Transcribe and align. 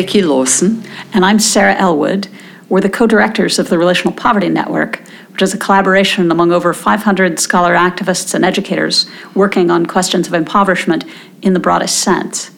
Vicki 0.00 0.22
Lawson. 0.22 0.82
And 1.12 1.26
I'm 1.26 1.38
Sarah 1.38 1.74
Elwood. 1.74 2.26
We're 2.70 2.80
the 2.80 2.88
co 2.88 3.06
directors 3.06 3.58
of 3.58 3.68
the 3.68 3.76
Relational 3.76 4.14
Poverty 4.14 4.48
Network, 4.48 5.02
which 5.30 5.42
is 5.42 5.52
a 5.52 5.58
collaboration 5.58 6.30
among 6.30 6.52
over 6.52 6.72
500 6.72 7.38
scholar 7.38 7.74
activists 7.74 8.32
and 8.32 8.42
educators 8.42 9.04
working 9.34 9.70
on 9.70 9.84
questions 9.84 10.26
of 10.26 10.32
impoverishment 10.32 11.04
in 11.42 11.52
the 11.52 11.60
broadest 11.60 11.98
sense. 11.98 12.50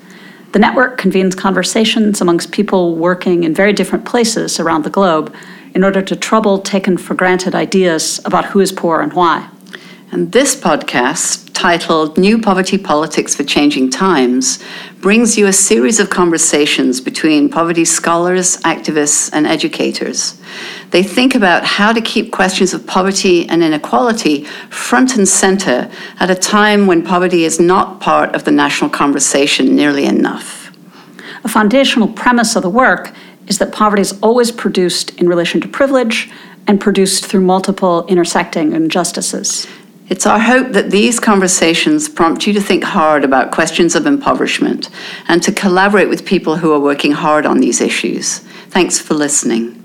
The 0.52 0.60
network 0.60 0.98
convenes 0.98 1.34
conversations 1.34 2.20
amongst 2.20 2.52
people 2.52 2.94
working 2.94 3.42
in 3.42 3.56
very 3.56 3.72
different 3.72 4.04
places 4.04 4.60
around 4.60 4.84
the 4.84 4.90
globe 4.90 5.34
in 5.74 5.82
order 5.82 6.00
to 6.00 6.14
trouble 6.14 6.60
taken 6.60 6.96
for 6.96 7.14
granted 7.14 7.56
ideas 7.56 8.20
about 8.24 8.44
who 8.44 8.60
is 8.60 8.70
poor 8.70 9.00
and 9.00 9.12
why. 9.14 9.50
And 10.12 10.30
this 10.30 10.54
podcast, 10.54 11.48
titled 11.54 12.18
New 12.18 12.38
Poverty 12.38 12.76
Politics 12.76 13.34
for 13.34 13.44
Changing 13.44 13.88
Times, 13.88 14.62
brings 15.00 15.38
you 15.38 15.46
a 15.46 15.54
series 15.54 15.98
of 15.98 16.10
conversations 16.10 17.00
between 17.00 17.48
poverty 17.48 17.86
scholars, 17.86 18.58
activists, 18.58 19.30
and 19.32 19.46
educators. 19.46 20.38
They 20.90 21.02
think 21.02 21.34
about 21.34 21.64
how 21.64 21.94
to 21.94 22.00
keep 22.02 22.30
questions 22.30 22.74
of 22.74 22.86
poverty 22.86 23.48
and 23.48 23.62
inequality 23.62 24.44
front 24.68 25.16
and 25.16 25.26
center 25.26 25.90
at 26.20 26.30
a 26.30 26.34
time 26.34 26.86
when 26.86 27.02
poverty 27.02 27.44
is 27.44 27.58
not 27.58 28.02
part 28.02 28.34
of 28.34 28.44
the 28.44 28.52
national 28.52 28.90
conversation 28.90 29.74
nearly 29.74 30.04
enough. 30.04 30.76
A 31.42 31.48
foundational 31.48 32.08
premise 32.08 32.54
of 32.54 32.62
the 32.62 32.68
work 32.68 33.14
is 33.46 33.56
that 33.56 33.72
poverty 33.72 34.02
is 34.02 34.20
always 34.20 34.52
produced 34.52 35.18
in 35.18 35.26
relation 35.26 35.58
to 35.62 35.68
privilege 35.68 36.30
and 36.66 36.78
produced 36.78 37.24
through 37.24 37.40
multiple 37.40 38.06
intersecting 38.08 38.74
injustices. 38.74 39.66
It's 40.12 40.26
our 40.26 40.38
hope 40.38 40.72
that 40.72 40.90
these 40.90 41.18
conversations 41.18 42.06
prompt 42.06 42.46
you 42.46 42.52
to 42.52 42.60
think 42.60 42.84
hard 42.84 43.24
about 43.24 43.50
questions 43.50 43.94
of 43.94 44.04
impoverishment 44.04 44.90
and 45.26 45.42
to 45.42 45.50
collaborate 45.50 46.10
with 46.10 46.26
people 46.26 46.56
who 46.56 46.70
are 46.74 46.78
working 46.78 47.12
hard 47.12 47.46
on 47.46 47.60
these 47.60 47.80
issues. 47.80 48.40
Thanks 48.68 48.98
for 48.98 49.14
listening. 49.14 49.78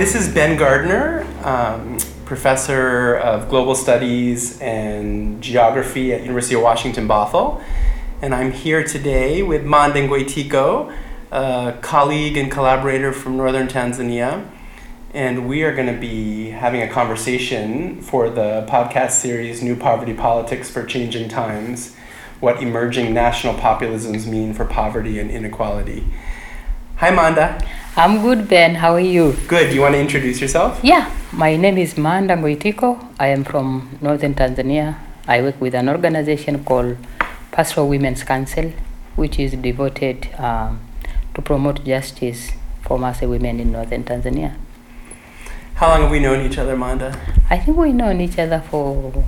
This 0.00 0.14
is 0.14 0.32
Ben 0.32 0.56
Gardner, 0.56 1.26
um, 1.44 1.98
professor 2.24 3.16
of 3.16 3.50
global 3.50 3.74
studies 3.74 4.58
and 4.58 5.42
geography 5.42 6.14
at 6.14 6.22
University 6.22 6.54
of 6.54 6.62
Washington 6.62 7.06
Bothell, 7.06 7.62
and 8.22 8.34
I'm 8.34 8.50
here 8.50 8.82
today 8.82 9.42
with 9.42 9.62
Maanda 9.62 10.08
Ngoitiko, 10.08 10.96
a 11.30 11.78
colleague 11.82 12.38
and 12.38 12.50
collaborator 12.50 13.12
from 13.12 13.36
northern 13.36 13.68
Tanzania, 13.68 14.48
and 15.12 15.46
we 15.46 15.64
are 15.64 15.74
going 15.74 15.94
to 15.94 16.00
be 16.00 16.48
having 16.48 16.80
a 16.80 16.88
conversation 16.88 18.00
for 18.00 18.30
the 18.30 18.66
podcast 18.70 19.10
series 19.10 19.62
New 19.62 19.76
Poverty 19.76 20.14
Politics 20.14 20.70
for 20.70 20.82
Changing 20.86 21.28
Times: 21.28 21.94
What 22.40 22.62
Emerging 22.62 23.12
National 23.12 23.52
Populisms 23.52 24.26
Mean 24.26 24.54
for 24.54 24.64
Poverty 24.64 25.18
and 25.18 25.30
Inequality. 25.30 26.06
Hi, 26.96 27.10
Maanda. 27.10 27.62
I'm 27.96 28.22
good, 28.22 28.48
Ben. 28.48 28.76
How 28.76 28.94
are 28.94 29.00
you? 29.00 29.34
Good. 29.48 29.72
You 29.74 29.80
want 29.82 29.94
to 29.94 30.00
introduce 30.00 30.40
yourself? 30.40 30.80
Yeah, 30.82 31.10
my 31.32 31.56
name 31.56 31.76
is 31.78 31.94
Maanda 31.94 32.36
Ngoitiko. 32.38 32.98
I 33.18 33.28
am 33.28 33.44
from 33.44 33.98
northern 34.00 34.34
Tanzania. 34.34 34.96
I 35.26 35.42
work 35.42 35.60
with 35.60 35.74
an 35.74 35.88
organization 35.88 36.64
called 36.64 36.96
Pastoral 37.50 37.88
Women's 37.88 38.22
Council, 38.22 38.72
which 39.16 39.38
is 39.38 39.52
devoted 39.52 40.28
um, 40.38 40.80
to 41.34 41.42
promote 41.42 41.84
justice 41.84 42.52
for 42.82 42.98
Maasai 42.98 43.28
women 43.28 43.60
in 43.60 43.72
northern 43.72 44.04
Tanzania. 44.04 44.54
How 45.74 45.88
long 45.88 46.02
have 46.02 46.10
we 46.10 46.20
known 46.20 46.46
each 46.46 46.58
other, 46.58 46.76
Maanda? 46.76 47.18
I 47.50 47.58
think 47.58 47.76
we've 47.76 47.94
known 47.94 48.20
each 48.20 48.38
other 48.38 48.60
for 48.70 49.24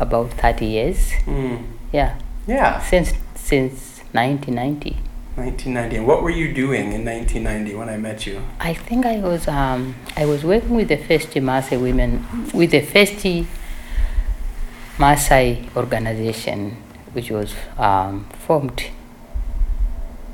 about 0.00 0.30
30 0.32 0.64
years. 0.64 1.10
Mm. 1.26 1.64
Yeah, 1.92 2.18
Yeah, 2.46 2.80
since 2.80 3.12
since 3.34 4.00
1990. 4.12 4.96
1990. 5.38 5.96
And 5.96 6.06
what 6.06 6.22
were 6.22 6.30
you 6.30 6.52
doing 6.52 6.92
in 6.92 7.04
1990 7.04 7.74
when 7.74 7.88
I 7.88 7.96
met 7.96 8.26
you? 8.26 8.42
I 8.60 8.74
think 8.74 9.06
I 9.06 9.18
was 9.18 9.48
um, 9.48 9.94
I 10.16 10.26
was 10.26 10.44
working 10.44 10.74
with 10.74 10.88
the 10.88 10.96
first 10.96 11.30
Maasai 11.30 11.80
women 11.80 12.26
with 12.52 12.70
the 12.70 12.80
first 12.80 13.24
Maasai 14.98 15.74
organization, 15.76 16.76
which 17.12 17.30
was 17.30 17.54
um, 17.78 18.28
formed 18.46 18.90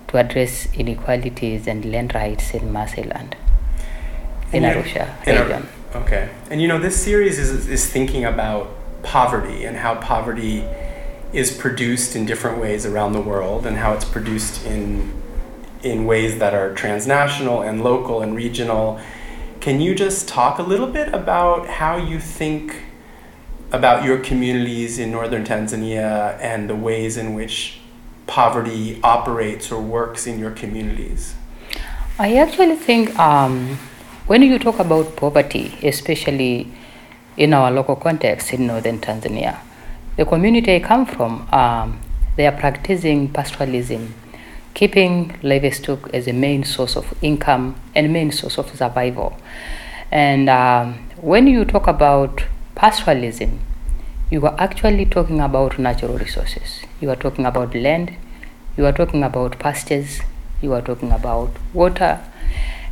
to 0.09 0.17
address 0.17 0.69
inequalities 0.75 1.67
and 1.67 1.85
land 1.85 2.15
rights 2.15 2.55
in 2.55 2.73
Maasai 2.73 3.13
land 3.13 3.37
in 4.53 4.65
And 4.65 4.85
Arusha 4.85 5.27
in 5.27 5.37
Ar- 5.37 5.45
region. 5.45 5.69
Okay. 5.95 6.29
And 6.51 6.61
you 6.63 6.69
know, 6.69 6.79
this 6.79 7.01
series 7.01 7.39
is, 7.39 7.69
is 7.69 7.87
thinking 7.87 8.25
about 8.25 8.71
poverty 9.03 9.65
and 9.65 9.77
how 9.77 9.97
poverty 9.97 10.65
is 11.35 11.51
produced 11.51 12.15
in 12.15 12.25
different 12.25 12.59
ways 12.59 12.87
around 12.87 13.13
the 13.13 13.21
world 13.21 13.67
and 13.67 13.77
how 13.77 13.93
it's 13.93 14.05
produced 14.05 14.65
in, 14.65 15.13
in 15.83 16.07
ways 16.07 16.39
that 16.39 16.55
are 16.55 16.73
transnational 16.75 17.61
and 17.61 17.83
local 17.83 18.23
and 18.23 18.37
regional. 18.37 19.01
Can 19.61 19.81
you 19.81 19.95
just 19.97 20.29
talk 20.29 20.61
a 20.61 20.63
little 20.63 20.87
bit 20.87 21.13
about 21.13 21.67
how 21.67 21.97
you 21.97 22.21
think 22.21 22.85
about 23.73 24.05
your 24.05 24.19
communities 24.19 25.01
in 25.01 25.11
northern 25.11 25.45
Tanzania 25.45 26.39
and 26.41 26.71
the 26.71 26.77
ways 26.77 27.17
in 27.17 27.35
which 27.35 27.81
poverty 28.29 29.01
operates 29.03 29.73
or 29.73 29.83
works 29.83 30.29
in 30.29 30.39
your 30.39 30.53
communities? 30.53 31.35
I 32.17 32.37
actually 32.37 32.77
think 32.77 33.19
um, 33.19 33.77
when 34.29 34.43
you 34.43 34.57
talk 34.61 34.79
about 34.79 35.17
poverty, 35.17 35.77
especially 35.83 36.73
in 37.37 37.53
our 37.53 37.73
local 37.73 37.97
context 37.97 38.53
in 38.53 38.69
northern 38.69 39.01
Tanzania, 39.01 39.59
the 40.17 40.25
community 40.25 40.75
I 40.77 40.81
come 40.81 41.07
from, 41.07 41.49
um, 41.53 42.01
they 42.37 42.47
are 42.47 42.57
practicing 42.57 43.29
pastoralism, 43.29 44.13
keeping 44.75 45.39
livestock 45.43 46.13
as 46.15 46.27
a 46.27 46.33
main 46.33 46.65
source 46.65 46.97
of 46.97 47.15
income 47.23 47.77
and 47.95 48.13
main 48.13 48.31
source 48.33 48.59
of 48.59 48.69
survival. 48.75 49.37
And 50.11 50.49
um, 50.49 50.95
when 51.21 51.47
you 51.47 51.65
talk 51.65 51.87
about 51.87 52.45
pastoralism, 52.77 53.59
you 54.31 54.45
are 54.47 54.55
actually 54.59 55.07
talking 55.07 55.41
about 55.41 55.79
natural 55.79 56.17
resources. 56.19 56.83
You 57.01 57.11
are 57.11 57.17
talking 57.17 57.47
about 57.47 57.75
land, 57.75 58.17
you 58.77 58.87
are 58.87 58.93
talking 58.93 59.23
about 59.23 59.59
pastures, 59.59 60.21
you 60.61 60.73
are 60.73 60.83
talking 60.83 61.13
about 61.13 61.51
water, 61.73 62.21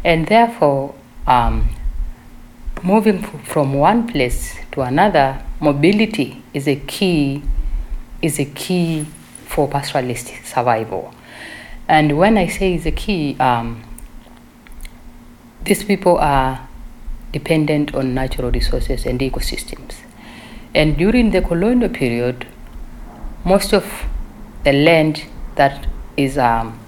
and 0.05 0.27
therefore, 0.27 0.95
um, 1.27 1.69
moving 2.83 3.23
from 3.23 3.75
one 3.75 4.07
place 4.09 4.57
to 4.73 4.83
another, 4.83 5.43
mobility 5.61 6.43
is 6.53 6.67
a 6.67 6.77
key 6.77 7.43
is 8.21 8.39
a 8.39 8.45
key 8.45 9.05
for 9.47 9.69
pastoralist 9.69 10.45
survival. 10.45 11.13
And 11.89 12.17
when 12.17 12.39
I 12.39 12.47
say 12.47 12.75
is 12.75 12.87
a 12.87 12.93
key, 12.93 13.37
um, 13.41 13.83
these 15.65 15.85
people 15.85 16.19
are 16.19 16.69
dependent 17.33 17.95
on 17.95 18.15
natural 18.15 18.51
resources 18.51 19.05
and 19.07 19.19
ecosystems. 19.21 19.97
And 20.75 20.97
during 20.97 21.33
the 21.33 21.43
colonial 21.43 21.89
period, 21.91 22.47
most 23.45 23.73
of 23.73 23.85
the 24.65 24.73
land 24.73 25.25
that 25.57 25.87
is 26.17 26.39
um, 26.39 26.79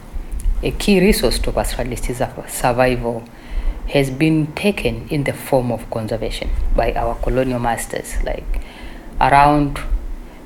a 0.63 0.71
key 0.71 1.01
resource 1.01 1.39
to 1.41 1.53
pastoralist 1.53 2.15
sur- 2.15 2.49
survival 2.49 3.25
has 3.89 4.11
been 4.11 4.53
taken 4.55 5.07
in 5.09 5.25
the 5.25 5.33
form 5.33 5.71
of 5.71 5.89
conservation 5.91 6.51
by 6.75 6.93
our 6.95 7.15
colonial 7.17 7.59
masters. 7.59 8.17
Like 8.25 8.61
around 9.21 9.79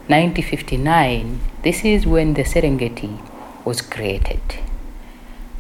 1959, 0.09 1.41
this 1.63 1.85
is 1.85 2.07
when 2.07 2.35
the 2.35 2.43
Serengeti 2.43 3.21
was 3.65 3.81
created 3.81 4.41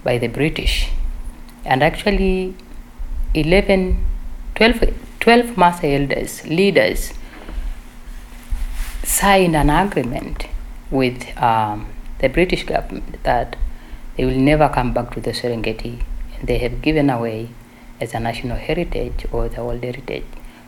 by 0.02 0.18
the 0.18 0.28
British. 0.28 0.90
And 1.64 1.82
actually, 1.82 2.54
11, 3.34 4.04
12, 4.54 4.94
12 5.20 5.46
Maasai 5.56 6.00
elders, 6.00 6.46
leaders, 6.46 7.12
signed 9.04 9.54
an 9.56 9.70
agreement 9.70 10.46
with 10.90 11.36
um, 11.40 11.86
the 12.20 12.28
British 12.28 12.64
government 12.64 13.22
that 13.22 13.56
they 14.16 14.24
will 14.24 14.36
never 14.36 14.68
come 14.68 14.92
back 14.92 15.12
to 15.14 15.20
the 15.20 15.30
Serengeti 15.30 16.02
and 16.38 16.48
they 16.48 16.58
have 16.58 16.82
given 16.82 17.10
away 17.10 17.50
as 18.00 18.14
a 18.14 18.20
national 18.20 18.56
heritage 18.56 19.26
or 19.32 19.48
the 19.48 19.62
world 19.64 19.82
heritage 19.82 20.24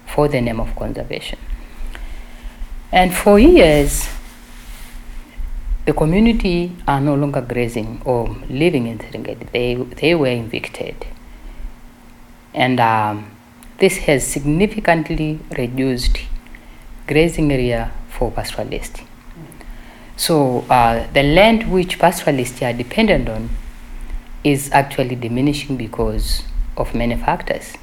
for 0.07 0.29
the 0.29 0.41
name 0.41 0.61
of 0.61 0.75
conservation. 0.77 1.39
And 2.93 3.15
for 3.15 3.39
years, 3.39 4.09
the 5.87 5.93
community 5.93 6.77
are 6.87 7.01
no 7.01 7.15
longer 7.15 7.41
grazing 7.41 8.03
or 8.05 8.37
living 8.49 8.87
in 8.87 8.99
Serengeti. 8.99 9.51
They, 9.51 9.75
they 9.75 10.15
were 10.15 10.27
evicted. 10.27 11.07
And 12.53 12.81
um, 12.81 13.31
this 13.79 13.99
has 13.99 14.27
significantly 14.27 15.39
reduced 15.57 16.19
grazing 17.07 17.53
area 17.53 17.93
for 18.09 18.31
pastoralists. 18.31 19.03
So 20.17 20.67
uh, 20.69 21.07
the 21.13 21.23
land 21.23 21.73
which 21.73 21.99
pastoralists 21.99 22.61
are 22.61 22.73
dependent 22.73 23.29
on 23.29 23.49
is 24.45 24.71
actually 24.73 25.17
diminishing 25.17 25.77
because 25.77 26.43
of 26.81 26.95
many 26.95 27.17
factors. 27.17 27.75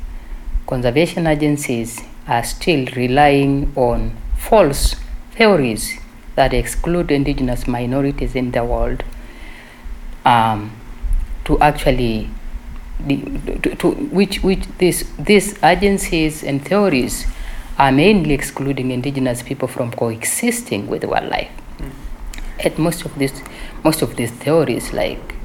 Conservation 0.66 1.28
agencies 1.28 2.02
are 2.28 2.44
still 2.44 2.86
relying 2.96 3.72
on 3.76 4.18
false 4.38 4.96
theories 5.32 6.00
that 6.36 6.54
exclude 6.54 7.12
indigenous 7.12 7.68
minorities 7.68 8.36
in 8.36 8.52
the 8.52 8.64
world 8.64 9.04
um, 10.26 10.72
to 11.46 11.60
actually 11.60 12.30
to, 13.08 13.76
to, 13.76 13.92
which 13.92 14.44
which 14.44 14.66
this 14.80 15.10
these 15.18 15.62
agencies 15.64 16.44
and 16.44 16.66
theories 16.66 17.26
are 17.78 17.92
mainly 17.92 18.34
excluding 18.34 18.92
indigenous 18.92 19.44
people 19.44 19.68
from 19.68 19.92
coexisting 19.92 20.88
with 20.88 21.04
wildlife. 21.06 21.52
Mm. 21.78 21.92
And 22.60 22.78
most 22.80 23.06
of 23.06 23.18
this 23.20 23.42
most 23.84 24.02
of 24.02 24.16
these 24.16 24.32
theories 24.32 24.94
like 24.94 25.37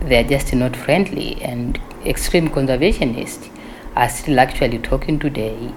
they 0.00 0.16
are 0.18 0.28
just 0.28 0.54
not 0.54 0.76
friendly 0.76 1.40
and 1.42 1.78
extreme 2.04 2.48
conservationists 2.48 3.50
are 3.96 4.08
still 4.08 4.38
actually 4.38 4.78
talking 4.78 5.18
today 5.18 5.72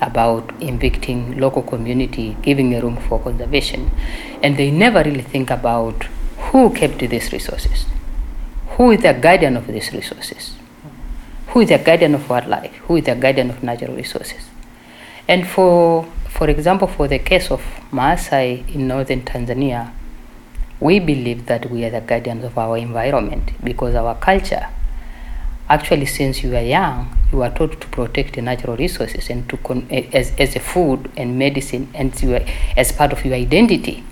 about 0.00 0.52
evicting 0.62 1.38
local 1.38 1.62
community, 1.62 2.36
giving 2.42 2.74
a 2.74 2.80
room 2.80 2.96
for 2.96 3.18
conservation. 3.20 3.90
And 4.42 4.56
they 4.56 4.70
never 4.70 5.02
really 5.02 5.22
think 5.22 5.50
about 5.50 6.04
who 6.38 6.72
kept 6.72 6.98
these 6.98 7.32
resources, 7.32 7.86
who 8.70 8.92
is 8.92 9.02
the 9.02 9.12
guardian 9.12 9.56
of 9.56 9.66
these 9.66 9.92
resources, 9.92 10.54
who 11.48 11.60
is 11.60 11.68
the 11.68 11.78
guardian 11.78 12.14
of 12.14 12.28
wildlife, 12.30 12.74
who 12.86 12.96
is 12.96 13.04
the 13.04 13.14
guardian 13.14 13.50
of 13.50 13.62
natural 13.62 13.96
resources. 13.96 14.48
And 15.26 15.46
for, 15.46 16.04
for 16.28 16.48
example, 16.48 16.86
for 16.86 17.08
the 17.08 17.18
case 17.18 17.50
of 17.50 17.60
Maasai 17.90 18.72
in 18.72 18.86
northern 18.86 19.22
Tanzania, 19.22 19.92
we 20.80 20.98
believe 21.00 21.46
that 21.46 21.70
we 21.70 21.84
are 21.84 21.90
the 21.90 22.00
guardians 22.00 22.44
of 22.44 22.56
our 22.56 22.76
environment 22.76 23.50
because 23.64 23.94
our 23.94 24.14
culture 24.16 24.66
actually 25.68 26.06
since 26.06 26.42
you 26.42 26.56
are 26.56 26.62
young 26.62 27.18
you 27.32 27.42
are 27.42 27.50
taught 27.50 27.80
to 27.80 27.86
protect 27.88 28.34
the 28.34 28.42
natural 28.42 28.76
resources 28.76 29.28
and 29.28 29.48
to 29.48 29.56
con- 29.58 29.86
eh, 29.90 30.08
as, 30.12 30.32
as 30.38 30.56
a 30.56 30.60
food 30.60 31.10
and 31.16 31.38
medicine 31.38 31.88
and 31.94 32.20
you 32.22 32.34
are, 32.34 32.44
as 32.76 32.90
part 32.90 33.12
of 33.12 33.22
your 33.24 33.34
identity. 33.34 34.02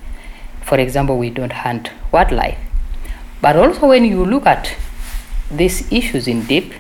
For 0.63 0.79
example 0.79 1.17
we 1.17 1.31
don't 1.31 1.53
hunt 1.53 1.91
wildlife. 2.13 2.59
But 3.41 3.57
also 3.57 3.89
when 3.89 4.05
you 4.05 4.25
look 4.25 4.45
at 4.47 4.75
these 5.51 5.91
issues 5.93 6.27
in 6.29 6.45
deep 6.47 6.75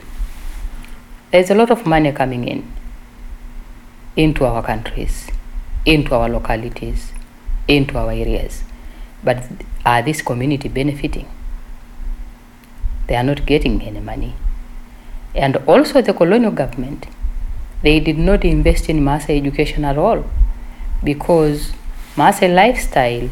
there's 1.31 1.51
a 1.51 1.55
lot 1.55 1.71
of 1.71 1.87
money 1.87 2.13
coming 2.13 2.47
in 2.47 2.71
into 4.17 4.45
our 4.45 4.63
countries 4.63 5.29
into 5.85 6.15
our 6.15 6.29
localities 6.29 7.13
into 7.69 7.97
our 7.97 8.11
areas 8.11 8.65
but 9.29 9.45
are 9.85 10.01
this 10.09 10.23
community 10.31 10.69
benefiting 10.81 11.29
they 13.07 13.17
are 13.21 13.29
not 13.31 13.47
getting 13.53 13.81
any 13.91 14.01
money 14.11 14.35
and 15.37 15.57
also 15.69 16.01
the 16.01 16.15
colonial 16.15 16.51
government, 16.51 17.07
they 17.83 18.01
did 18.01 18.17
not 18.19 18.43
invest 18.45 18.89
in 18.89 19.01
Maasai 19.01 19.37
education 19.37 19.85
at 19.85 19.99
all 19.99 20.25
because 21.05 21.73
Maasai 22.17 22.53
lifestyle, 22.55 23.29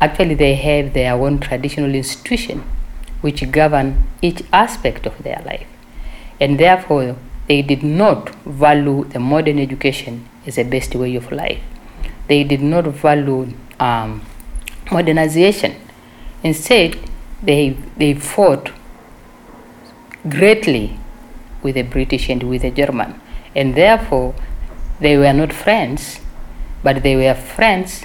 actually 0.00 0.34
they 0.34 0.54
have 0.54 0.92
their 0.94 1.14
own 1.14 1.40
traditional 1.40 1.92
institution 1.94 2.62
which 3.22 3.50
govern 3.50 4.04
each 4.22 4.42
aspect 4.52 5.04
of 5.06 5.20
their 5.24 5.42
life. 5.44 5.66
And 6.40 6.60
therefore, 6.60 7.16
they 7.48 7.62
did 7.62 7.82
not 7.82 8.30
value 8.44 9.04
the 9.04 9.18
modern 9.18 9.58
education 9.58 10.28
as 10.46 10.56
the 10.56 10.62
best 10.64 10.94
way 10.94 11.16
of 11.16 11.32
life. 11.32 11.62
They 12.28 12.44
did 12.44 12.60
not 12.62 12.84
value 12.84 13.52
um, 13.80 14.24
modernization. 14.94 15.74
Instead, 16.42 16.96
they, 17.42 17.76
they 17.96 18.14
fought 18.14 18.70
greatly 20.28 20.98
with 21.62 21.74
the 21.74 21.82
British 21.82 22.28
and 22.30 22.42
with 22.44 22.62
the 22.62 22.70
German. 22.70 23.20
And 23.54 23.74
therefore, 23.74 24.34
they 25.00 25.16
were 25.16 25.32
not 25.32 25.52
friends, 25.52 26.20
but 26.82 27.02
they 27.02 27.16
were 27.16 27.34
friends 27.34 28.04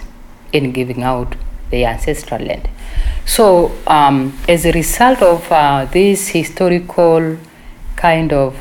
in 0.51 0.71
giving 0.71 1.03
out 1.03 1.35
their 1.69 1.89
ancestral 1.89 2.41
land. 2.41 2.67
So, 3.25 3.71
um, 3.85 4.37
as 4.47 4.65
a 4.65 4.71
result 4.71 5.21
of 5.21 5.51
uh, 5.51 5.85
this 5.85 6.29
historical 6.29 7.37
kind 7.95 8.33
of 8.33 8.57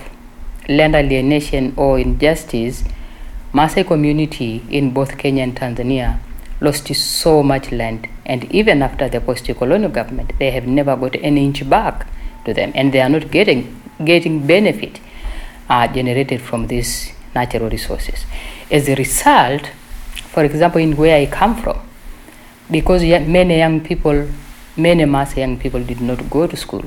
land 0.68 0.94
alienation 0.94 1.72
or 1.76 1.98
injustice, 1.98 2.84
Maasai 3.54 3.86
community 3.86 4.62
in 4.68 4.90
both 4.92 5.16
Kenya 5.16 5.42
and 5.42 5.56
Tanzania 5.56 6.20
lost 6.60 6.94
so 6.94 7.42
much 7.42 7.70
land. 7.72 8.08
And 8.26 8.44
even 8.52 8.82
after 8.82 9.08
the 9.08 9.20
post-colonial 9.20 9.90
government, 9.90 10.32
they 10.38 10.50
have 10.50 10.66
never 10.66 10.96
got 10.96 11.14
an 11.16 11.38
inch 11.38 11.68
back 11.68 12.06
to 12.44 12.54
them, 12.54 12.72
and 12.74 12.92
they 12.92 13.00
are 13.00 13.08
not 13.08 13.30
getting 13.30 13.80
getting 14.04 14.46
benefit 14.46 15.00
uh, 15.68 15.88
generated 15.88 16.40
from 16.40 16.68
these 16.68 17.12
natural 17.34 17.68
resources. 17.68 18.24
As 18.70 18.88
a 18.88 18.94
result, 18.94 19.70
for 20.14 20.44
example, 20.44 20.80
in 20.80 20.96
where 20.96 21.16
I 21.16 21.26
come 21.26 21.60
from, 21.60 21.80
because 22.70 23.02
many 23.02 23.58
young 23.58 23.80
people, 23.80 24.28
many 24.76 25.04
mass 25.04 25.36
young 25.36 25.58
people 25.58 25.82
did 25.82 26.00
not 26.00 26.30
go 26.30 26.46
to 26.46 26.56
school, 26.56 26.84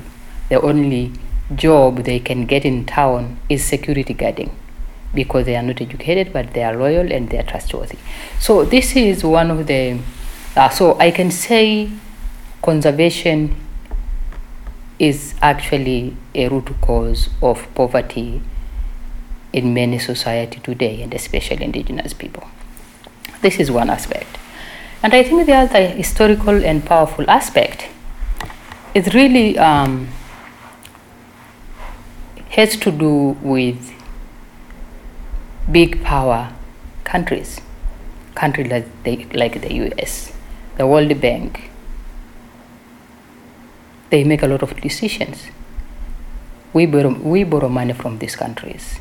the 0.49 0.61
only 0.61 1.11
job 1.55 2.03
they 2.03 2.19
can 2.19 2.45
get 2.45 2.63
in 2.63 2.85
town 2.85 3.37
is 3.49 3.63
security 3.63 4.13
guarding 4.13 4.51
because 5.13 5.45
they 5.45 5.55
are 5.55 5.63
not 5.63 5.81
educated 5.81 6.31
but 6.31 6.53
they 6.53 6.63
are 6.63 6.75
loyal 6.75 7.11
and 7.11 7.29
they 7.29 7.37
are 7.37 7.43
trustworthy. 7.43 7.97
So 8.39 8.65
this 8.65 8.95
is 8.95 9.23
one 9.23 9.51
of 9.51 9.67
the, 9.67 9.99
uh, 10.55 10.69
so 10.69 10.97
I 10.99 11.11
can 11.11 11.31
say 11.31 11.89
conservation 12.61 13.55
is 14.99 15.33
actually 15.41 16.15
a 16.35 16.47
root 16.47 16.69
cause 16.81 17.29
of 17.41 17.67
poverty 17.73 18.41
in 19.51 19.73
many 19.73 19.99
society 19.99 20.59
today 20.59 21.01
and 21.01 21.13
especially 21.13 21.63
indigenous 21.63 22.13
people 22.13 22.47
this 23.41 23.59
is 23.59 23.71
one 23.71 23.89
aspect 23.89 24.37
and 25.03 25.13
i 25.13 25.23
think 25.23 25.45
the 25.45 25.53
other 25.53 25.87
historical 25.87 26.63
and 26.63 26.85
powerful 26.85 27.29
aspect 27.29 27.89
is 28.93 29.13
really 29.13 29.57
um, 29.57 30.07
has 32.49 32.75
to 32.77 32.91
do 32.91 33.37
with 33.41 33.93
big 35.69 36.03
power 36.03 36.53
countries 37.03 37.59
countries 38.35 38.71
like 38.71 39.03
the, 39.03 39.25
like 39.33 39.61
the 39.61 39.69
us 40.01 40.31
the 40.77 40.87
world 40.87 41.19
bank 41.19 41.71
they 44.11 44.23
make 44.25 44.43
a 44.43 44.47
lot 44.47 44.61
of 44.61 44.79
decisions. 44.81 45.47
We 46.73 46.85
borrow, 46.85 47.13
we 47.13 47.43
borrow 47.45 47.69
money 47.69 47.93
from 47.93 48.19
these 48.19 48.35
countries. 48.35 48.99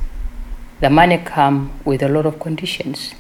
The 0.81 0.88
money 0.88 1.19
come 1.19 1.73
with 1.85 2.02
a 2.02 2.09
lot 2.09 2.26
of 2.26 2.38
conditions 2.40 3.12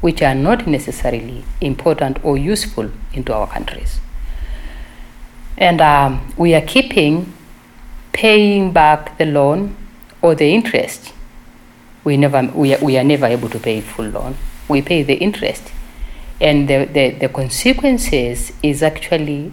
which 0.00 0.22
are 0.22 0.34
not 0.34 0.66
necessarily 0.66 1.44
important 1.60 2.22
or 2.24 2.36
useful 2.36 2.90
into 3.14 3.32
our 3.32 3.46
countries. 3.46 4.00
And 5.56 5.80
um, 5.80 6.32
we 6.36 6.52
are 6.54 6.60
keeping 6.60 7.32
paying 8.12 8.72
back 8.72 9.16
the 9.18 9.26
loan 9.26 9.76
or 10.20 10.34
the 10.34 10.52
interest. 10.52 11.12
We, 12.06 12.16
never, 12.16 12.48
we, 12.54 12.72
are, 12.72 12.78
we 12.78 12.96
are 12.96 13.02
never 13.02 13.26
able 13.26 13.48
to 13.48 13.58
pay 13.58 13.80
full 13.80 14.06
loan. 14.06 14.36
We 14.68 14.80
pay 14.80 15.02
the 15.02 15.14
interest. 15.14 15.72
And 16.40 16.68
the, 16.68 16.84
the, 16.84 17.10
the 17.10 17.28
consequences 17.28 18.52
is 18.62 18.80
actually 18.80 19.52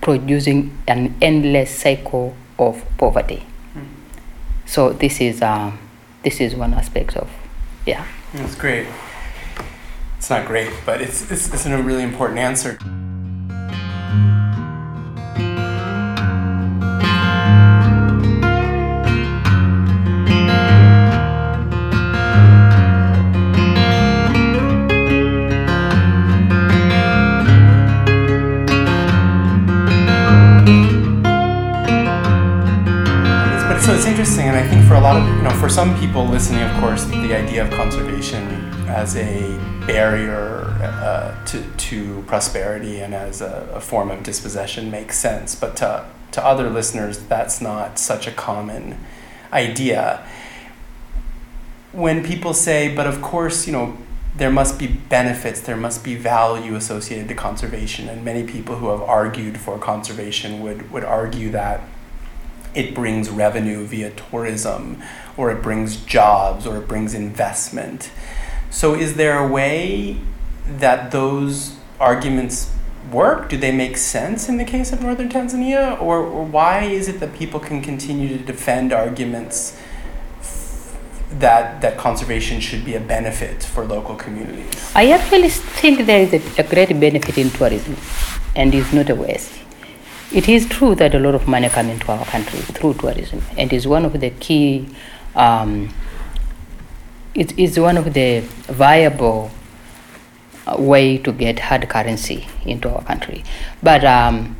producing 0.00 0.78
an 0.88 1.14
endless 1.20 1.76
cycle 1.76 2.34
of 2.58 2.82
poverty. 2.96 3.44
Mm. 3.74 3.84
So 4.64 4.94
this 4.94 5.20
is 5.20 5.42
um, 5.42 5.78
this 6.22 6.40
is 6.40 6.54
one 6.54 6.72
aspect 6.72 7.18
of 7.18 7.30
yeah. 7.84 8.06
That's 8.32 8.54
great. 8.54 8.86
It's 10.16 10.30
not 10.30 10.46
great, 10.46 10.72
but 10.86 11.02
it's 11.02 11.30
it's, 11.30 11.52
it's 11.52 11.66
a 11.66 11.82
really 11.82 12.02
important 12.02 12.38
answer. 12.38 12.78
Interesting, 34.06 34.46
and 34.46 34.56
I 34.56 34.66
think 34.66 34.86
for 34.86 34.94
a 34.94 35.00
lot 35.00 35.16
of 35.16 35.26
you 35.36 35.42
know, 35.42 35.50
for 35.50 35.68
some 35.68 35.98
people 35.98 36.24
listening, 36.24 36.62
of 36.62 36.80
course, 36.80 37.04
the 37.04 37.34
idea 37.34 37.64
of 37.64 37.70
conservation 37.70 38.42
as 38.88 39.16
a 39.16 39.58
barrier 39.86 40.64
uh, 40.80 41.44
to 41.46 41.62
to 41.62 42.22
prosperity 42.26 43.00
and 43.00 43.14
as 43.14 43.40
a, 43.40 43.68
a, 43.74 43.80
form 43.80 44.10
of 44.10 44.22
dispossession 44.22 44.90
makes 44.90 45.18
sense, 45.18 45.54
but 45.54 45.76
to 45.76 46.06
to 46.32 46.44
other 46.44 46.70
listeners, 46.70 47.18
that's 47.24 47.60
not 47.60 47.98
such 47.98 48.26
a 48.26 48.30
common 48.30 48.96
idea. 49.52 50.26
When 51.92 52.24
people 52.24 52.54
say, 52.54 52.94
"But 52.94 53.06
of 53.06 53.20
course, 53.22 53.66
you 53.66 53.72
know." 53.72 53.96
there 54.32 54.50
must 54.50 54.78
be 54.78 54.86
benefits, 54.86 55.60
there 55.60 55.76
must 55.76 56.04
be 56.04 56.14
value 56.14 56.76
associated 56.76 57.26
to 57.28 57.34
conservation, 57.34 58.08
and 58.08 58.24
many 58.24 58.44
people 58.44 58.76
who 58.76 58.88
have 58.88 59.02
argued 59.02 59.58
for 59.58 59.76
conservation 59.76 60.60
would, 60.60 60.90
would 60.92 61.04
argue 61.04 61.50
that 61.50 61.80
it 62.74 62.94
brings 62.94 63.30
revenue 63.30 63.84
via 63.86 64.10
tourism, 64.10 65.02
or 65.36 65.50
it 65.50 65.62
brings 65.62 65.96
jobs, 65.96 66.66
or 66.66 66.76
it 66.78 66.88
brings 66.88 67.14
investment. 67.14 68.10
So, 68.70 68.94
is 68.94 69.14
there 69.14 69.38
a 69.38 69.46
way 69.46 70.18
that 70.66 71.10
those 71.10 71.76
arguments 71.98 72.72
work? 73.10 73.48
Do 73.48 73.56
they 73.56 73.72
make 73.72 73.96
sense 73.96 74.48
in 74.48 74.56
the 74.56 74.64
case 74.64 74.92
of 74.92 75.02
northern 75.02 75.28
Tanzania? 75.28 76.00
Or, 76.00 76.18
or 76.18 76.44
why 76.44 76.84
is 76.84 77.08
it 77.08 77.20
that 77.20 77.34
people 77.34 77.60
can 77.60 77.82
continue 77.82 78.28
to 78.28 78.38
defend 78.38 78.92
arguments 78.92 79.76
that, 81.32 81.80
that 81.80 81.96
conservation 81.96 82.60
should 82.60 82.84
be 82.84 82.94
a 82.94 83.00
benefit 83.00 83.62
for 83.62 83.84
local 83.84 84.14
communities? 84.14 84.92
I 84.94 85.10
actually 85.10 85.48
think 85.48 86.06
there 86.06 86.20
is 86.20 86.32
a, 86.32 86.60
a 86.60 86.64
great 86.68 86.88
benefit 87.00 87.38
in 87.38 87.50
tourism 87.50 87.96
and 88.54 88.74
it's 88.74 88.92
not 88.92 89.10
a 89.10 89.14
waste. 89.14 89.52
It 90.32 90.48
is 90.48 90.66
true 90.66 90.94
that 90.94 91.12
a 91.12 91.18
lot 91.18 91.34
of 91.34 91.48
money 91.48 91.68
comes 91.68 91.90
into 91.90 92.12
our 92.12 92.24
country 92.24 92.60
through 92.60 92.94
tourism 92.94 93.42
and 93.58 93.72
is 93.72 93.88
one 93.88 94.04
of 94.04 94.20
the 94.20 94.30
key, 94.30 94.88
um, 95.34 95.92
it 97.34 97.58
is 97.58 97.80
one 97.80 97.96
of 97.96 98.14
the 98.14 98.38
viable 98.68 99.50
uh, 100.68 100.76
way 100.78 101.18
to 101.18 101.32
get 101.32 101.58
hard 101.58 101.88
currency 101.88 102.46
into 102.64 102.88
our 102.88 103.02
country. 103.02 103.42
But 103.82 104.04
um, 104.04 104.56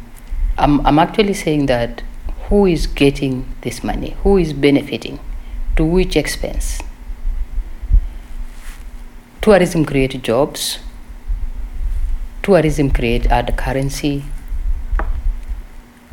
I'm, 0.58 0.84
I'm 0.84 0.98
actually 0.98 1.34
saying 1.34 1.66
that 1.66 2.02
who 2.48 2.66
is 2.66 2.88
getting 2.88 3.46
this 3.60 3.84
money? 3.84 4.16
Who 4.24 4.38
is 4.38 4.52
benefiting? 4.52 5.20
To 5.76 5.84
which 5.84 6.16
expense? 6.16 6.80
Tourism 9.40 9.84
creates 9.84 10.16
jobs. 10.16 10.80
Tourism 12.42 12.90
creates 12.90 13.28
hard 13.28 13.56
currency. 13.56 14.24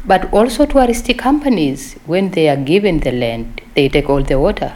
But 0.08 0.34
also 0.34 0.66
touristic 0.66 1.20
companies, 1.20 1.96
when 2.06 2.32
they 2.32 2.48
are 2.48 2.56
given 2.56 3.02
the 3.02 3.12
land, 3.12 3.62
they 3.76 3.90
take 3.90 4.10
all 4.10 4.24
the 4.24 4.40
water, 4.40 4.74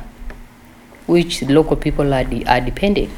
which 1.08 1.42
local 1.44 1.78
people 1.78 2.14
are, 2.14 2.26
de- 2.26 2.46
are 2.46 2.60
depending. 2.60 3.10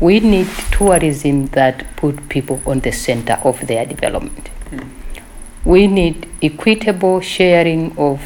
We 0.00 0.18
need 0.18 0.48
tourism 0.72 1.46
that 1.58 1.84
put 1.96 2.28
people 2.28 2.60
on 2.66 2.80
the 2.80 2.90
center 2.90 3.38
of 3.44 3.64
their 3.68 3.86
development. 3.86 4.48
Hmm. 4.70 4.88
We 5.64 5.86
need 5.86 6.28
equitable 6.42 7.20
sharing 7.20 7.96
of 7.96 8.20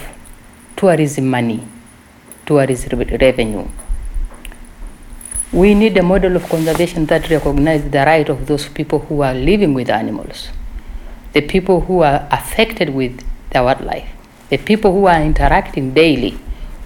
tourism 0.74 1.28
money, 1.28 1.62
tourism 2.46 2.98
re- 2.98 3.18
revenue. 3.20 3.68
We 5.52 5.74
need 5.74 5.98
a 5.98 6.02
model 6.02 6.34
of 6.36 6.48
conservation 6.48 7.04
that 7.06 7.28
recognizes 7.28 7.90
the 7.90 8.04
right 8.06 8.26
of 8.28 8.46
those 8.46 8.68
people 8.68 9.00
who 9.00 9.20
are 9.22 9.34
living 9.34 9.74
with 9.74 9.90
animals, 9.90 10.48
the 11.36 11.42
people 11.42 11.82
who 11.82 12.02
are 12.02 12.26
affected 12.30 12.88
with 12.94 13.22
the 13.50 13.62
wildlife, 13.62 14.08
the 14.48 14.56
people 14.56 14.90
who 14.90 15.04
are 15.06 15.20
interacting 15.20 15.92
daily. 15.92 16.38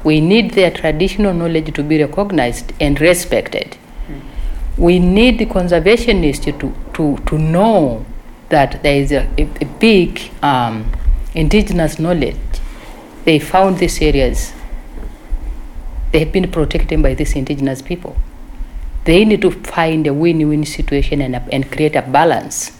We 0.02 0.20
need 0.20 0.54
their 0.54 0.72
traditional 0.72 1.32
knowledge 1.32 1.72
to 1.74 1.84
be 1.84 2.02
recognized 2.02 2.72
and 2.80 3.00
respected. 3.00 3.76
We 4.76 4.98
need 4.98 5.38
the 5.38 5.46
conservationists 5.46 6.58
to, 6.58 6.74
to, 6.94 7.22
to 7.26 7.38
know 7.38 8.04
that 8.48 8.82
there 8.82 8.96
is 9.00 9.12
a, 9.12 9.28
a, 9.38 9.48
a 9.60 9.66
big 9.78 10.20
um, 10.42 10.90
indigenous 11.32 12.00
knowledge 12.00 12.36
they 13.24 13.38
found 13.38 13.78
these 13.78 14.02
areas. 14.02 14.52
They 16.10 16.18
have 16.18 16.32
been 16.32 16.50
protected 16.50 17.00
by 17.04 17.14
these 17.14 17.36
indigenous 17.36 17.82
people. 17.82 18.16
They 19.04 19.24
need 19.24 19.42
to 19.42 19.52
find 19.52 20.08
a 20.08 20.12
win-win 20.12 20.64
situation 20.64 21.20
and, 21.20 21.36
and 21.52 21.70
create 21.70 21.94
a 21.94 22.02
balance 22.02 22.72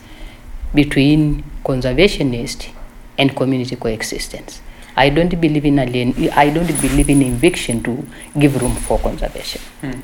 between 0.74 1.44
conservationist 1.64 2.70
and 3.18 3.36
community 3.36 3.76
coexistence. 3.76 4.60
I 4.96 5.08
don't 5.10 5.40
believe 5.40 5.64
in 5.64 5.78
alien. 5.78 6.30
I 6.30 6.50
don't 6.50 6.66
believe 6.66 7.08
in 7.08 7.22
eviction 7.22 7.82
to 7.84 8.06
give 8.38 8.60
room 8.60 8.74
for 8.74 8.98
conservation. 8.98 9.60
Hmm. 9.80 10.00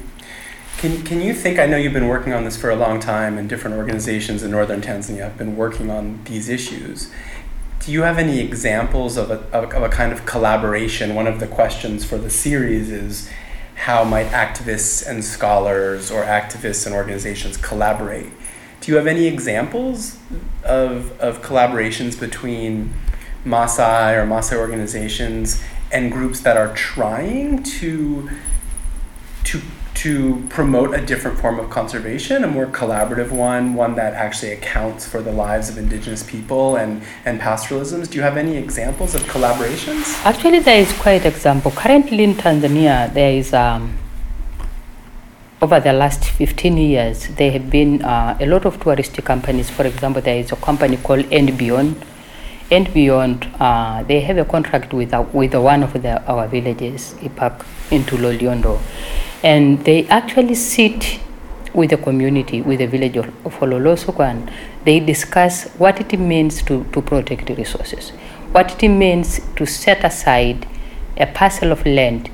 Can, 0.79 1.03
can 1.05 1.21
you 1.23 1.33
think? 1.33 1.59
I 1.59 1.67
know 1.67 1.77
you've 1.77 1.95
been 1.95 2.09
working 2.09 2.33
on 2.35 2.45
this 2.45 2.57
for 2.57 2.71
a 2.71 2.77
long 2.77 3.01
time, 3.01 3.39
and 3.39 3.49
different 3.49 3.77
organizations 3.77 4.43
in 4.43 4.51
northern 4.51 4.83
Tanzania 4.83 5.23
have 5.23 5.39
been 5.39 5.57
working 5.57 5.91
on 5.91 6.21
these 6.25 6.49
issues. 6.49 7.11
Do 7.81 7.93
you 7.93 8.03
have 8.03 8.19
any 8.19 8.41
examples 8.41 9.17
of 9.17 9.31
a, 9.31 9.39
of, 9.57 9.73
of 9.73 9.83
a 9.83 9.89
kind 9.89 10.13
of 10.13 10.27
collaboration? 10.27 11.15
One 11.15 11.27
of 11.27 11.41
the 11.41 11.47
questions 11.47 12.05
for 12.05 12.19
the 12.19 12.31
series 12.31 12.91
is 12.91 13.31
how 13.75 14.05
might 14.05 14.27
activists 14.29 15.07
and 15.07 15.25
scholars 15.25 16.11
or 16.11 16.25
activists 16.25 16.85
and 16.87 16.95
organizations 16.95 17.57
collaborate? 17.57 18.33
Do 18.87 18.93
you 18.93 18.99
have 18.99 19.09
any 19.09 19.27
examples 19.27 20.17
of, 20.63 21.21
of 21.21 21.43
collaborations 21.43 22.19
between 22.21 22.95
Maasai 23.45 24.15
or 24.15 24.25
Maasai 24.25 24.59
organizations 24.59 25.61
and 25.91 26.13
groups 26.13 26.39
that 26.43 26.57
are 26.57 26.73
trying 26.73 27.65
to 27.65 28.31
to 29.43 29.61
to 29.95 30.47
promote 30.51 30.95
a 30.95 31.05
different 31.05 31.37
form 31.41 31.59
of 31.59 31.69
conservation, 31.69 32.45
a 32.45 32.47
more 32.47 32.67
collaborative 32.67 33.33
one, 33.33 33.75
one 33.75 33.97
that 33.97 34.13
actually 34.15 34.53
accounts 34.53 35.05
for 35.05 35.21
the 35.21 35.33
lives 35.33 35.69
of 35.69 35.79
indigenous 35.79 36.23
people 36.23 36.77
and, 36.77 37.03
and 37.25 37.41
pastoralisms. 37.41 38.09
Do 38.09 38.19
you 38.19 38.23
have 38.23 38.37
any 38.37 38.57
examples 38.57 39.17
of 39.17 39.23
collaborations? 39.23 40.05
Actually, 40.25 40.61
there 40.61 40.79
is 40.79 40.93
quite 40.93 41.27
example. 41.27 41.73
Currently 41.73 42.23
in 42.23 42.35
Tanzania, 42.35 43.13
there 43.13 43.33
is 43.33 43.53
um, 43.53 43.99
over 45.67 45.81
the 45.81 45.93
last 45.93 46.25
15 46.25 46.77
years, 46.77 47.27
there 47.39 47.51
have 47.51 47.69
been 47.69 48.01
uh, 48.05 48.39
a 48.39 48.47
lot 48.47 48.65
of 48.67 48.79
touristic 48.79 49.25
companies. 49.25 49.69
For 49.69 49.85
example, 49.85 50.23
there 50.23 50.39
is 50.39 50.53
a 50.53 50.57
company 50.57 50.97
called 50.97 51.25
andBeyond. 51.25 51.97
End 52.71 52.93
Beyond, 52.95 53.49
uh, 53.61 54.03
they 54.05 54.21
have 54.21 54.39
a 54.39 54.45
contract 54.45 54.93
with 54.93 55.15
uh, 55.15 55.25
with 55.33 55.55
one 55.55 55.83
of 55.85 55.93
the, 56.03 56.15
our 56.27 56.49
villages, 56.49 57.15
Ipak, 57.21 57.65
in 57.93 58.03
Loliondo, 58.23 58.81
and 59.45 59.85
they 59.85 60.07
actually 60.09 60.57
sit 60.57 61.21
with 61.75 61.91
the 61.91 61.97
community, 61.97 62.63
with 62.63 62.81
the 62.81 62.87
village 62.87 63.17
of, 63.17 63.27
Ololosokwan. 63.61 64.53
They 64.85 64.99
discuss 64.99 65.69
what 65.79 66.01
it 66.01 66.19
means 66.19 66.61
to, 66.63 66.85
to 66.93 67.03
protect 67.03 67.49
resources, 67.51 68.11
what 68.51 68.83
it 68.83 68.89
means 68.89 69.41
to 69.55 69.65
set 69.65 70.05
aside 70.05 70.67
a 71.17 71.27
parcel 71.27 71.71
of 71.71 71.87
land 71.87 72.31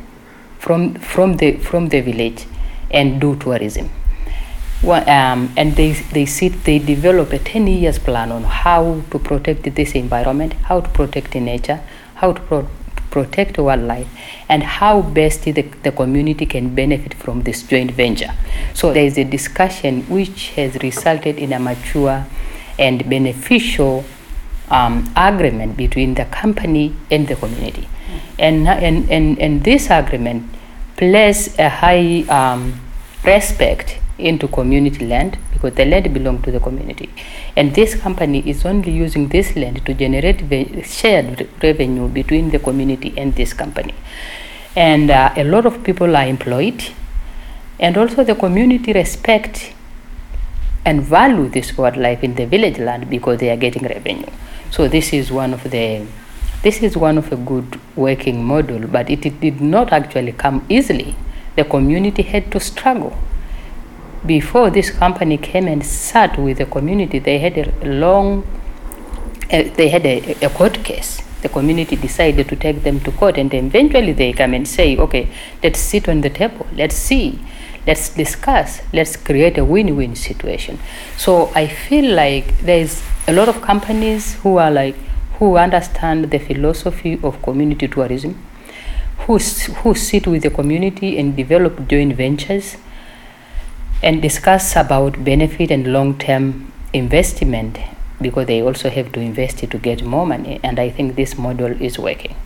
from 0.59 0.95
from 0.95 1.37
the 1.37 1.53
from 1.69 1.89
the 1.91 2.01
village 2.01 2.47
and 2.93 3.21
do 3.21 3.37
tourism. 3.37 3.91
Well, 4.83 5.09
um, 5.09 5.53
and 5.57 5.77
they, 5.77 5.93
they 5.93 6.27
sit, 6.27 6.65
they 6.65 6.81
develop 6.81 7.33
a 7.33 7.39
10 7.39 7.69
years 7.69 8.01
plan 8.01 8.33
on 8.33 8.43
how 8.43 9.03
to 9.13 9.19
protect 9.19 9.63
this 9.77 9.93
environment, 9.93 10.55
how 10.55 10.81
to 10.81 10.89
protect 10.89 11.35
nature, 11.37 11.81
how 12.15 12.33
to 12.33 12.41
pro- 12.41 12.69
protect 13.13 13.59
wildlife, 13.59 14.09
and 14.49 14.65
how 14.65 15.03
best 15.03 15.45
the, 15.45 15.53
the 15.53 15.93
community 15.93 16.47
can 16.47 16.75
benefit 16.75 17.15
from 17.15 17.43
this 17.43 17.63
joint 17.63 17.93
venture. 17.93 18.33
So 18.75 18.93
there 18.93 19.05
is 19.05 19.19
a 19.19 19.25
discussion 19.25 20.03
which 20.09 20.49
has 20.51 20.75
resulted 20.83 21.39
in 21.39 21.53
a 21.53 21.61
mature 21.61 22.27
and 22.77 23.09
beneficial 23.09 24.05
um, 24.69 25.13
agreement 25.17 25.77
between 25.77 26.15
the 26.15 26.25
company 26.25 26.97
and 27.09 27.29
the 27.29 27.37
community. 27.37 27.89
And, 28.39 28.67
and, 28.67 29.09
and, 29.11 29.39
and 29.39 29.63
this 29.63 29.91
agreement 29.91 30.51
place 30.97 31.59
a 31.59 31.69
high 31.69 32.23
um, 32.29 32.81
respect 33.25 33.99
into 34.19 34.47
community 34.49 35.07
land 35.07 35.39
because 35.53 35.75
the 35.75 35.85
land 35.85 36.13
belongs 36.13 36.45
to 36.45 36.51
the 36.51 36.61
community. 36.61 37.09
And 37.57 37.75
this 37.75 37.95
company 37.95 38.49
is 38.49 38.65
only 38.65 38.93
using 38.93 39.29
this 39.29 39.57
land 39.57 39.85
to 39.87 39.95
generate 39.95 40.41
ve- 40.43 40.83
shared 40.83 41.41
re- 41.41 41.49
revenue 41.63 42.09
between 42.09 42.51
the 42.51 42.59
community 42.59 43.15
and 43.17 43.35
this 43.35 43.53
company. 43.53 43.95
And 44.75 45.11
uh, 45.11 45.33
a 45.37 45.45
lot 45.45 45.67
of 45.67 45.85
people 45.85 46.17
are 46.17 46.27
employed, 46.27 46.83
and 47.79 47.97
also 47.97 48.25
the 48.25 48.35
community 48.35 48.93
respect 48.93 49.75
and 50.85 51.03
value 51.03 51.49
this 51.49 51.77
wildlife 51.77 52.25
in 52.25 52.35
the 52.35 52.47
village 52.47 52.79
land 52.79 53.09
because 53.09 53.39
they 53.39 53.51
are 53.51 53.57
getting 53.57 53.83
revenue. 53.83 54.27
So 54.71 54.89
this 54.89 55.13
is 55.13 55.31
one 55.31 55.53
of 55.53 55.63
the 55.71 56.07
this 56.63 56.81
is 56.83 56.97
one 56.97 57.19
of 57.19 57.33
a 57.33 57.37
good 57.37 57.81
working 57.97 58.45
model, 58.45 58.87
but 58.87 59.11
it, 59.11 59.41
did 59.41 59.61
not 59.61 59.93
actually 59.93 60.33
come 60.33 60.65
easily. 60.69 61.17
The 61.57 61.65
community 61.65 62.23
had 62.23 62.51
to 62.53 62.61
struggle. 62.61 63.19
Before 64.25 64.71
this 64.71 64.91
company 64.91 65.37
came 65.37 65.67
and 65.67 65.85
sat 65.85 66.39
with 66.39 66.59
the 66.59 66.67
community, 66.67 67.19
they 67.19 67.39
had 67.39 67.59
a 67.59 67.85
long, 67.85 68.47
uh, 69.53 69.65
they 69.75 69.89
had 69.89 70.07
a, 70.07 70.35
a 70.41 70.51
court 70.51 70.85
case. 70.85 71.21
The 71.43 71.49
community 71.49 71.97
decided 71.97 72.49
to 72.51 72.55
take 72.55 72.85
them 72.85 73.01
to 73.01 73.11
court, 73.11 73.37
and 73.37 73.53
eventually 73.53 74.13
they 74.13 74.33
come 74.33 74.55
and 74.55 74.67
say, 74.67 74.97
"Okay, 74.97 75.29
let's 75.65 75.81
sit 75.81 76.09
on 76.09 76.21
the 76.21 76.31
table. 76.31 76.69
Let's 76.77 76.95
see, 76.95 77.41
let's 77.85 78.11
discuss. 78.11 78.81
Let's 78.93 79.17
create 79.17 79.59
a 79.59 79.65
win-win 79.65 80.15
situation." 80.15 80.79
So 81.17 81.51
I 81.57 81.67
feel 81.67 82.15
like 82.15 82.57
there 82.61 82.79
is 82.79 83.03
a 83.27 83.33
lot 83.33 83.49
of 83.49 83.61
companies 83.61 84.35
who 84.35 84.59
are 84.59 84.71
like 84.71 84.95
who 85.43 85.57
understand 85.57 86.31
the 86.31 86.39
philosophy 86.39 87.19
of 87.21 87.43
community 87.43 87.89
tourism, 87.89 88.41
who, 89.23 89.39
who 89.39 89.93
sit 89.93 90.25
with 90.29 90.43
the 90.45 90.51
community 90.51 91.19
and 91.19 91.35
develop 91.37 91.89
joint 91.89 92.15
ventures 92.15 92.77
and 94.05 94.23
discuss 94.23 94.77
about 94.77 95.25
benefit 95.25 95.73
and 95.73 95.93
long-term 95.93 96.73
investment 96.93 97.77
because 98.21 98.47
they 98.47 98.63
also 98.63 98.89
have 98.89 99.11
to 99.11 99.19
invest 99.19 99.59
to 99.59 99.79
get 99.79 100.05
more 100.05 100.25
money 100.25 100.61
and 100.63 100.79
i 100.79 100.89
think 100.89 101.17
this 101.17 101.37
model 101.37 101.73
is 101.83 101.99
working. 101.99 102.37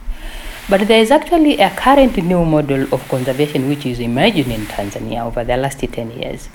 But 0.71 0.89
there 0.89 1.03
is 1.03 1.11
actually 1.11 1.59
a 1.59 1.69
current 1.69 2.17
new 2.17 2.47
model 2.47 2.85
of 2.95 3.07
conservation 3.11 3.69
which 3.69 3.85
is 3.85 4.01
emerging 4.01 4.51
in 4.51 4.63
tanzania 4.63 5.27
over 5.27 5.45
the 5.45 5.59
last 5.59 5.81
10 5.81 6.13
years. 6.13 6.49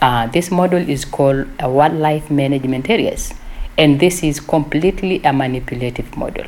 Uh, 0.00 0.28
this 0.28 0.50
model 0.50 0.88
is 0.96 1.04
called 1.04 1.46
a 1.58 1.70
wildlife 1.70 2.30
management 2.30 2.88
areas 2.88 3.34
and 3.78 4.00
this 4.00 4.22
is 4.22 4.40
completely 4.40 5.22
a 5.24 5.32
manipulative 5.32 6.14
model 6.16 6.46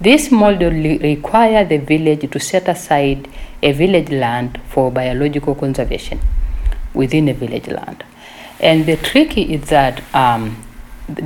this 0.00 0.30
model 0.30 0.70
li- 0.70 0.98
require 0.98 1.64
the 1.64 1.78
village 1.78 2.30
to 2.30 2.38
set 2.38 2.68
aside 2.68 3.28
a 3.62 3.72
village 3.72 4.10
land 4.10 4.60
for 4.68 4.92
biological 4.92 5.54
conservation 5.56 6.20
within 6.94 7.28
a 7.28 7.34
village 7.34 7.66
land. 7.66 8.04
And 8.60 8.86
the 8.86 8.96
trick 8.96 9.36
is 9.36 9.68
that 9.70 10.02
um, 10.14 10.64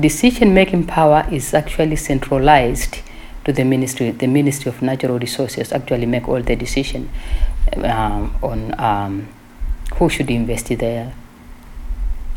decision 0.00 0.54
making 0.54 0.86
power 0.86 1.26
is 1.30 1.52
actually 1.52 1.96
centralized 1.96 3.00
to 3.44 3.52
the 3.52 3.64
ministry. 3.64 4.10
The 4.10 4.26
Ministry 4.26 4.70
of 4.70 4.80
Natural 4.80 5.18
Resources 5.18 5.72
actually 5.72 6.06
make 6.06 6.26
all 6.28 6.40
the 6.40 6.56
decision 6.56 7.10
um, 7.76 8.34
on 8.42 8.80
um, 8.80 9.28
who 9.96 10.08
should 10.08 10.30
invest 10.30 10.68
there, 10.78 11.12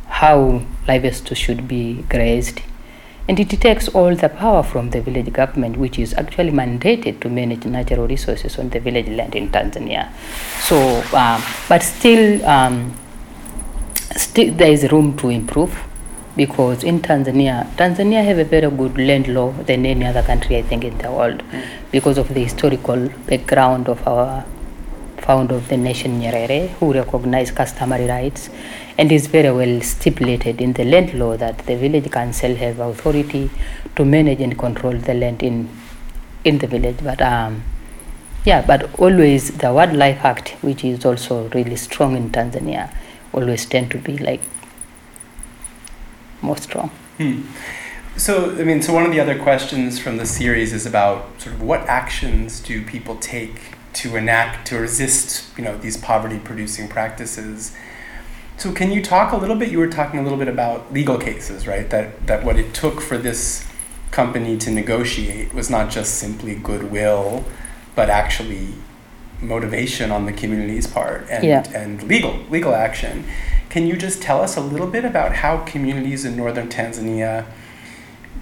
how 0.07 0.63
livestock 0.87 1.37
should 1.37 1.67
be 1.67 2.03
grazed, 2.09 2.61
and 3.27 3.39
it 3.39 3.49
takes 3.49 3.87
all 3.89 4.15
the 4.15 4.29
power 4.29 4.61
from 4.61 4.91
the 4.91 5.01
village 5.01 5.31
government, 5.33 5.77
which 5.77 5.97
is 5.97 6.13
actually 6.13 6.51
mandated 6.51 7.19
to 7.21 7.29
manage 7.29 7.65
natural 7.65 8.07
resources 8.07 8.59
on 8.59 8.69
the 8.69 8.79
village 8.79 9.07
land 9.07 9.35
in 9.35 9.49
Tanzania. 9.49 10.11
So, 10.61 10.77
um, 11.17 11.41
but 11.67 11.81
still, 11.81 12.45
um, 12.45 12.93
still 14.15 14.53
there 14.53 14.71
is 14.71 14.91
room 14.91 15.17
to 15.17 15.29
improve 15.29 15.75
because 16.35 16.83
in 16.83 16.99
Tanzania, 16.99 17.65
Tanzania 17.77 18.23
have 18.23 18.37
a 18.37 18.43
very 18.43 18.69
good 18.69 18.97
land 18.97 19.27
law 19.27 19.51
than 19.51 19.85
any 19.85 20.05
other 20.05 20.21
country 20.21 20.57
I 20.57 20.61
think 20.61 20.83
in 20.83 20.97
the 20.97 21.11
world 21.11 21.41
because 21.91 22.17
of 22.17 22.27
the 22.27 22.43
historical 22.43 23.09
background 23.25 23.87
of 23.87 24.05
our 24.07 24.45
founder 25.25 25.55
of 25.55 25.67
the 25.69 25.77
nation 25.77 26.19
Nyerere 26.21 26.69
who 26.79 26.93
recognized 26.93 27.55
customary 27.55 28.07
rights 28.07 28.49
and 28.97 29.11
is 29.11 29.27
very 29.27 29.51
well 29.51 29.81
stipulated 29.81 30.61
in 30.61 30.73
the 30.73 30.85
land 30.85 31.13
law 31.13 31.35
that 31.37 31.59
the 31.69 31.75
village 31.75 32.09
council 32.11 32.55
have 32.55 32.79
authority 32.79 33.49
to 33.95 34.05
manage 34.05 34.41
and 34.41 34.57
control 34.57 34.93
the 34.93 35.13
land 35.13 35.43
in 35.43 35.69
in 36.43 36.59
the 36.59 36.67
village 36.67 36.97
but 37.03 37.21
um 37.21 37.63
yeah 38.45 38.61
but 38.61 38.99
always 38.99 39.57
the 39.57 39.73
wildlife 39.73 40.23
act 40.23 40.49
which 40.61 40.83
is 40.83 41.05
also 41.05 41.49
really 41.49 41.75
strong 41.75 42.15
in 42.15 42.29
Tanzania 42.29 42.93
always 43.33 43.65
tend 43.65 43.91
to 43.91 43.97
be 43.97 44.17
like 44.17 44.41
more 46.41 46.57
strong. 46.57 46.89
Hmm. 47.17 47.41
So, 48.17 48.51
I 48.51 48.63
mean, 48.63 48.81
so 48.81 48.93
one 48.93 49.05
of 49.05 49.11
the 49.11 49.19
other 49.19 49.37
questions 49.37 49.99
from 49.99 50.17
the 50.17 50.25
series 50.25 50.71
is 50.71 50.85
about 50.85 51.41
sort 51.41 51.55
of 51.55 51.61
what 51.61 51.81
actions 51.81 52.61
do 52.61 52.81
people 52.85 53.17
take 53.17 53.75
to 53.95 54.15
enact, 54.15 54.67
to 54.67 54.79
resist, 54.79 55.45
you 55.57 55.63
know, 55.63 55.77
these 55.77 55.97
poverty-producing 55.97 56.87
practices. 56.87 57.75
So, 58.57 58.71
can 58.71 58.91
you 58.91 59.01
talk 59.01 59.33
a 59.33 59.37
little 59.37 59.55
bit? 59.55 59.69
You 59.71 59.79
were 59.79 59.87
talking 59.89 60.19
a 60.19 60.23
little 60.23 60.37
bit 60.37 60.47
about 60.47 60.91
legal 60.93 61.17
cases, 61.17 61.67
right? 61.67 61.89
That 61.89 62.27
that 62.27 62.43
what 62.45 62.57
it 62.57 62.73
took 62.73 63.01
for 63.01 63.17
this 63.17 63.65
company 64.11 64.57
to 64.57 64.71
negotiate 64.71 65.53
was 65.53 65.69
not 65.69 65.89
just 65.89 66.15
simply 66.15 66.55
goodwill, 66.55 67.43
but 67.95 68.09
actually 68.09 68.69
motivation 69.41 70.11
on 70.11 70.25
the 70.25 70.31
community's 70.31 70.87
part 70.87 71.27
and, 71.29 71.43
Yeah. 71.43 71.63
and 71.73 72.01
legal 72.03 72.39
legal 72.49 72.73
action. 72.73 73.25
Can 73.69 73.85
you 73.87 73.97
just 73.97 74.21
tell 74.21 74.41
us 74.41 74.55
a 74.55 74.61
little 74.61 74.87
bit 74.87 75.03
about 75.03 75.33
how 75.35 75.57
communities 75.57 76.23
in 76.23 76.37
northern 76.37 76.69
Tanzania, 76.69 77.45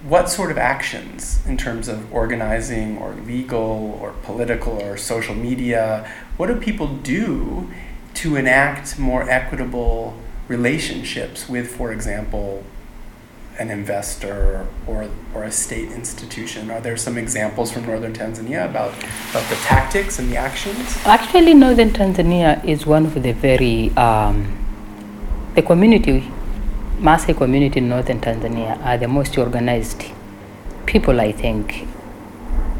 what 0.02 0.28
sort 0.28 0.50
of 0.50 0.58
actions 0.58 1.40
in 1.46 1.56
terms 1.56 1.88
of 1.88 2.12
organizing 2.12 2.98
or 2.98 3.14
legal 3.14 3.98
or 4.00 4.12
political 4.22 4.80
or 4.82 4.96
social 4.96 5.34
media, 5.34 6.10
what 6.36 6.48
do 6.48 6.56
people 6.56 6.88
do 6.88 7.70
to 8.14 8.36
enact 8.36 8.98
more 8.98 9.28
equitable 9.28 10.16
relationships 10.48 11.48
with, 11.48 11.74
for 11.74 11.92
example, 11.92 12.64
an 13.58 13.70
investor 13.70 14.66
or, 14.86 15.08
or 15.34 15.44
a 15.44 15.50
state 15.50 15.90
institution? 15.92 16.70
Are 16.70 16.80
there 16.80 16.96
some 16.96 17.16
examples 17.16 17.72
from 17.72 17.86
northern 17.86 18.12
Tanzania 18.12 18.68
about, 18.68 18.92
about 19.30 19.48
the 19.48 19.56
tactics 19.62 20.18
and 20.18 20.30
the 20.30 20.36
actions? 20.36 20.98
Actually, 21.06 21.54
northern 21.54 21.90
Tanzania 21.90 22.62
is 22.64 22.84
one 22.84 23.06
of 23.06 23.22
the 23.22 23.32
very 23.32 23.90
um, 23.96 24.60
the 25.54 25.62
community, 25.62 26.30
Maasai 27.04 27.36
community 27.36 27.80
in 27.80 27.90
northern 27.90 28.18
Tanzania 28.18 28.82
are 28.82 28.96
the 28.96 29.06
most 29.06 29.36
organized 29.36 30.04
people 30.86 31.20
I 31.20 31.32
think 31.32 31.86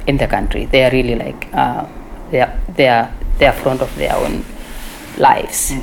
in 0.06 0.16
the 0.16 0.26
country. 0.26 0.64
They 0.64 0.82
are 0.84 0.90
really 0.90 1.14
like 1.14 1.46
uh, 1.52 1.86
they 2.30 2.40
are 2.40 2.58
they 2.74 2.88
are 2.88 3.12
they 3.36 3.46
are 3.46 3.52
front 3.52 3.82
of 3.82 3.94
their 3.96 4.16
own 4.16 4.42
lives, 5.18 5.74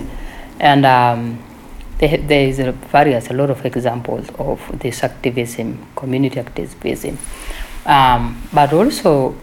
and 0.59 0.87
um, 0.87 1.43
there, 1.99 2.17
there 2.17 2.47
is 2.47 2.57
a 2.57 2.71
various 2.71 3.29
a 3.29 3.33
lot 3.33 3.51
of 3.51 3.63
examples 3.63 4.27
of 4.39 4.59
this 4.79 5.03
activism, 5.03 5.85
community 5.95 6.39
activism, 6.39 7.19
um, 7.85 8.41
but 8.51 8.73
also 8.73 9.35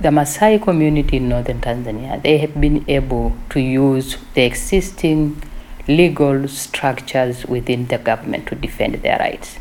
the 0.00 0.08
Maasai 0.08 0.60
community 0.60 1.18
in 1.18 1.28
northern 1.28 1.60
Tanzania, 1.60 2.20
they 2.22 2.38
have 2.38 2.60
been 2.60 2.84
able 2.88 3.36
to 3.50 3.60
use 3.60 4.18
the 4.34 4.42
existing 4.42 5.40
legal 5.88 6.48
structures 6.48 7.46
within 7.46 7.86
the 7.86 7.98
government 7.98 8.46
to 8.48 8.54
defend 8.54 8.94
their 8.96 9.18
rights. 9.18 9.58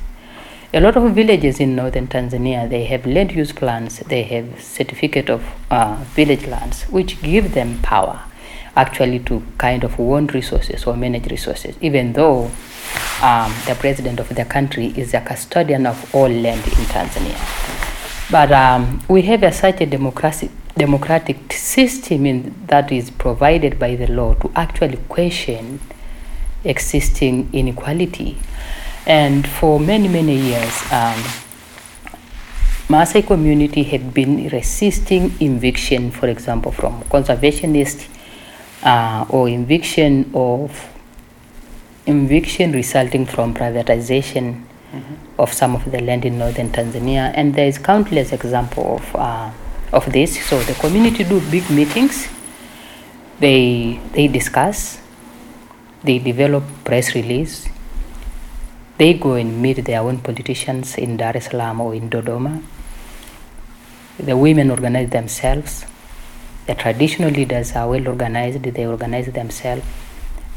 A 0.74 0.82
lot 0.82 0.98
of 0.98 1.14
villages 1.14 1.60
in 1.60 1.76
northern 1.76 2.08
Tanzania, 2.08 2.70
they 2.70 2.84
have 2.86 3.06
land 3.06 3.32
use 3.32 3.54
plans, 3.54 4.00
they 4.00 4.24
have 4.24 4.62
certificate 4.62 5.30
of 5.30 5.44
uh, 5.72 5.96
village 6.16 6.48
lands, 6.48 6.84
which 6.84 7.22
give 7.22 7.54
them 7.54 7.80
power 7.82 8.22
actually 8.76 9.20
to 9.20 9.42
kind 9.58 9.84
of 9.84 9.98
own 10.00 10.28
resources 10.28 10.84
or 10.86 10.98
manage 10.98 11.28
resources, 11.32 11.78
even 11.80 12.12
though 12.14 12.52
um, 13.22 13.54
the 13.68 13.76
president 13.80 14.20
of 14.20 14.28
the 14.30 14.44
country 14.44 14.88
is 14.98 15.14
a 15.14 15.22
custodian 15.22 15.86
of 15.86 16.14
all 16.14 16.28
land 16.28 16.62
in 16.66 16.86
Tanzania. 16.92 17.40
But 18.30 18.52
um, 18.52 19.02
we 19.08 19.22
have 19.24 19.44
a, 19.44 19.52
such 19.52 19.82
a 19.82 19.86
democratic, 19.86 20.50
democratic 20.76 21.54
system 21.54 22.26
in, 22.26 22.54
that 22.68 22.92
is 22.92 23.12
provided 23.12 23.80
by 23.80 23.96
the 23.96 24.08
law 24.08 24.34
to 24.36 24.52
actually 24.56 24.98
question 25.08 25.80
existing 26.66 27.50
inequality. 27.54 28.38
And 29.06 29.48
for 29.48 29.80
many, 29.80 30.08
many 30.08 30.36
years, 30.36 30.82
um, 30.92 31.22
Maasai 32.88 33.26
community 33.26 33.84
had 33.84 34.14
been 34.14 34.48
resisting 34.50 35.34
eviction, 35.40 36.12
for 36.12 36.28
example, 36.28 36.72
from 36.72 37.02
conservationists 37.04 38.08
uh, 38.84 39.26
or 39.30 39.50
eviction 39.50 40.30
of 40.34 40.92
eviction 42.06 42.72
resulting 42.72 43.26
from 43.26 43.54
privatization 43.56 44.64
of 45.38 45.52
some 45.52 45.76
of 45.76 45.92
the 45.92 46.00
land 46.02 46.26
in 46.26 46.38
northern 46.38 46.70
Tanzania, 46.70 47.32
and 47.36 47.56
there 47.56 47.68
is 47.68 47.78
countless 47.78 48.32
example 48.32 48.96
of 48.96 49.16
uh, 49.16 49.52
of 49.92 50.12
this. 50.12 50.44
So 50.46 50.60
the 50.64 50.74
community 50.76 51.24
do 51.24 51.42
big 51.52 51.70
meetings. 51.70 52.28
They 53.40 54.00
they 54.14 54.28
discuss. 54.28 55.02
They 56.06 56.20
develop 56.20 56.64
press 56.84 57.16
release. 57.16 57.68
They 59.00 59.16
go 59.16 59.34
and 59.34 59.60
meet 59.60 59.84
their 59.86 60.02
own 60.02 60.20
politicians 60.20 60.98
in 61.00 61.18
Dar 61.18 61.36
es 61.36 61.46
Salaam 61.46 61.82
or 61.82 61.96
in 61.96 62.12
Dodoma. 62.12 62.62
The 64.20 64.38
women 64.38 64.70
organize 64.70 65.10
themselves. 65.10 65.84
The 66.68 66.76
traditional 66.76 67.32
leaders 67.32 67.76
are 67.76 67.90
well 67.90 68.08
organized. 68.08 68.62
They 68.62 68.86
organize 68.86 69.32
themselves. 69.34 69.84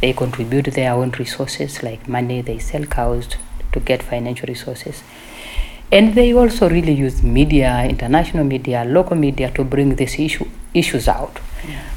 They 0.02 0.12
contribute 0.12 0.66
their 0.66 0.92
own 0.92 1.12
resources 1.12 1.82
like 1.82 2.06
money. 2.06 2.42
They 2.42 2.58
sell 2.58 2.84
cows 2.84 3.28
to 3.72 3.80
get 3.80 4.02
financial 4.02 4.48
resources. 4.48 5.02
And 5.90 6.14
they 6.14 6.34
also 6.34 6.68
really 6.68 6.92
use 6.92 7.22
media, 7.22 7.84
international 7.88 8.44
media, 8.44 8.84
local 8.84 9.16
media 9.16 9.50
to 9.52 9.64
bring 9.64 9.96
these 9.96 10.18
issue, 10.18 10.46
issues 10.74 11.08
out. 11.08 11.40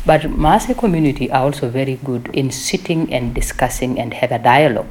But 0.05 0.21
Maasai 0.21 0.77
community 0.77 1.29
are 1.29 1.43
also 1.43 1.69
very 1.69 1.99
good 2.03 2.29
in 2.33 2.51
sitting 2.51 3.13
and 3.13 3.33
discussing 3.35 3.99
and 3.99 4.13
have 4.13 4.31
a 4.31 4.39
dialogue. 4.39 4.87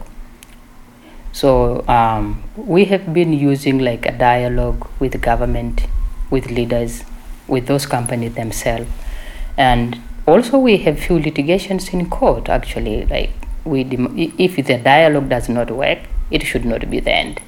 So 1.32 1.86
um, 1.88 2.42
we 2.56 2.84
have 2.86 3.14
been 3.14 3.32
using 3.32 3.78
like 3.78 4.04
a 4.06 4.12
dialogue 4.12 4.86
with 4.98 5.20
government, 5.22 5.86
with 6.28 6.50
leaders, 6.50 7.04
with 7.48 7.66
those 7.66 7.86
companies 7.86 8.34
themselves, 8.34 8.90
and 9.56 9.98
also 10.26 10.58
we 10.58 10.78
have 10.78 10.98
few 10.98 11.18
litigations 11.18 11.88
in 11.90 12.10
court. 12.10 12.48
Actually, 12.48 13.06
like 13.06 13.30
we 13.64 13.84
dem- 13.84 14.14
if 14.16 14.56
the 14.56 14.76
dialogue 14.78 15.28
does 15.28 15.48
not 15.48 15.70
work, 15.70 15.98
it 16.30 16.42
should 16.42 16.64
not 16.64 16.90
be 16.90 17.00
the 17.00 17.12
end. 17.12 17.40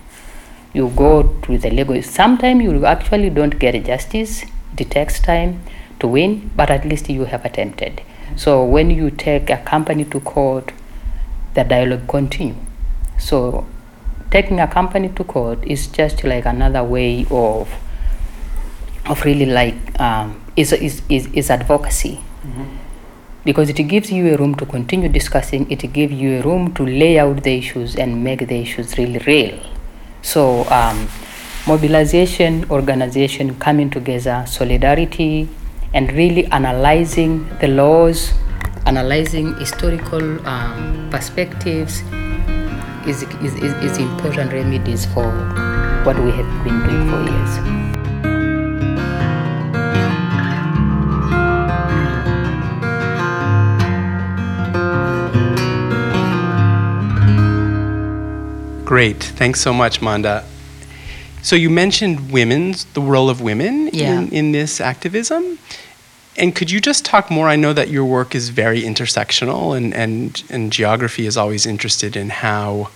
You 0.72 0.88
go 0.88 1.22
to 1.42 1.58
the 1.58 1.70
legal. 1.70 2.02
Sometimes 2.02 2.62
you 2.62 2.86
actually 2.86 3.30
don't 3.30 3.58
get 3.58 3.84
justice. 3.84 4.44
It 4.78 4.90
takes 4.90 5.20
time 5.20 5.62
to 6.00 6.08
win, 6.08 6.50
but 6.56 6.70
at 6.70 6.84
least 6.84 7.08
you 7.08 7.26
have 7.26 7.44
attempted. 7.44 8.02
So 8.36 8.64
when 8.64 8.90
you 8.90 9.10
take 9.10 9.50
a 9.50 9.58
company 9.58 10.04
to 10.06 10.20
court, 10.20 10.72
the 11.54 11.64
dialogue 11.64 12.08
continue. 12.08 12.56
So 13.18 13.66
taking 14.30 14.60
a 14.60 14.66
company 14.66 15.10
to 15.10 15.24
court 15.24 15.62
is 15.62 15.86
just 15.86 16.24
like 16.24 16.46
another 16.46 16.82
way 16.82 17.26
of 17.30 17.68
of 19.06 19.24
really 19.24 19.46
like 19.46 20.00
um, 20.00 20.42
is, 20.56 20.72
is, 20.72 21.02
is, 21.08 21.26
is 21.34 21.50
advocacy 21.50 22.20
because 23.44 23.68
it 23.68 23.74
gives 23.74 24.10
you 24.12 24.32
a 24.34 24.36
room 24.36 24.54
to 24.54 24.64
continue 24.64 25.08
discussing 25.08 25.70
it 25.70 25.92
gives 25.92 26.12
you 26.12 26.38
a 26.38 26.42
room 26.42 26.72
to 26.74 26.86
lay 26.86 27.18
out 27.18 27.42
the 27.42 27.58
issues 27.58 27.96
and 27.96 28.22
make 28.22 28.46
the 28.46 28.60
issues 28.60 28.96
really 28.96 29.18
real 29.26 29.58
so 30.22 30.64
um, 30.70 31.08
mobilization 31.66 32.64
organization 32.70 33.54
coming 33.58 33.90
together 33.90 34.44
solidarity 34.46 35.48
and 35.94 36.10
really 36.12 36.46
analyzing 36.46 37.46
the 37.60 37.68
laws 37.68 38.32
analyzing 38.86 39.54
historical 39.56 40.44
um, 40.46 41.08
perspectives 41.10 42.02
is, 43.06 43.22
is, 43.42 43.54
is, 43.56 43.72
is 43.82 43.98
important 43.98 44.52
remedies 44.52 45.06
for 45.06 45.30
what 46.04 46.18
we 46.18 46.30
have 46.30 46.64
been 46.64 46.80
doing 46.80 47.10
for 47.10 47.22
years. 47.30 47.81
Great. 58.92 59.22
Thanks 59.22 59.58
so 59.62 59.72
much, 59.72 60.02
Maanda. 60.02 60.44
So 61.40 61.56
you 61.56 61.70
mentioned 61.70 62.30
women's 62.30 62.84
the 62.92 63.00
role 63.00 63.30
of 63.30 63.40
women 63.40 63.88
Yeah. 63.90 64.18
in, 64.20 64.28
in 64.32 64.52
this 64.52 64.82
activism. 64.82 65.58
And 66.36 66.54
could 66.54 66.70
you 66.70 66.78
just 66.78 67.02
talk 67.02 67.30
more? 67.30 67.48
I 67.48 67.56
know 67.56 67.72
that 67.72 67.88
your 67.88 68.04
work 68.04 68.34
is 68.34 68.50
very 68.50 68.82
intersectional 68.82 69.74
and, 69.74 69.94
and, 69.94 70.42
and 70.50 70.70
geography 70.70 71.24
is 71.24 71.38
always 71.38 71.64
interested 71.64 72.16
in 72.16 72.28
how 72.28 72.90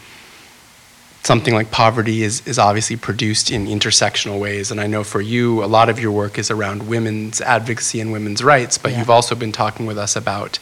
something 1.23 1.55
like 1.55 1.71
poverty 1.71 2.23
is, 2.23 2.47
is 2.47 2.59
obviously 2.59 2.97
produced 2.97 3.51
in 3.51 3.67
intersectional 3.67 4.39
ways. 4.39 4.71
And 4.71 4.83
I 4.83 4.87
know 4.87 5.03
for 5.03 5.23
you, 5.23 5.65
a 5.65 5.71
lot 5.79 5.89
of 5.89 5.99
your 5.99 6.13
work 6.13 6.39
is 6.39 6.51
around 6.51 6.87
women's 6.91 7.41
advocacy 7.41 8.01
and 8.03 8.13
women's 8.13 8.45
rights, 8.45 8.77
but 8.77 8.93
Yeah. 8.93 8.99
you've 8.99 9.09
also 9.09 9.35
been 9.35 9.51
talking 9.51 9.87
with 9.87 9.97
us 9.97 10.15
about 10.15 10.59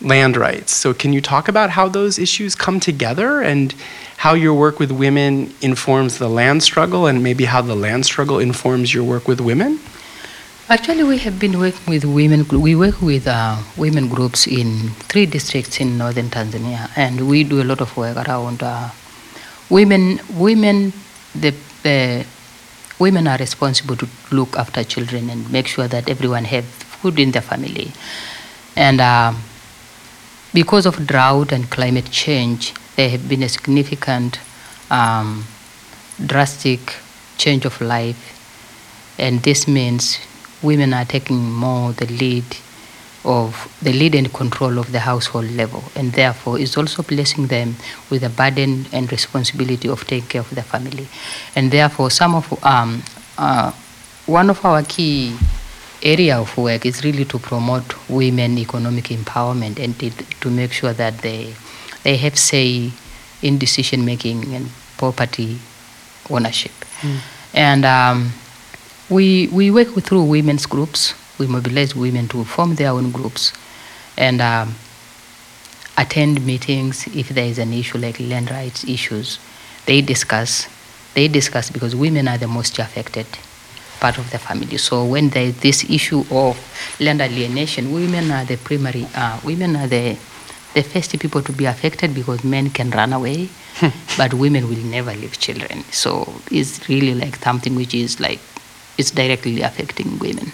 land 0.00 0.36
rights. 0.36 0.72
So, 0.72 0.92
can 0.92 1.12
you 1.12 1.20
talk 1.20 1.48
about 1.48 1.70
how 1.70 1.88
those 1.88 2.18
issues 2.18 2.54
come 2.54 2.80
together 2.80 3.40
and 3.40 3.74
how 4.18 4.34
your 4.34 4.54
work 4.54 4.78
with 4.78 4.90
women 4.90 5.54
informs 5.60 6.18
the 6.18 6.28
land 6.28 6.62
struggle 6.62 7.06
and 7.06 7.22
maybe 7.22 7.44
how 7.44 7.62
the 7.62 7.74
land 7.76 8.04
struggle 8.06 8.38
informs 8.38 8.92
your 8.92 9.04
work 9.04 9.26
with 9.28 9.40
women? 9.40 9.80
Actually, 10.68 11.04
we 11.04 11.18
have 11.18 11.38
been 11.38 11.58
working 11.58 11.86
with 11.88 12.04
women. 12.04 12.46
We 12.48 12.74
work 12.74 13.00
with 13.00 13.26
uh, 13.26 13.62
women 13.76 14.08
groups 14.08 14.46
in 14.46 14.90
three 15.08 15.24
districts 15.24 15.80
in 15.80 15.96
northern 15.96 16.28
Tanzania, 16.28 16.90
and 16.96 17.28
we 17.28 17.44
do 17.44 17.62
a 17.62 17.64
lot 17.64 17.80
of 17.80 17.96
work 17.96 18.16
around 18.16 18.62
uh, 18.62 18.90
women. 19.70 20.18
Women, 20.34 20.92
the, 21.34 21.54
the 21.84 22.26
women 22.98 23.28
are 23.28 23.38
responsible 23.38 23.96
to 23.96 24.08
look 24.32 24.56
after 24.56 24.82
children 24.82 25.30
and 25.30 25.50
make 25.52 25.68
sure 25.68 25.86
that 25.88 26.08
everyone 26.08 26.44
have 26.44 26.64
food 26.64 27.18
in 27.18 27.30
their 27.30 27.42
family, 27.42 27.92
and. 28.76 29.00
um 29.00 29.36
because 30.52 30.86
of 30.86 31.06
drought 31.06 31.52
and 31.52 31.70
climate 31.70 32.10
change, 32.10 32.74
there 32.96 33.10
have 33.10 33.28
been 33.28 33.42
a 33.42 33.48
significant, 33.48 34.40
um, 34.90 35.44
drastic 36.24 36.96
change 37.36 37.64
of 37.64 37.80
life, 37.80 38.32
and 39.18 39.42
this 39.42 39.68
means 39.68 40.18
women 40.62 40.94
are 40.94 41.04
taking 41.04 41.52
more 41.52 41.92
the 41.92 42.06
lead 42.06 42.44
of 43.24 43.76
the 43.82 43.92
lead 43.92 44.14
and 44.14 44.32
control 44.32 44.78
of 44.78 44.92
the 44.92 45.00
household 45.00 45.50
level, 45.50 45.82
and 45.96 46.12
therefore 46.12 46.58
is 46.58 46.76
also 46.76 47.02
placing 47.02 47.48
them 47.48 47.74
with 48.08 48.22
the 48.22 48.28
burden 48.28 48.86
and 48.92 49.10
responsibility 49.10 49.88
of 49.88 50.06
taking 50.06 50.28
care 50.28 50.40
of 50.40 50.54
the 50.54 50.62
family, 50.62 51.06
and 51.54 51.70
therefore 51.70 52.10
some 52.10 52.34
of 52.34 52.64
um, 52.64 53.02
uh, 53.36 53.72
one 54.26 54.48
of 54.48 54.64
our 54.64 54.82
key 54.82 55.36
area 56.06 56.38
of 56.38 56.56
work 56.56 56.86
is 56.86 57.02
really 57.04 57.24
to 57.24 57.38
promote 57.38 57.84
women 58.08 58.58
economic 58.58 59.06
empowerment 59.06 59.78
and 59.82 59.98
to, 59.98 60.50
make 60.50 60.72
sure 60.72 60.92
that 60.92 61.18
they 61.18 61.52
they 62.04 62.16
have 62.16 62.38
say 62.38 62.92
in 63.42 63.58
decision 63.58 64.04
making 64.04 64.54
and 64.54 64.70
property 64.96 65.58
ownership. 66.30 66.72
And 67.52 67.84
um, 67.84 68.32
we 69.10 69.48
we 69.48 69.70
work 69.70 69.88
through 70.06 70.24
women's 70.24 70.66
groups. 70.66 71.14
We 71.38 71.46
mobilize 71.46 71.94
women 71.94 72.28
to 72.28 72.44
form 72.44 72.76
their 72.76 72.90
own 72.90 73.10
groups, 73.10 73.52
and 74.16 74.40
um, 74.40 74.74
attend 75.98 76.46
meetings 76.46 77.06
if 77.08 77.28
there 77.30 77.44
is 77.46 77.58
an 77.58 77.72
issue 77.72 77.98
like 77.98 78.20
land 78.20 78.50
rights 78.50 78.84
issues. 78.84 79.38
They 79.86 80.00
discuss. 80.00 80.68
They 81.14 81.28
discuss 81.28 81.70
because 81.70 81.96
women 81.96 82.28
are 82.28 82.38
the 82.38 82.48
most 82.48 82.78
affected 82.78 83.26
part 84.06 84.18
of 84.18 84.30
the 84.30 84.38
family. 84.38 84.78
So 84.78 85.04
when 85.04 85.30
there 85.30 85.46
is 85.50 85.58
this 85.66 85.82
issue 85.90 86.22
of 86.30 86.54
land 87.00 87.20
alienation, 87.20 87.92
women 87.92 88.30
are 88.30 88.44
the 88.44 88.56
primary. 88.56 89.06
Uh, 89.14 89.40
women 89.44 89.74
are 89.74 89.88
the 89.88 90.16
the 90.74 90.82
first 90.82 91.18
people 91.18 91.42
to 91.42 91.52
be 91.52 91.64
affected 91.64 92.14
because 92.14 92.44
men 92.44 92.68
can 92.70 92.90
run 92.90 93.12
away, 93.18 93.48
but 94.20 94.34
women 94.34 94.68
will 94.68 94.84
never 94.96 95.12
leave 95.22 95.38
children. 95.46 95.82
So 95.90 96.10
it's 96.50 96.88
really 96.88 97.14
like 97.14 97.36
something 97.48 97.74
which 97.74 97.94
is 97.94 98.20
like 98.20 98.38
it's 98.98 99.10
directly 99.10 99.62
affecting 99.62 100.18
women, 100.18 100.52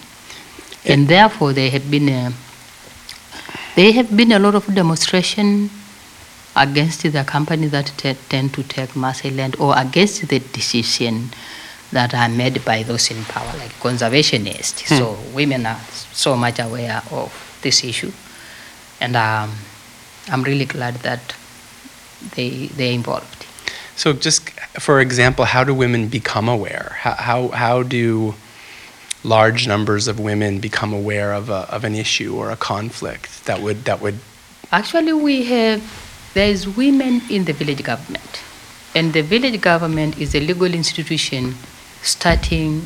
and 0.86 1.08
therefore 1.08 1.52
there 1.52 1.70
have 1.76 1.90
been 1.90 2.08
a 2.08 2.32
there 3.76 3.92
have 3.92 4.16
been 4.16 4.32
a 4.32 4.38
lot 4.38 4.54
of 4.54 4.64
demonstration 4.80 5.70
against 6.56 7.02
the 7.16 7.24
company 7.24 7.66
that 7.74 7.92
te- 7.96 8.20
tend 8.28 8.52
to 8.54 8.62
take 8.62 8.90
Maasai 9.02 9.36
land 9.36 9.56
or 9.58 9.72
against 9.76 10.28
the 10.28 10.38
decision 10.56 11.30
that 11.92 12.14
are 12.14 12.28
made 12.28 12.64
by 12.64 12.82
those 12.82 13.10
in 13.10 13.22
power, 13.24 13.52
like 13.58 13.72
conservationists. 13.80 14.86
So 14.98 15.18
women 15.34 15.66
are 15.66 15.80
so 16.12 16.36
much 16.36 16.58
aware 16.58 17.02
of 17.10 17.32
this 17.62 17.84
issue, 17.84 18.12
and 19.00 19.16
um, 19.16 19.52
I'm 20.28 20.42
really 20.42 20.66
glad 20.66 20.94
that 20.96 21.34
they 22.34 22.66
they're 22.66 22.92
involved. 22.92 23.46
So, 23.94 24.12
just 24.12 24.48
for 24.80 25.00
example, 25.00 25.44
how 25.44 25.64
do 25.64 25.74
women 25.74 26.08
become 26.08 26.48
aware? 26.48 26.96
How, 26.98 27.14
how, 27.14 27.48
how 27.48 27.82
do 27.82 28.34
large 29.22 29.68
numbers 29.68 30.08
of 30.08 30.18
women 30.18 30.58
become 30.58 30.92
aware 30.92 31.32
of, 31.32 31.50
a, 31.50 31.70
of 31.70 31.84
an 31.84 31.94
issue 31.94 32.34
or 32.34 32.50
a 32.50 32.56
conflict 32.56 33.44
that 33.44 33.60
would, 33.60 33.84
that 33.84 34.00
would 34.00 34.18
Actually, 34.72 35.12
we 35.12 35.44
have 35.44 35.82
there 36.32 36.48
is 36.48 36.66
women 36.66 37.20
in 37.28 37.44
the 37.44 37.52
village 37.52 37.82
government, 37.84 38.40
and 38.94 39.12
the 39.12 39.20
village 39.20 39.60
government 39.60 40.18
is 40.18 40.34
a 40.34 40.40
legal 40.40 40.72
institution 40.72 41.54
starting 42.02 42.82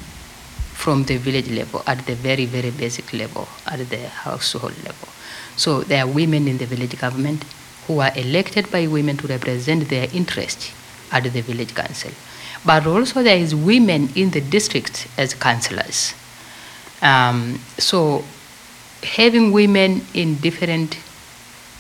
from 0.75 1.05
the 1.05 1.17
village 1.17 1.51
level 1.51 1.83
at 1.87 2.05
the 2.07 2.15
very 2.15 2.45
very 2.45 2.71
basic 2.71 3.13
level 3.13 3.49
at 3.67 3.79
the 3.91 4.09
household 4.09 4.77
level. 4.85 5.09
So 5.57 5.81
there 5.81 6.05
are 6.05 6.07
women 6.07 6.47
in 6.47 6.59
the 6.59 6.67
village 6.67 6.99
government 6.99 7.45
who 7.87 8.01
are 8.01 8.13
elected 8.17 8.71
by 8.71 8.87
women 8.87 9.17
to 9.17 9.27
represent 9.27 9.89
their 9.89 10.09
interest 10.13 10.73
at 11.13 11.23
the 11.25 11.41
village 11.41 11.75
council, 11.75 12.11
but 12.65 12.87
also 12.87 13.23
there 13.23 13.39
is 13.39 13.55
women 13.55 14.11
in 14.15 14.31
the 14.31 14.41
district 14.41 15.07
as 15.17 15.35
councillors. 15.35 16.15
Um, 17.01 17.61
so 17.79 18.25
having 19.03 19.53
women 19.53 20.05
in 20.15 20.37
different 20.37 20.99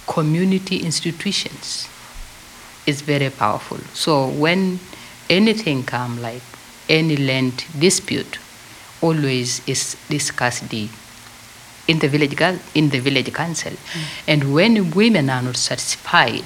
community 0.06 0.78
institutions 0.78 1.88
is 2.86 3.02
very 3.02 3.30
powerful. 3.30 3.78
So 3.92 4.28
when 4.28 4.78
anything 5.28 5.82
come 5.82 6.22
like 6.22 6.42
any 6.88 7.16
land 7.16 7.64
dispute, 7.78 8.38
always 9.00 9.66
is 9.68 9.96
discussed 10.08 10.72
in 10.72 11.98
the 11.98 12.08
village 12.08 12.40
in 12.74 12.90
the 12.90 12.98
village 12.98 13.32
council, 13.32 13.72
and 14.26 14.52
when 14.52 14.90
women 14.90 15.30
are 15.30 15.42
not 15.42 15.56
satisfied 15.56 16.44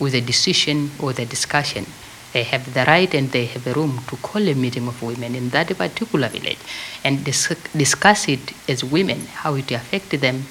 with 0.00 0.12
the 0.12 0.20
decision 0.20 0.90
or 1.00 1.12
the 1.12 1.24
discussion, 1.24 1.86
they 2.32 2.42
have 2.42 2.74
the 2.74 2.84
right 2.84 3.14
and 3.14 3.30
they 3.30 3.46
have 3.46 3.64
a 3.66 3.72
room 3.74 4.00
to 4.08 4.16
call 4.16 4.42
a 4.48 4.54
meeting 4.54 4.88
of 4.88 5.00
women 5.02 5.36
in 5.36 5.50
that 5.50 5.68
particular 5.78 6.28
village 6.28 6.58
and 7.04 7.24
dis- 7.24 7.54
discuss 7.76 8.28
it 8.28 8.52
as 8.68 8.82
women, 8.82 9.20
how 9.26 9.54
it 9.54 9.70
affected 9.70 10.20
them 10.20 10.42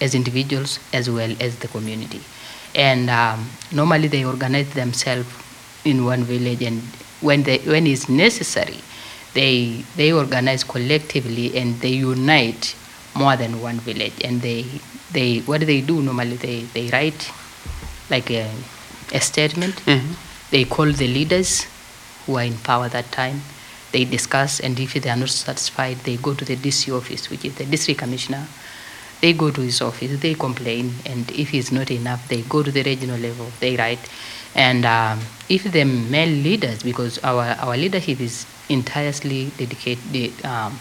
as 0.00 0.14
individuals 0.14 0.78
as 0.92 1.08
well 1.08 1.34
as 1.40 1.58
the 1.60 1.68
community. 1.68 2.20
And 2.74 3.08
um, 3.08 3.48
normally 3.72 4.08
they 4.08 4.24
organize 4.24 4.74
themselves 4.74 5.28
in 5.84 6.04
one 6.04 6.24
village, 6.24 6.62
and 6.62 6.82
when 7.22 7.42
they, 7.44 7.58
when 7.58 7.86
it's 7.86 8.08
necessary, 8.08 8.78
they 9.34 9.84
they 9.96 10.12
organize 10.12 10.64
collectively 10.64 11.56
and 11.56 11.80
they 11.80 11.90
unite 11.90 12.76
more 13.14 13.36
than 13.36 13.60
one 13.60 13.78
village. 13.80 14.14
And 14.24 14.42
they 14.42 14.66
they 15.12 15.40
what 15.40 15.60
do 15.60 15.66
they 15.66 15.80
do 15.80 16.02
normally 16.02 16.36
they 16.36 16.62
they 16.74 16.90
write 16.90 17.30
like 18.10 18.30
a, 18.30 18.50
a 19.12 19.20
statement. 19.20 19.74
Mm-hmm. 19.86 20.12
They 20.50 20.64
call 20.64 20.92
the 20.92 21.08
leaders 21.08 21.66
who 22.26 22.36
are 22.36 22.44
in 22.44 22.58
power 22.58 22.88
that 22.88 23.10
time. 23.10 23.40
They 23.92 24.04
discuss, 24.04 24.60
and 24.60 24.78
if 24.78 24.94
they 24.94 25.10
are 25.10 25.16
not 25.16 25.28
satisfied, 25.28 25.98
they 25.98 26.16
go 26.16 26.34
to 26.34 26.44
the 26.44 26.56
DC 26.56 26.96
office, 26.96 27.28
which 27.28 27.44
is 27.44 27.54
the 27.56 27.66
district 27.66 28.00
commissioner, 28.00 28.46
they 29.20 29.32
go 29.34 29.50
to 29.50 29.60
his 29.60 29.80
office, 29.80 30.18
they 30.20 30.34
complain, 30.34 30.94
and 31.06 31.30
if 31.30 31.54
it's 31.54 31.70
not 31.70 31.90
enough, 31.90 32.26
they 32.28 32.42
go 32.42 32.62
to 32.62 32.70
the 32.70 32.82
regional 32.82 33.18
level, 33.18 33.46
they 33.60 33.76
write. 33.76 34.00
And 34.54 34.84
um, 34.84 35.20
if 35.48 35.64
the 35.70 35.84
male 35.84 36.28
leaders, 36.28 36.82
because 36.82 37.18
our, 37.24 37.56
our 37.60 37.76
leadership 37.76 38.20
is 38.20 38.46
entirely 38.68 39.50
dedicated, 39.56 40.44
um, 40.44 40.78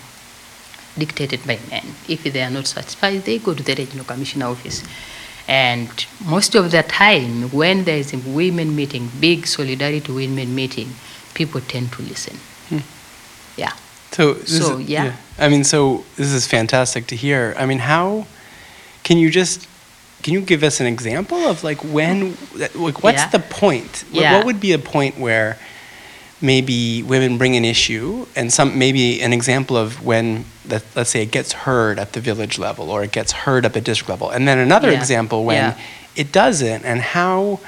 dictated 0.98 1.46
by 1.48 1.58
men, 1.70 1.86
if 2.10 2.24
they 2.24 2.42
are 2.42 2.50
not 2.50 2.68
satisfied, 2.68 3.22
they 3.24 3.40
go 3.40 3.54
to 3.54 3.64
the 3.64 3.76
regional 3.76 4.06
commissioner 4.06 4.48
office. 4.48 4.84
And 5.48 5.90
most 6.26 6.54
of 6.56 6.72
the 6.72 6.84
time, 6.84 7.50
when 7.52 7.84
there 7.86 7.98
is 7.98 8.14
a 8.14 8.18
women 8.18 8.76
meeting, 8.76 9.10
big 9.20 9.48
solidarity 9.48 10.12
women 10.12 10.54
meeting, 10.54 10.90
people 11.34 11.62
tend 11.62 11.92
to 11.94 12.02
listen. 12.04 12.38
Yeah. 13.58 13.74
So, 14.12 14.36
So, 14.44 14.78
is- 14.80 14.90
yeah. 14.90 15.16
I 15.40 15.48
mean, 15.50 15.64
so 15.64 16.04
this 16.18 16.32
is 16.32 16.46
fantastic 16.46 17.08
to 17.08 17.16
hear. 17.16 17.56
I 17.58 17.66
mean, 17.66 17.80
how 17.80 18.28
can 19.04 19.18
you 19.18 19.30
just 19.30 19.68
can 20.24 20.34
you 20.34 20.42
give 20.42 20.64
us 20.64 20.80
an 20.80 20.88
example 20.88 21.38
of 21.52 21.64
like 21.64 21.80
when 21.84 22.38
like 22.76 23.04
what's 23.04 23.18
Yeah. 23.24 23.30
the 23.30 23.40
point? 23.40 24.04
What- 24.12 24.22
Yeah. 24.22 24.38
What 24.38 24.46
would 24.46 24.60
be 24.60 24.72
a 24.74 24.80
point 24.80 25.18
where 25.20 25.58
maybe 26.42 27.04
women 27.04 27.38
bring 27.38 27.56
an 27.56 27.64
issue 27.66 28.26
and 28.36 28.52
some 28.52 28.78
maybe 28.78 29.22
an 29.22 29.32
example 29.34 29.78
of 29.78 30.04
when 30.04 30.46
that 30.66 30.84
let's 30.96 31.12
say 31.12 31.22
it 31.22 31.32
gets 31.32 31.52
heard 31.54 32.00
at 32.00 32.14
the 32.14 32.20
village 32.20 32.58
level 32.58 32.90
or 32.90 33.04
it 33.04 33.12
gets 33.12 33.32
heard 33.32 33.64
at 33.66 33.74
the 33.74 33.82
district 33.82 34.10
level 34.10 34.30
and 34.30 34.48
then 34.48 34.58
another 34.58 34.92
Yeah. 34.92 34.98
example 35.00 35.44
when 35.46 35.76
it 36.16 36.32
doesn't 36.32 36.84
and 36.84 37.02
how 37.02 37.60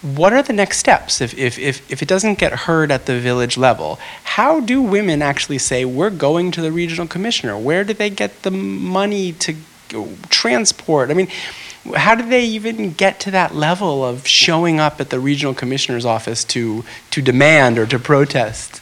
what 0.00 0.32
are 0.34 0.42
the 0.42 0.52
next 0.52 0.78
steps 0.78 1.20
if, 1.20 1.32
if, 1.36 1.58
if, 1.58 1.90
if 1.90 2.02
it 2.02 2.08
doesn't 2.08 2.38
get 2.38 2.52
heard 2.66 2.90
at 2.90 3.04
the 3.06 3.18
village 3.20 3.56
level 3.58 3.98
how 4.36 4.58
do 4.60 4.80
women 4.80 5.20
actually 5.20 5.58
say 5.58 5.84
we're 5.84 6.10
going 6.10 6.50
to 6.50 6.60
the 6.62 6.72
regional 6.72 7.06
commissioner 7.06 7.56
where 7.58 7.84
do 7.84 7.92
they 7.92 8.08
get 8.10 8.42
the 8.42 8.50
money 8.50 9.32
to 9.32 9.54
transport 10.30 11.10
i 11.10 11.14
mean 11.14 11.28
how 11.96 12.14
do 12.14 12.26
they 12.28 12.44
even 12.44 12.92
get 12.92 13.20
to 13.20 13.30
that 13.30 13.54
level 13.54 14.04
of 14.04 14.26
showing 14.26 14.80
up 14.80 15.00
at 15.00 15.10
the 15.10 15.20
regional 15.20 15.54
commissioner's 15.54 16.06
office 16.06 16.44
to, 16.44 16.84
to 17.10 17.20
demand 17.20 17.78
or 17.78 17.86
to 17.86 17.98
protest 17.98 18.80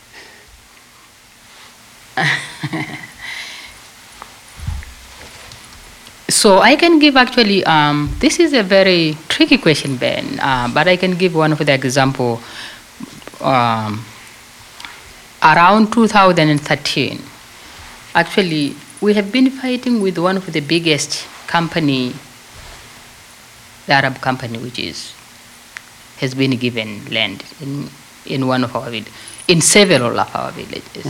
So 6.43 6.59
I 6.59 6.77
can 6.77 6.99
give 6.99 7.15
actually, 7.17 7.63
um, 7.67 8.11
this 8.19 8.41
is 8.41 8.53
a 8.53 8.65
very 8.65 9.17
tricky 9.29 9.59
question, 9.59 9.97
Ben, 9.97 10.41
uh, 10.41 10.69
but 10.75 10.89
I 10.89 10.97
can 10.97 11.13
give 11.15 11.37
one 11.37 11.53
of 11.53 11.59
the 11.59 11.73
example. 11.73 12.41
Um, 13.41 14.05
around 15.43 15.93
2013, 15.93 17.21
actually, 18.15 18.75
we 19.01 19.15
have 19.15 19.31
been 19.31 19.51
fighting 19.51 20.01
with 20.01 20.17
one 20.19 20.37
of 20.37 20.53
the 20.53 20.61
biggest 20.61 21.29
company, 21.47 22.15
the 23.87 23.93
Arab 23.93 24.21
company, 24.21 24.59
which 24.59 24.79
is 24.79 25.13
has 26.19 26.35
been 26.35 26.57
given 26.57 27.05
land 27.11 27.43
in, 27.61 27.89
in 28.27 28.47
one 28.47 28.63
of 28.65 28.75
our 28.77 28.91
vill- 28.91 29.13
in 29.49 29.61
several 29.61 30.19
of 30.21 30.35
our 30.37 30.53
villages. 30.53 31.07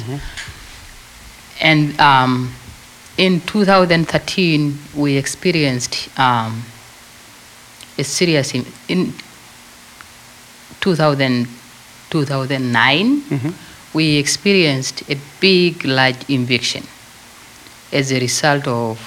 And 1.60 1.98
um, 2.00 2.54
in 3.18 3.40
2013, 3.42 4.78
we 4.96 5.16
experienced 5.18 6.08
um, 6.18 6.64
a 7.98 8.04
serious, 8.04 8.54
in, 8.54 8.64
in 8.88 9.12
2000, 10.80 11.46
2009, 12.10 13.22
we 13.94 14.16
experienced 14.16 15.02
a 15.10 15.16
big, 15.40 15.84
large 15.84 16.16
eviction 16.30 16.84
as 17.92 18.10
a 18.12 18.18
result 18.18 18.66
of 18.66 18.98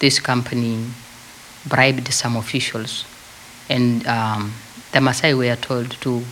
this 0.00 0.18
company 0.20 0.86
bribed 1.66 2.12
some 2.12 2.36
officials. 2.36 3.04
And 3.68 4.06
um, 4.06 4.52
the 4.92 4.98
Maasai 4.98 5.36
were 5.36 5.56
told 5.56 5.90
to, 6.02 6.22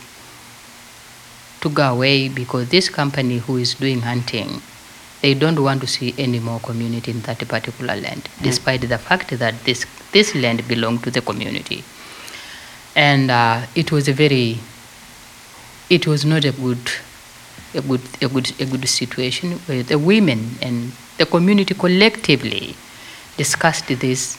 to 1.61 1.69
go 1.69 1.93
away 1.93 2.29
because 2.29 2.69
this 2.69 2.89
company 2.89 3.37
who 3.39 3.57
is 3.57 3.73
doing 3.75 4.01
hunting 4.01 4.61
they 5.23 5.33
don't 5.33 5.59
want 5.63 5.79
to 5.79 5.87
see 5.87 6.13
any 6.17 6.39
more 6.39 6.59
community 6.59 7.09
in 7.11 7.21
that 7.21 7.39
particular 7.47 7.95
land, 7.95 8.27
despite 8.41 8.81
the 8.81 8.97
fact 8.97 9.29
that 9.39 9.57
this, 9.63 9.85
this 10.11 10.35
land 10.35 10.67
belonged 10.67 11.01
to 11.01 11.09
the 11.09 11.21
community. 11.21 11.81
And 12.93 13.31
uh, 13.31 13.61
it 13.73 13.89
was 13.93 14.09
a 14.09 14.13
very, 14.13 14.59
it 15.89 16.05
was 16.07 16.25
not 16.25 16.43
a 16.43 16.51
good, 16.51 16.91
a 17.73 17.81
good, 17.81 18.01
a 18.21 18.27
good, 18.27 18.51
a 18.59 18.65
good 18.65 18.89
situation 18.89 19.53
where 19.59 19.81
the 19.81 19.97
women 19.97 20.57
and 20.61 20.91
the 21.17 21.25
community 21.25 21.73
collectively 21.73 22.75
discussed 23.37 23.87
this 23.87 24.37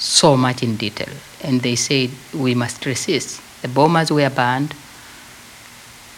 so 0.00 0.36
much 0.36 0.62
in 0.64 0.76
detail. 0.76 1.14
And 1.42 1.60
they 1.60 1.76
said, 1.76 2.10
we 2.34 2.54
must 2.54 2.84
resist. 2.84 3.40
The 3.62 3.68
bomas 3.68 4.10
were 4.10 4.28
banned, 4.28 4.74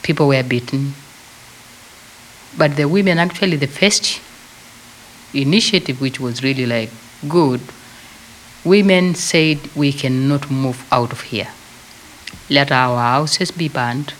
people 0.02 0.28
were 0.28 0.42
beaten, 0.42 0.94
but 2.56 2.76
the 2.76 2.88
women 2.88 3.18
actually 3.18 3.56
the 3.56 3.66
first 3.66 4.20
initiative 5.34 6.00
which 6.00 6.18
was 6.20 6.42
really 6.42 6.66
like 6.66 6.90
good 7.28 7.60
women 8.64 9.14
said 9.14 9.58
we 9.74 9.92
cannot 9.92 10.50
move 10.50 10.86
out 10.92 11.10
of 11.12 11.20
here. 11.22 11.48
Let 12.48 12.70
our 12.70 12.98
houses 12.98 13.50
be 13.50 13.68
burned 13.68 14.14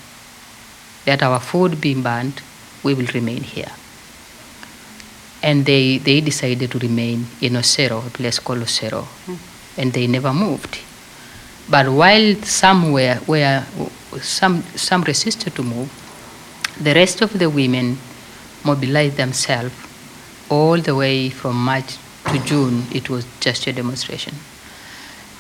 let 1.07 1.23
our 1.23 1.41
food 1.41 1.81
be 1.81 1.95
burned 1.95 2.41
we 2.83 2.95
will 2.95 3.07
remain 3.07 3.43
here 3.43 3.73
and 5.43 5.67
they, 5.67 5.99
they 5.99 6.21
decided 6.21 6.71
to 6.71 6.79
remain 6.79 7.27
in 7.41 7.55
Osero, 7.55 8.07
a 8.07 8.11
place 8.11 8.39
called 8.39 8.61
Osero, 8.61 9.07
and 9.77 9.93
they 9.93 10.07
never 10.07 10.33
moved. 10.33 10.79
But 11.69 11.89
while 11.89 12.35
some 12.43 12.93
were, 12.93 13.19
were 13.27 13.65
some, 14.21 14.63
some 14.77 15.03
resisted 15.03 15.55
to 15.55 15.63
move, 15.63 15.91
the 16.81 16.95
rest 16.95 17.23
of 17.23 17.39
the 17.39 17.51
women 17.51 17.99
mobilized 18.65 19.17
themselves 19.17 19.75
all 20.49 20.79
the 20.79 20.95
way 20.95 21.31
from 21.31 21.57
March 21.57 21.97
to 22.27 22.39
June. 22.45 22.85
It 22.93 23.11
was 23.11 23.27
just 23.41 23.67
a 23.67 23.73
demonstration. 23.73 24.35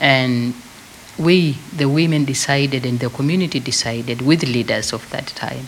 And 0.01 0.55
we, 1.19 1.53
the 1.77 1.89
women, 1.89 2.25
decided, 2.25 2.87
and 2.87 2.99
the 2.99 3.11
community 3.11 3.61
decided, 3.61 4.23
with 4.23 4.43
leaders 4.43 4.93
of 4.93 5.09
that 5.11 5.27
time, 5.29 5.67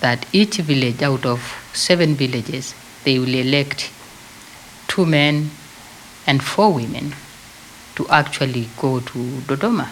that 0.00 0.26
each 0.32 0.56
village 0.56 1.02
out 1.02 1.26
of 1.26 1.40
seven 1.72 2.14
villages, 2.14 2.74
they 3.08 3.18
will 3.18 3.34
elect 3.46 3.90
two 4.92 5.06
men 5.06 5.50
and 6.26 6.42
four 6.42 6.70
women 6.74 7.06
to 7.96 8.06
actually 8.10 8.68
go 8.76 9.00
to 9.00 9.18
Dodoma. 9.48 9.88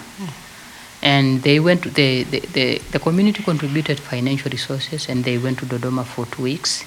And 1.03 1.43
they 1.43 1.59
went 1.61 1.83
to 1.85 1.91
the, 1.91 2.25
the, 2.25 2.41
the, 2.57 2.67
the 2.93 2.99
community 2.99 3.43
contributed 3.43 3.99
financial 3.99 4.51
resources 4.51 5.09
and 5.09 5.25
they 5.25 5.39
went 5.39 5.59
to 5.61 5.65
Dodoma 5.67 6.05
for 6.05 6.27
two 6.27 6.43
weeks. 6.43 6.85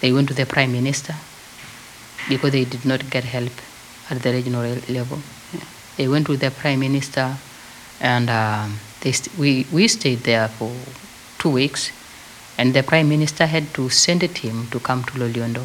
They 0.00 0.12
went 0.12 0.28
to 0.28 0.34
the 0.34 0.46
prime 0.46 0.72
minister 0.72 1.14
because 2.30 2.52
they 2.52 2.64
did 2.64 2.84
not 2.86 3.10
get 3.10 3.24
help 3.24 3.52
at 4.08 4.22
the 4.22 4.32
regional 4.32 4.62
le- 4.62 4.92
level. 4.98 5.18
They 5.98 6.08
went 6.08 6.26
to 6.28 6.36
the 6.38 6.50
prime 6.50 6.80
minister 6.80 7.36
and 8.00 8.30
um, 8.30 8.78
st- 9.02 9.28
we, 9.38 9.66
we 9.72 9.88
stayed 9.88 10.20
there 10.20 10.48
for 10.48 10.72
two 11.38 11.50
weeks. 11.50 11.92
And 12.60 12.74
the 12.74 12.82
prime 12.82 13.08
minister 13.08 13.46
had 13.46 13.72
to 13.72 13.88
send 13.88 14.22
a 14.22 14.28
team 14.28 14.66
to 14.70 14.78
come 14.80 15.02
to 15.04 15.12
Loliondo. 15.12 15.64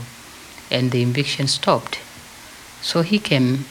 And 0.71 0.91
the 0.91 1.01
eviction 1.01 1.47
stopped. 1.47 1.99
So 2.81 3.01
he 3.01 3.19
came 3.19 3.65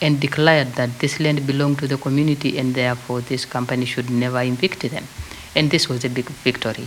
and 0.00 0.20
declared 0.20 0.68
that 0.74 1.00
this 1.00 1.18
land 1.18 1.44
belonged 1.44 1.80
to 1.80 1.88
the 1.88 1.96
community 1.96 2.56
and 2.56 2.76
therefore 2.76 3.20
this 3.20 3.44
company 3.44 3.84
should 3.84 4.10
never 4.10 4.40
evict 4.42 4.88
them. 4.92 5.08
And 5.56 5.72
this 5.72 5.88
was 5.88 6.04
a 6.04 6.08
big 6.08 6.26
victory. 6.46 6.86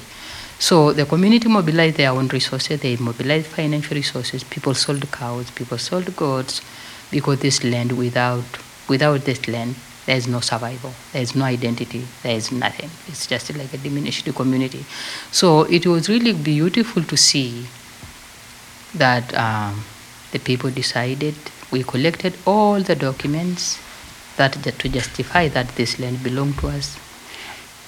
So 0.60 0.94
the 0.94 1.06
community 1.06 1.50
mobilized 1.50 1.98
their 1.98 2.12
own 2.12 2.30
resources, 2.30 2.80
they 2.80 2.96
mobilized 2.96 3.48
financial 3.48 3.96
resources, 3.96 4.46
people 4.46 4.74
sold 4.74 5.12
cows, 5.12 5.52
people 5.52 5.78
sold 5.78 6.16
goats, 6.16 6.62
because 7.12 7.40
this 7.40 7.66
land 7.66 7.92
without 7.98 8.46
without 8.88 9.26
this 9.26 9.46
land 9.50 9.76
there 10.06 10.18
is 10.18 10.28
no 10.28 10.42
survival, 10.42 10.94
there 11.14 11.22
is 11.22 11.36
no 11.36 11.46
identity, 11.46 12.06
there 12.24 12.36
is 12.36 12.52
nothing. 12.52 12.90
It's 13.08 13.26
just 13.26 13.56
like 13.56 13.74
a 13.74 13.78
diminished 13.78 14.34
community. 14.36 14.86
So 15.32 15.64
it 15.64 15.86
was 15.86 16.10
really 16.10 16.34
beautiful 16.34 17.04
to 17.04 17.18
see 17.18 17.68
that 18.94 19.34
um, 19.34 19.84
the 20.32 20.40
people 20.40 20.70
decided, 20.70 21.36
we 21.72 21.84
collected 21.84 22.36
all 22.46 22.82
the 22.82 22.96
documents 22.96 23.80
that, 24.38 24.54
to 24.54 24.90
justify 24.90 25.48
that 25.48 25.70
this 25.76 26.00
land 26.00 26.22
belonged 26.24 26.58
to 26.60 26.68
us. 26.68 26.98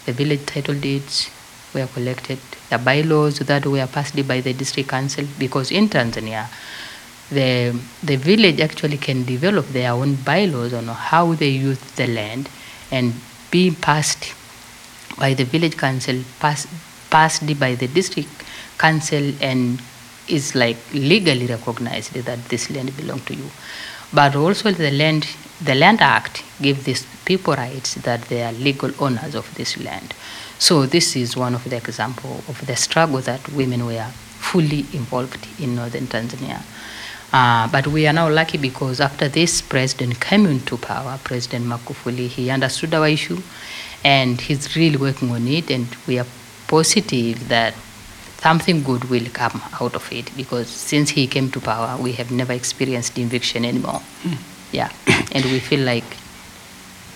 The 0.05 0.13
village 0.13 0.45
title 0.45 0.75
deeds 0.75 1.29
were 1.73 1.87
collected, 1.87 2.39
the 2.69 2.77
bylaws 2.77 3.39
that 3.39 3.65
were 3.65 3.87
passed 3.87 4.27
by 4.27 4.39
the 4.39 4.53
district 4.53 4.89
council, 4.89 5.25
because 5.37 5.71
in 5.71 5.89
Tanzania, 5.89 6.47
the, 7.29 7.79
the 8.03 8.15
village 8.15 8.59
actually 8.59 8.97
can 8.97 9.25
develop 9.25 9.67
their 9.69 9.91
own 9.91 10.15
bylaws 10.15 10.73
on 10.73 10.85
how 10.85 11.33
they 11.33 11.49
use 11.49 11.79
the 11.95 12.07
land 12.07 12.49
and 12.91 13.13
being 13.51 13.75
passed 13.75 14.33
by 15.17 15.33
the 15.33 15.45
village 15.45 15.77
council, 15.77 16.21
pass, 16.39 16.67
passed 17.09 17.59
by 17.59 17.75
the 17.75 17.87
district 17.87 18.29
council, 18.77 19.33
and 19.41 19.81
is 20.27 20.55
like 20.55 20.77
legally 20.93 21.47
recognized 21.47 22.13
that 22.13 22.43
this 22.45 22.69
land 22.69 22.95
belongs 22.97 23.23
to 23.25 23.35
you. 23.35 23.49
But 24.13 24.35
also 24.35 24.71
the 24.71 24.91
land, 24.91 25.27
the 25.61 25.75
Land 25.75 26.01
Act 26.01 26.43
gives 26.61 26.83
these 26.85 27.05
people 27.25 27.53
rights 27.53 27.95
that 27.95 28.21
they 28.23 28.43
are 28.43 28.53
legal 28.53 28.91
owners 28.99 29.35
of 29.35 29.53
this 29.55 29.77
land. 29.83 30.13
So 30.59 30.85
this 30.85 31.15
is 31.15 31.35
one 31.35 31.53
of 31.55 31.63
the 31.69 31.77
example 31.77 32.43
of 32.47 32.65
the 32.65 32.75
struggle 32.75 33.19
that 33.21 33.49
women 33.49 33.85
were 33.85 34.07
fully 34.39 34.85
involved 34.93 35.47
in 35.59 35.75
northern 35.75 36.07
Tanzania. 36.07 36.61
Uh, 37.35 37.67
but 37.67 37.85
we 37.87 38.07
are 38.07 38.13
now 38.13 38.29
lucky 38.29 38.57
because 38.57 39.01
after 39.01 39.27
this 39.27 39.61
president 39.61 40.21
came 40.21 40.45
into 40.45 40.77
power, 40.77 41.19
President 41.25 41.65
Magufuli, 41.65 42.27
he 42.29 42.49
understood 42.49 42.93
our 42.93 43.09
issue 43.09 43.41
and 44.05 44.39
he's 44.39 44.73
really 44.77 44.95
working 44.95 45.29
on 45.31 45.45
it 45.45 45.69
and 45.69 45.85
we 46.07 46.17
are 46.17 46.25
positive 46.69 47.49
that 47.49 47.73
something 48.37 48.81
good 48.83 49.03
will 49.05 49.27
come 49.33 49.61
out 49.81 49.93
of 49.95 50.07
it 50.13 50.31
because 50.37 50.69
since 50.69 51.09
he 51.09 51.27
came 51.27 51.51
to 51.51 51.59
power, 51.59 52.01
we 52.01 52.13
have 52.13 52.31
never 52.31 52.53
experienced 52.53 53.17
eviction 53.17 53.65
anymore. 53.65 54.01
Mm. 54.23 54.37
Yeah, 54.71 54.89
and 55.33 55.43
we 55.45 55.59
feel 55.59 55.81
like 55.81 56.09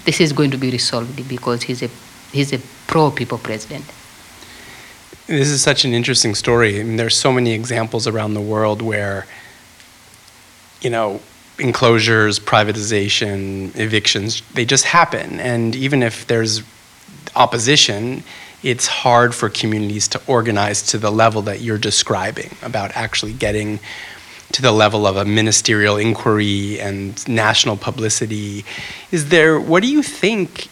this 0.03 0.19
is 0.19 0.33
going 0.33 0.51
to 0.51 0.57
be 0.57 0.69
resolved 0.69 1.29
because 1.29 1.63
he's 1.63 1.81
a 1.81 1.89
he's 2.33 2.51
a 2.51 2.59
pro 2.87 3.09
people 3.09 3.37
president. 3.37 3.85
This 5.27 5.47
is 5.47 5.61
such 5.61 5.85
an 5.85 5.93
interesting 5.93 6.35
story. 6.35 6.79
I 6.81 6.83
mean, 6.83 6.97
there's 6.97 7.15
so 7.15 7.31
many 7.31 7.53
examples 7.53 8.05
around 8.05 8.33
the 8.33 8.41
world 8.41 8.81
where, 8.81 9.27
you 10.81 10.89
know, 10.89 11.19
enclosures, 11.59 12.39
privatization, 12.39 13.75
evictions, 13.77 14.41
they 14.53 14.65
just 14.65 14.85
happen. 14.85 15.39
And 15.39 15.75
even 15.75 16.01
if 16.01 16.25
there's 16.27 16.63
opposition, 17.35 18.23
it's 18.63 18.87
hard 18.87 19.35
for 19.35 19.49
communities 19.49 20.07
to 20.09 20.21
organize 20.27 20.81
to 20.87 20.97
the 20.97 21.11
level 21.11 21.41
that 21.43 21.61
you're 21.61 21.77
describing 21.77 22.55
about 22.61 22.91
actually 22.95 23.33
getting 23.33 23.79
to 24.51 24.61
the 24.61 24.71
level 24.71 25.05
of 25.05 25.15
a 25.15 25.25
ministerial 25.25 25.97
inquiry 25.97 26.79
and 26.79 27.27
national 27.27 27.77
publicity. 27.77 28.65
Is 29.11 29.29
there, 29.29 29.59
what 29.59 29.83
do 29.83 29.89
you 29.89 30.01
think, 30.01 30.67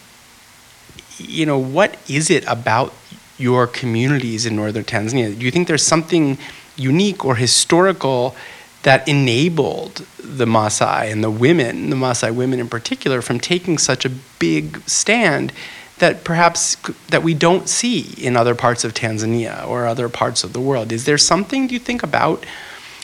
you 1.18 1.46
know, 1.46 1.58
what 1.58 1.96
is 2.08 2.28
it 2.30 2.44
about 2.46 2.92
your 3.38 3.66
communities 3.66 4.46
in 4.46 4.56
northern 4.56 4.84
Tanzania? 4.84 5.38
Do 5.38 5.44
you 5.44 5.50
think 5.52 5.68
there's 5.68 5.86
something 5.86 6.38
unique 6.76 7.24
or 7.24 7.36
historical 7.36 8.34
that 8.82 9.06
enabled 9.08 10.06
the 10.18 10.46
Maasai 10.46 11.10
and 11.10 11.22
the 11.22 11.30
women, 11.30 11.90
the 11.90 11.96
Maasai 11.96 12.34
women 12.34 12.60
in 12.60 12.68
particular, 12.68 13.20
from 13.22 13.40
taking 13.40 13.76
such 13.78 14.04
a 14.04 14.10
big 14.38 14.80
stand 14.88 15.52
that 15.98 16.22
perhaps 16.24 16.76
that 17.08 17.22
we 17.22 17.34
don't 17.34 17.68
see 17.68 18.14
in 18.18 18.36
other 18.36 18.54
parts 18.54 18.84
of 18.84 18.94
Tanzania 18.94 19.66
or 19.66 19.86
other 19.86 20.08
parts 20.08 20.44
of 20.44 20.52
the 20.52 20.60
world? 20.60 20.92
Is 20.92 21.04
there 21.04 21.18
something 21.18 21.66
do 21.66 21.74
you 21.74 21.80
think 21.80 22.02
about 22.02 22.46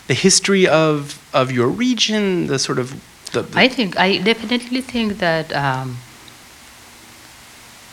the 0.06 0.14
history 0.14 0.66
of 0.66 1.18
of 1.32 1.50
your 1.50 1.68
region, 1.68 2.46
the 2.46 2.58
sort 2.58 2.78
of 2.78 2.90
the, 3.32 3.42
the 3.42 3.58
I 3.58 3.68
think 3.68 3.98
I 3.98 4.18
definitely 4.18 4.80
think 4.80 5.18
that 5.18 5.52
um, 5.52 5.98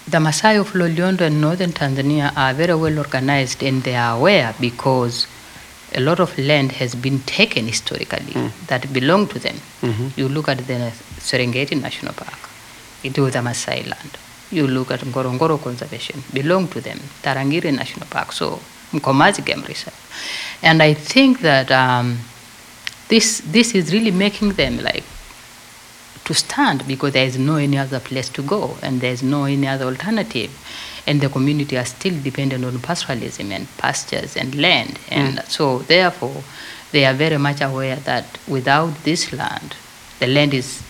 the 0.07 0.17
Maasai 0.17 0.59
of 0.59 0.71
Loliondo 0.73 1.21
and 1.21 1.41
northern 1.41 1.71
Tanzania 1.71 2.35
are 2.35 2.53
very 2.53 2.75
well 2.75 2.99
organized 2.99 3.63
and 3.63 3.83
they 3.83 3.95
are 3.95 4.17
aware 4.17 4.53
because 4.59 5.25
a 5.93 5.99
lot 5.99 6.19
of 6.19 6.37
land 6.37 6.71
has 6.73 6.95
been 6.95 7.19
taken 7.21 7.65
historically 7.67 8.33
mm. 8.33 8.51
that 8.67 8.91
belonged 8.93 9.29
to 9.31 9.39
them. 9.39 9.55
Mm-hmm. 9.81 10.19
You 10.19 10.29
look 10.29 10.47
at 10.49 10.59
the 10.59 10.91
Serengeti 11.19 11.79
National 11.81 12.13
Park, 12.13 12.49
it 13.03 13.17
was 13.17 13.35
a 13.35 13.39
Maasai 13.39 13.85
land 13.87 14.17
you 14.51 14.67
look 14.67 14.91
at 14.91 14.99
Ngorongoro 14.99 15.61
Conservation, 15.61 16.21
belong 16.33 16.67
to 16.69 16.81
them, 16.81 16.99
Tarangire 17.23 17.73
National 17.73 18.07
Park, 18.07 18.33
so 18.33 18.59
Mkomazi 18.91 19.43
Game 19.45 19.63
Reserve. 19.63 19.95
And 20.61 20.83
I 20.83 20.93
think 20.93 21.39
that 21.41 21.71
um, 21.71 22.19
this, 23.07 23.41
this 23.45 23.73
is 23.73 23.93
really 23.93 24.11
making 24.11 24.53
them 24.53 24.79
like 24.83 25.03
to 26.25 26.33
stand 26.33 26.85
because 26.87 27.13
there 27.13 27.25
is 27.25 27.37
no 27.37 27.55
any 27.55 27.77
other 27.77 27.99
place 27.99 28.29
to 28.29 28.41
go 28.41 28.75
and 28.81 29.01
there 29.01 29.11
is 29.11 29.23
no 29.23 29.45
any 29.45 29.67
other 29.67 29.85
alternative. 29.85 30.51
And 31.11 31.19
the 31.19 31.29
community 31.29 31.77
are 31.77 31.85
still 31.85 32.15
dependent 32.23 32.63
on 32.63 32.79
pastoralism 32.79 33.51
and 33.51 33.67
pastures 33.77 34.37
and 34.37 34.55
land. 34.55 34.99
And 35.09 35.39
mm. 35.39 35.49
so, 35.49 35.79
therefore, 35.79 36.43
they 36.91 37.03
are 37.05 37.13
very 37.13 37.37
much 37.37 37.61
aware 37.61 37.97
that 37.97 38.25
without 38.47 39.03
this 39.03 39.33
land, 39.33 39.75
the 40.19 40.27
land 40.27 40.53
is, 40.53 40.81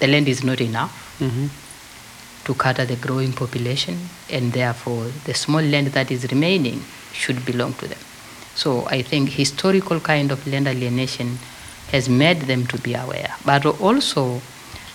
the 0.00 0.08
land 0.08 0.28
is 0.28 0.42
not 0.42 0.60
enough. 0.60 0.94
Mm-hmm 1.20 1.46
to 2.48 2.54
cater 2.54 2.86
the 2.86 2.96
growing 2.96 3.32
population, 3.32 4.08
and 4.30 4.54
therefore 4.54 5.04
the 5.26 5.34
small 5.34 5.60
land 5.60 5.88
that 5.88 6.10
is 6.10 6.22
remaining 6.32 6.82
should 7.12 7.44
belong 7.44 7.74
to 7.74 7.86
them. 7.86 7.98
So 8.54 8.86
I 8.86 9.02
think 9.02 9.28
historical 9.28 10.00
kind 10.00 10.32
of 10.32 10.46
land 10.46 10.66
alienation 10.66 11.38
has 11.92 12.08
made 12.08 12.40
them 12.52 12.66
to 12.68 12.78
be 12.78 12.94
aware. 12.94 13.34
But 13.44 13.66
also, 13.66 14.40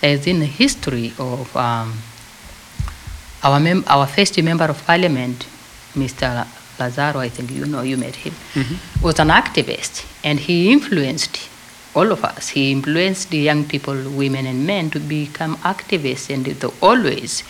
as 0.02 0.26
in 0.26 0.40
the 0.40 0.48
history 0.48 1.14
of 1.20 1.56
um, 1.56 2.00
our, 3.44 3.60
mem- 3.60 3.84
our 3.88 4.08
first 4.08 4.42
member 4.42 4.66
of 4.66 4.84
parliament, 4.86 5.46
Mr. 5.94 6.48
Lazaro, 6.80 7.20
I 7.20 7.30
think 7.30 7.52
you 7.52 7.66
know, 7.66 7.82
you 7.82 7.98
met 7.98 8.16
him, 8.16 8.34
mm-hmm. 8.54 9.04
was 9.06 9.20
an 9.20 9.30
activist, 9.30 10.06
and 10.24 10.40
he 10.40 10.72
influenced 10.72 11.50
all 11.96 12.12
of 12.12 12.24
us. 12.24 12.50
He 12.50 12.72
influenced 12.72 13.30
the 13.30 13.38
young 13.38 13.66
people, 13.66 13.94
women 13.94 14.46
and 14.48 14.66
men, 14.66 14.90
to 14.92 15.00
become 15.00 15.58
activists 15.58 16.34
and 16.34 16.46
to 16.62 16.74
always 16.82 17.44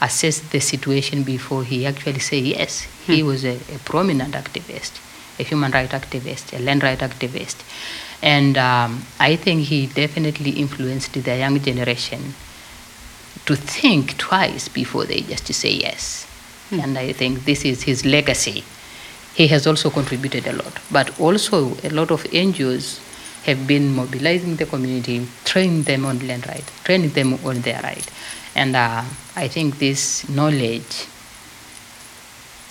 assess 0.00 0.38
the 0.38 0.60
situation 0.60 1.24
before 1.24 1.64
he 1.64 1.84
actually 1.86 2.20
say 2.20 2.38
yes. 2.38 2.84
Hmm. 3.06 3.12
He 3.12 3.22
was 3.22 3.44
a, 3.44 3.56
a, 3.74 3.78
prominent 3.84 4.34
activist, 4.34 5.00
a 5.40 5.42
human 5.42 5.72
rights 5.72 5.92
activist, 5.92 6.56
a 6.56 6.62
land 6.62 6.82
rights 6.82 7.02
activist. 7.02 7.56
And 8.22 8.56
um, 8.56 9.02
I 9.18 9.36
think 9.36 9.62
he 9.62 9.86
definitely 9.86 10.52
influenced 10.52 11.12
the 11.12 11.36
young 11.36 11.60
generation 11.60 12.34
to 13.48 13.56
think 13.56 14.16
twice 14.18 14.68
before 14.68 15.04
they 15.06 15.22
just 15.22 15.52
say 15.54 15.72
yes. 15.72 16.26
Hmm. 16.68 16.80
And 16.80 16.98
I 16.98 17.12
think 17.12 17.46
this 17.46 17.64
is 17.64 17.82
his 17.82 18.04
legacy. 18.04 18.62
He 19.34 19.46
has 19.48 19.66
also 19.66 19.88
contributed 19.88 20.46
a 20.46 20.52
lot, 20.52 20.74
but 20.90 21.18
also 21.18 21.74
a 21.82 21.88
lot 21.88 22.10
of 22.10 22.24
NGOs 22.24 23.00
have 23.44 23.66
been 23.66 23.94
mobilizing 23.94 24.56
the 24.56 24.66
community, 24.66 25.26
training 25.44 25.84
them 25.84 26.04
on 26.04 26.18
land 26.26 26.46
right, 26.46 26.66
training 26.84 27.10
them 27.10 27.38
on 27.44 27.62
their 27.62 27.80
right. 27.82 28.06
And 28.54 28.76
uh, 28.76 29.04
I 29.34 29.48
think 29.48 29.78
this 29.78 30.28
knowledge 30.28 31.06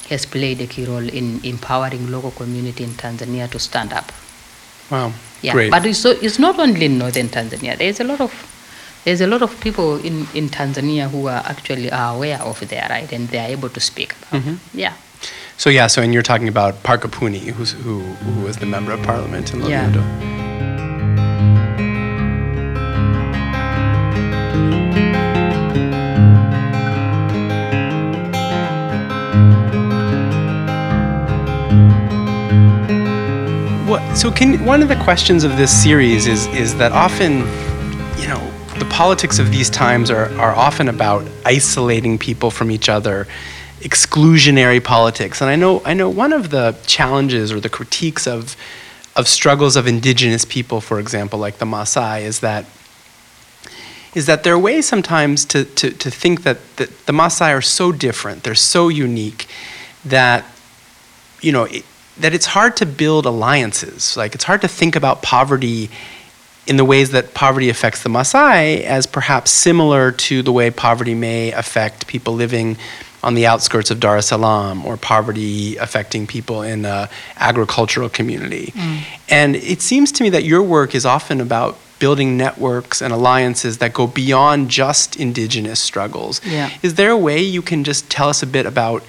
has 0.09 0.25
played 0.27 0.61
a 0.61 0.67
key 0.67 0.85
role 0.85 1.09
in 1.09 1.43
empowering 1.43 2.11
local 2.11 2.31
community 2.31 2.83
in 2.83 2.91
Tanzania 2.91 3.49
to 3.49 3.57
stand 3.57 3.93
up. 3.93 4.11
Wow, 4.91 5.11
yeah. 5.41 5.53
great. 5.53 5.71
But 5.71 5.85
it's, 5.87 5.99
so, 5.99 6.11
it's 6.11 6.37
not 6.37 6.59
only 6.59 6.85
in 6.85 6.99
northern 6.99 7.29
Tanzania. 7.29 7.77
There's 7.77 7.99
a 7.99 8.03
lot 8.03 8.21
of 8.21 8.31
there's 9.07 9.21
a 9.21 9.27
lot 9.27 9.41
of 9.41 9.57
people 9.61 9.97
in, 9.99 10.27
in 10.33 10.49
Tanzania 10.49 11.09
who 11.09 11.27
are 11.27 11.41
actually 11.45 11.89
are 11.89 12.13
aware 12.13 12.41
of 12.41 12.59
their 12.67 12.85
right 12.89 13.09
and 13.13 13.29
they 13.29 13.39
are 13.39 13.47
able 13.47 13.69
to 13.69 13.79
speak 13.79 14.11
about. 14.17 14.41
Mm-hmm. 14.41 14.77
Yeah. 14.77 14.95
So 15.55 15.69
yeah, 15.69 15.87
so 15.87 16.01
and 16.01 16.13
you're 16.13 16.23
talking 16.23 16.49
about 16.49 16.83
Parkipuny, 16.83 17.51
who's, 17.51 17.71
who 17.71 18.01
who 18.01 18.43
was 18.43 18.57
the 18.57 18.65
member 18.65 18.91
of 18.91 19.01
parliament 19.03 19.53
in 19.53 19.61
Loliondo. 19.61 19.95
Yeah. 19.95 20.37
So, 34.17 34.31
can 34.31 34.65
one 34.65 34.81
of 34.81 34.89
the 34.89 34.95
questions 34.95 35.43
of 35.43 35.57
this 35.57 35.71
series 35.71 36.25
is 36.25 36.47
is 36.47 36.75
that 36.77 36.91
often, 36.91 37.43
the 38.79 38.85
politics 38.85 39.39
of 39.39 39.51
these 39.51 39.69
times 39.69 40.11
are 40.11 40.29
are 40.39 40.55
often 40.55 40.87
about 40.87 41.27
isolating 41.45 42.17
people 42.17 42.51
from 42.51 42.69
each 42.69 42.89
other, 42.89 43.27
exclusionary 43.79 44.83
politics. 44.83 45.41
And 45.41 45.49
I 45.49 45.55
know 45.55 45.81
I 45.85 45.93
know 45.93 46.09
one 46.09 46.33
of 46.33 46.49
the 46.49 46.75
challenges 46.85 47.51
or 47.51 47.59
the 47.59 47.69
critiques 47.69 48.27
of 48.27 48.55
of 49.15 49.27
struggles 49.27 49.75
of 49.75 49.87
indigenous 49.87 50.45
people, 50.45 50.79
for 50.79 50.99
example, 50.99 51.39
like 51.39 51.57
the 51.57 51.65
Maasai, 51.65 52.21
is 52.21 52.39
that 52.41 52.65
is 54.13 54.25
that 54.27 54.43
there 54.43 54.53
are 54.53 54.59
ways 54.59 54.87
sometimes 54.87 55.45
to, 55.45 55.63
to, 55.63 55.91
to 55.91 56.09
think 56.09 56.43
that 56.43 56.57
the, 56.77 56.85
the 57.05 57.13
Maasai 57.13 57.53
are 57.55 57.61
so 57.61 57.91
different, 57.91 58.43
they're 58.43 58.55
so 58.55 58.89
unique, 58.89 59.47
that 60.05 60.45
you 61.41 61.51
know, 61.51 61.65
it, 61.65 61.85
that 62.17 62.33
it's 62.33 62.47
hard 62.47 62.75
to 62.77 62.85
build 62.85 63.25
alliances. 63.25 64.17
Like 64.17 64.33
it's 64.33 64.43
hard 64.43 64.61
to 64.61 64.67
think 64.67 64.95
about 64.95 65.21
poverty 65.21 65.89
in 66.67 66.77
the 66.77 66.85
ways 66.85 67.11
that 67.11 67.33
poverty 67.33 67.69
affects 67.69 68.03
the 68.03 68.09
Maasai 68.09 68.83
as 68.83 69.05
perhaps 69.05 69.51
similar 69.51 70.11
to 70.11 70.41
the 70.41 70.51
way 70.51 70.69
poverty 70.69 71.15
may 71.15 71.51
affect 71.51 72.07
people 72.07 72.33
living 72.33 72.77
on 73.23 73.33
the 73.33 73.47
outskirts 73.47 73.89
of 73.89 73.99
Dar 73.99 74.17
es 74.17 74.27
Salaam 74.27 74.85
or 74.85 74.95
poverty 74.95 75.75
affecting 75.77 76.27
people 76.27 76.61
in 76.61 76.85
an 76.85 77.09
agricultural 77.37 78.09
community. 78.09 78.73
Mm. 78.75 79.01
And 79.29 79.55
it 79.55 79.81
seems 79.81 80.11
to 80.13 80.23
me 80.23 80.29
that 80.29 80.43
your 80.43 80.61
work 80.61 80.93
is 80.93 81.05
often 81.05 81.41
about 81.41 81.77
building 81.99 82.37
networks 82.37 83.01
and 83.01 83.11
alliances 83.11 83.79
that 83.79 83.93
go 83.93 84.05
beyond 84.05 84.69
just 84.69 85.15
indigenous 85.15 85.79
struggles. 85.79 86.41
Yeah. 86.45 86.69
Is 86.83 86.95
there 86.95 87.09
a 87.09 87.17
way 87.17 87.41
you 87.41 87.61
can 87.61 87.83
just 87.83 88.09
tell 88.09 88.29
us 88.29 88.43
a 88.43 88.47
bit 88.47 88.65
about 88.65 89.03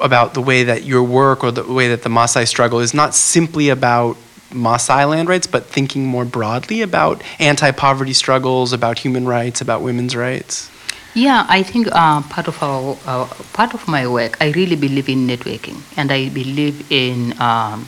about 0.00 0.34
the 0.34 0.40
way 0.40 0.64
that 0.64 0.82
your 0.82 1.02
work 1.04 1.44
or 1.44 1.52
the 1.52 1.62
way 1.62 1.88
that 1.88 2.02
the 2.02 2.08
Maasai 2.08 2.48
struggle 2.48 2.80
is 2.80 2.92
not 2.92 3.14
simply 3.14 3.68
about 3.68 4.16
Maasai 4.54 5.08
land 5.08 5.28
rights, 5.28 5.46
but 5.46 5.66
thinking 5.66 6.06
more 6.06 6.24
broadly 6.24 6.80
about 6.80 7.22
anti 7.38 7.70
poverty 7.72 8.12
struggles, 8.12 8.72
about 8.72 8.98
human 9.00 9.26
rights, 9.26 9.60
about 9.60 9.82
women's 9.82 10.14
rights? 10.16 10.70
Yeah, 11.14 11.46
I 11.48 11.62
think 11.62 11.88
uh, 11.92 12.22
part 12.22 12.48
of 12.48 12.62
our 12.62 12.96
uh, 13.06 13.26
part 13.52 13.74
of 13.74 13.86
my 13.86 14.06
work, 14.06 14.36
I 14.40 14.50
really 14.50 14.76
believe 14.76 15.08
in 15.08 15.26
networking, 15.26 15.78
and 15.96 16.10
I 16.10 16.28
believe 16.28 16.90
in 16.90 17.40
um, 17.40 17.86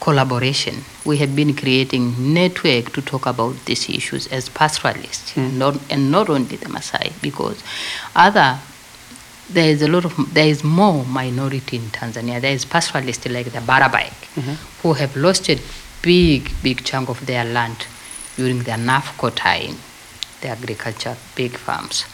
collaboration. 0.00 0.84
We 1.04 1.16
have 1.18 1.34
been 1.34 1.54
creating 1.54 2.32
network 2.32 2.92
to 2.92 3.02
talk 3.02 3.26
about 3.26 3.54
these 3.66 3.88
issues 3.90 4.26
as 4.28 4.48
pastoralists, 4.48 5.32
Mm. 5.34 5.54
not, 5.54 5.74
and 5.90 6.10
not 6.12 6.28
only 6.30 6.56
the 6.56 6.66
Maasai, 6.66 7.12
because 7.20 7.62
other 8.14 8.58
there 9.50 9.70
is 9.70 9.82
a 9.82 9.88
lot 9.88 10.04
of 10.04 10.14
there 10.34 10.46
is 10.46 10.62
more 10.62 11.04
minority 11.06 11.76
in 11.76 11.82
Tanzania. 11.90 12.40
There 12.40 12.52
is 12.52 12.64
pastoralists 12.64 13.26
like 13.28 13.50
the 13.52 13.60
Barabaig 13.60 14.12
who 14.82 14.92
have 14.94 15.16
lost 15.16 15.48
a 15.50 15.58
big, 16.02 16.50
big 16.62 16.84
chunk 16.84 17.08
of 17.08 17.24
their 17.26 17.44
land 17.44 17.86
during 18.36 18.58
the 18.58 18.72
NAFCO 18.72 19.34
time, 19.34 19.76
the 20.42 20.48
agriculture 20.48 21.16
big 21.34 21.52
farms, 21.56 22.04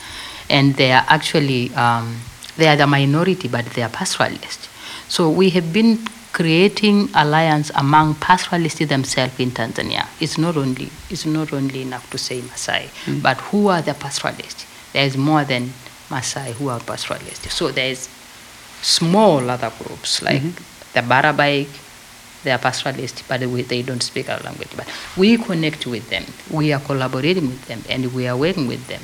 and 0.49 0.75
they 0.77 0.93
are 0.93 1.05
actually 1.09 1.73
um, 1.75 2.17
they 2.57 2.69
are 2.69 2.77
the 2.77 2.87
minority, 2.87 3.49
but 3.49 3.65
they 3.75 3.83
are 3.83 3.89
pastoralists. 3.91 4.69
So 5.09 5.29
we 5.29 5.51
have 5.51 5.73
been 5.73 5.99
creating 6.33 7.09
alliance 7.15 7.71
among 7.77 8.15
pastoralists 8.17 8.85
themselves 8.87 9.39
in 9.39 9.51
Tanzania. 9.51 10.07
It's 10.21 10.39
not 10.39 10.57
only 10.57 10.89
it's 11.11 11.27
not 11.27 11.53
only 11.53 11.83
enough 11.83 12.09
to 12.11 12.19
say 12.19 12.41
Masai, 12.43 12.89
but 13.23 13.37
who 13.51 13.69
are 13.69 13.83
the 13.83 13.95
pastoralists? 13.95 14.67
There 14.93 15.05
is 15.05 15.17
more 15.17 15.45
than 15.45 15.73
Masai 16.11 16.53
who 16.53 16.69
are 16.69 16.81
pastoralists. 16.81 17.53
So 17.55 17.71
there 17.71 17.91
is 17.91 18.09
small 18.83 19.49
other 19.51 19.73
groups 19.79 20.23
like 20.23 20.43
the 20.93 21.01
Barabaig, 21.01 21.69
they 22.45 22.51
are 22.53 22.59
pastoralists, 22.59 23.23
but 23.27 23.41
we, 23.41 23.63
they 23.63 23.83
don't 23.83 24.03
speak 24.03 24.29
our 24.29 24.39
language. 24.41 24.69
But 24.77 24.87
we 25.17 25.39
connect 25.39 25.87
with 25.87 26.09
them, 26.11 26.25
we 26.51 26.73
are 26.73 26.81
collaborating 26.81 27.49
with 27.49 27.67
them, 27.67 27.83
and 27.89 28.13
we 28.15 28.29
are 28.29 28.37
working 28.37 28.69
with 28.69 28.87
them. 28.87 29.01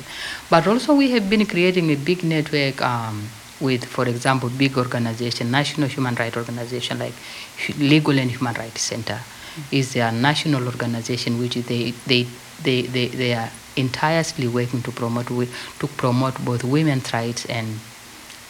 But 0.49 0.67
also, 0.67 0.93
we 0.93 1.11
have 1.11 1.29
been 1.29 1.45
creating 1.45 1.89
a 1.91 1.95
big 1.95 2.23
network 2.23 2.81
um, 2.81 3.27
with, 3.59 3.83
for 3.85 4.07
example, 4.07 4.49
big 4.49 4.77
organization, 4.77 5.49
national 5.51 5.87
human 5.87 6.15
rights 6.15 6.37
organization 6.37 6.99
like 6.99 7.13
Legal 7.79 8.17
and 8.19 8.29
Human 8.31 8.53
Rights 8.55 8.81
Center, 8.81 9.19
is 9.71 9.95
a 9.95 10.11
national 10.11 10.65
organization 10.67 11.39
which 11.39 11.55
they 11.55 11.91
they 12.05 12.27
they, 12.63 12.83
they, 12.83 13.07
they 13.07 13.33
are 13.33 13.49
entirely 13.75 14.47
working 14.47 14.81
to 14.83 14.91
promote 14.91 15.27
to 15.27 15.87
promote 15.97 16.43
both 16.43 16.63
women's 16.63 17.11
rights 17.13 17.45
and 17.45 17.79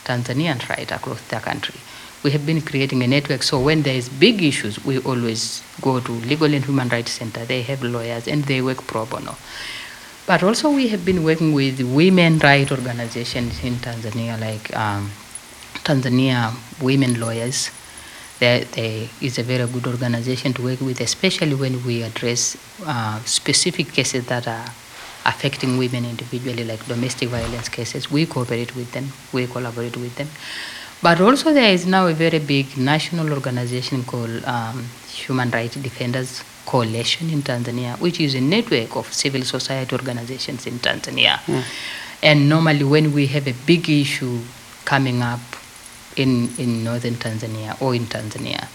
Tanzanian 0.03 0.67
rights 0.69 0.91
across 0.91 1.22
the 1.28 1.38
country. 1.38 1.76
We 2.24 2.32
have 2.32 2.45
been 2.45 2.61
creating 2.61 3.01
a 3.01 3.07
network, 3.07 3.41
so 3.41 3.59
when 3.59 3.82
there 3.82 3.95
is 3.95 4.07
big 4.07 4.43
issues, 4.43 4.84
we 4.86 4.99
always 4.99 5.63
go 5.82 5.99
to 5.99 6.11
Legal 6.11 6.53
and 6.53 6.63
Human 6.63 6.88
Rights 6.89 7.13
Center. 7.13 7.45
They 7.45 7.63
have 7.63 7.82
lawyers 7.82 8.28
and 8.28 8.43
they 8.43 8.61
work 8.61 8.86
pro 8.86 9.05
bono. 9.05 9.36
But 10.28 10.43
also, 10.43 10.69
we 10.69 10.88
have 10.89 11.03
been 11.03 11.24
working 11.24 11.53
with 11.53 11.82
women 11.82 12.38
rights 12.39 12.72
organizations 12.72 13.63
in 13.63 13.74
Tanzania, 13.76 14.39
like 14.39 14.76
um, 14.78 15.09
Tanzania 15.84 16.53
Women 16.80 17.19
Lawyers. 17.19 17.72
There, 18.39 18.65
there 18.65 19.07
is 19.19 19.38
a 19.39 19.43
very 19.43 19.67
good 19.67 19.88
organization 19.88 20.53
to 20.53 20.63
work 20.63 20.82
with, 20.82 21.01
especially 21.01 21.55
when 21.55 21.84
we 21.86 22.03
address 22.03 22.55
uh, 22.86 23.19
specific 23.24 23.93
cases 23.93 24.26
that 24.28 24.47
are 24.47 24.65
affecting 25.26 25.78
women 25.78 26.05
individually, 26.05 26.63
like 26.63 26.86
domestic 26.88 27.30
violence 27.30 27.69
cases. 27.69 28.09
We 28.11 28.26
cooperate 28.26 28.76
with 28.76 28.91
them, 28.91 29.11
we 29.34 29.47
collaborate 29.47 29.97
with 29.97 30.15
them. 30.15 30.28
But 31.01 31.19
also, 31.19 31.51
there 31.51 31.74
is 31.74 31.86
now 31.88 32.07
a 32.07 32.13
very 32.13 32.38
big 32.39 32.78
national 32.78 33.34
organization 33.34 34.03
called 34.03 34.43
um, 34.45 34.86
Human 35.09 35.49
Rights 35.49 35.76
Defenders 35.76 36.43
Coalition 36.65 37.32
in 37.32 37.41
Tanzania, 37.41 37.99
which 37.99 38.19
is 38.19 38.36
a 38.36 38.41
network 38.41 38.95
of 38.95 39.11
civil 39.11 39.41
society 39.41 39.95
organizations 39.95 40.67
in 40.67 40.78
Tanzania. 40.80 41.39
And 42.22 42.47
normally, 42.47 42.84
when 42.84 43.13
we 43.13 43.26
have 43.28 43.47
a 43.47 43.53
big 43.65 43.89
issue 43.89 44.41
coming 44.86 45.24
up 45.24 45.39
in, 46.15 46.49
in 46.59 46.84
northern 46.84 47.15
Tanzania 47.15 47.82
or 47.82 47.95
in 47.95 48.05
Tanzania, 48.05 48.67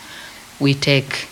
we 0.58 0.74
take 0.74 1.28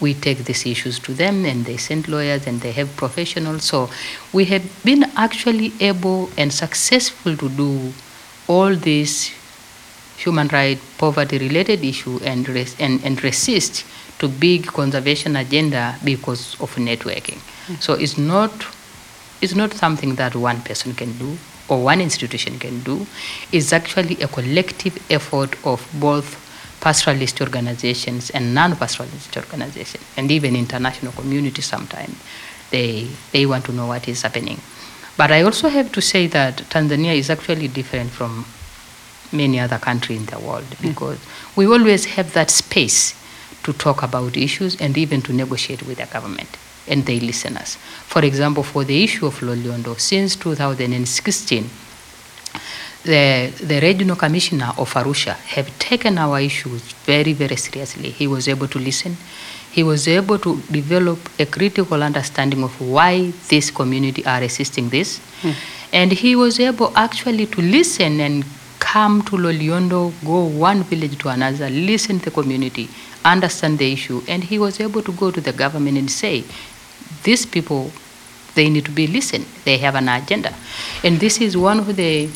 we 0.00 0.14
take 0.14 0.44
these 0.44 0.66
issues 0.66 0.98
to 1.00 1.14
them 1.14 1.44
and 1.44 1.64
they 1.64 1.76
send 1.76 2.08
lawyers 2.08 2.46
and 2.46 2.60
they 2.60 2.72
have 2.72 2.94
professionals. 2.96 3.64
So 3.64 3.90
we 4.32 4.44
have 4.46 4.64
been 4.84 5.04
actually 5.16 5.72
able 5.80 6.30
and 6.36 6.52
successful 6.52 7.36
to 7.36 7.48
do 7.48 7.92
all 8.48 8.74
these 8.74 9.32
human 10.16 10.48
rights, 10.48 10.82
poverty 10.98 11.38
related 11.38 11.84
issue 11.84 12.20
and, 12.24 12.48
res- 12.48 12.78
and, 12.80 13.04
and 13.04 13.22
resist 13.22 13.84
to 14.18 14.28
big 14.28 14.66
conservation 14.66 15.36
agenda 15.36 15.96
because 16.04 16.60
of 16.60 16.74
networking. 16.76 17.38
Mm. 17.66 17.82
So 17.82 17.94
it's 17.94 18.18
not 18.18 18.52
it's 19.40 19.54
not 19.54 19.72
something 19.74 20.14
that 20.14 20.34
one 20.34 20.60
person 20.62 20.94
can 20.94 21.12
do 21.18 21.36
or 21.68 21.82
one 21.82 22.00
institution 22.00 22.58
can 22.58 22.80
do. 22.80 23.06
It's 23.52 23.72
actually 23.72 24.16
a 24.22 24.28
collective 24.28 24.98
effort 25.10 25.56
of 25.66 25.86
both 25.94 26.43
pastoralist 26.84 27.40
organizations 27.40 28.28
and 28.30 28.54
non-pastoralist 28.54 29.36
organizations, 29.38 30.04
and 30.18 30.30
even 30.30 30.54
international 30.54 31.12
community 31.12 31.62
sometimes. 31.62 32.14
They, 32.70 33.08
they 33.32 33.46
want 33.46 33.64
to 33.66 33.72
know 33.72 33.86
what 33.86 34.06
is 34.06 34.22
happening. 34.22 34.60
But 35.16 35.30
I 35.30 35.42
also 35.42 35.68
have 35.68 35.92
to 35.92 36.02
say 36.02 36.26
that 36.28 36.58
Tanzania 36.68 37.16
is 37.16 37.30
actually 37.30 37.68
different 37.68 38.10
from 38.10 38.44
many 39.32 39.58
other 39.60 39.78
countries 39.78 40.20
in 40.20 40.26
the 40.26 40.38
world 40.38 40.64
mm. 40.64 40.82
because 40.82 41.18
we 41.56 41.66
always 41.66 42.04
have 42.16 42.34
that 42.34 42.50
space 42.50 43.14
to 43.62 43.72
talk 43.72 44.02
about 44.02 44.36
issues 44.36 44.76
and 44.80 44.98
even 44.98 45.22
to 45.22 45.32
negotiate 45.32 45.82
with 45.84 45.98
the 45.98 46.06
government 46.06 46.58
and 46.86 47.06
they 47.06 47.18
listen 47.18 47.56
us. 47.56 47.76
For 47.76 48.22
example, 48.24 48.62
for 48.62 48.84
the 48.84 49.02
issue 49.02 49.26
of 49.26 49.38
Loliondo, 49.40 49.98
since 49.98 50.36
2016, 50.36 51.70
the, 53.04 53.52
the 53.60 53.80
regional 53.80 54.16
commissioner 54.16 54.72
of 54.78 54.92
Arusha 54.94 55.34
have 55.34 55.78
taken 55.78 56.16
our 56.18 56.40
issues 56.40 56.80
very, 57.04 57.34
very 57.34 57.56
seriously. 57.56 58.10
He 58.10 58.26
was 58.26 58.48
able 58.48 58.66
to 58.68 58.78
listen. 58.78 59.16
He 59.70 59.82
was 59.82 60.08
able 60.08 60.38
to 60.38 60.60
develop 60.70 61.18
a 61.38 61.46
critical 61.46 62.02
understanding 62.02 62.62
of 62.62 62.80
why 62.80 63.32
this 63.48 63.70
community 63.70 64.24
are 64.24 64.40
resisting 64.40 64.88
this. 64.88 65.18
Hmm. 65.42 65.50
And 65.92 66.12
he 66.12 66.34
was 66.34 66.58
able 66.58 66.96
actually 66.96 67.46
to 67.46 67.60
listen 67.60 68.20
and 68.20 68.44
come 68.80 69.22
to 69.22 69.36
Loliondo, 69.36 70.12
go 70.24 70.44
one 70.44 70.82
village 70.84 71.18
to 71.18 71.28
another, 71.28 71.68
listen 71.68 72.18
to 72.20 72.26
the 72.26 72.30
community, 72.30 72.88
understand 73.24 73.78
the 73.78 73.92
issue. 73.92 74.22
And 74.28 74.42
he 74.44 74.58
was 74.58 74.80
able 74.80 75.02
to 75.02 75.12
go 75.12 75.30
to 75.30 75.40
the 75.40 75.52
government 75.52 75.98
and 75.98 76.10
say, 76.10 76.44
these 77.22 77.44
people, 77.44 77.90
they 78.54 78.70
need 78.70 78.84
to 78.86 78.90
be 78.90 79.06
listened. 79.06 79.46
They 79.64 79.78
have 79.78 79.94
an 79.94 80.08
agenda. 80.08 80.54
And 81.02 81.18
this 81.18 81.40
is 81.40 81.56
one 81.56 81.80
of 81.80 81.96
the 81.96 82.30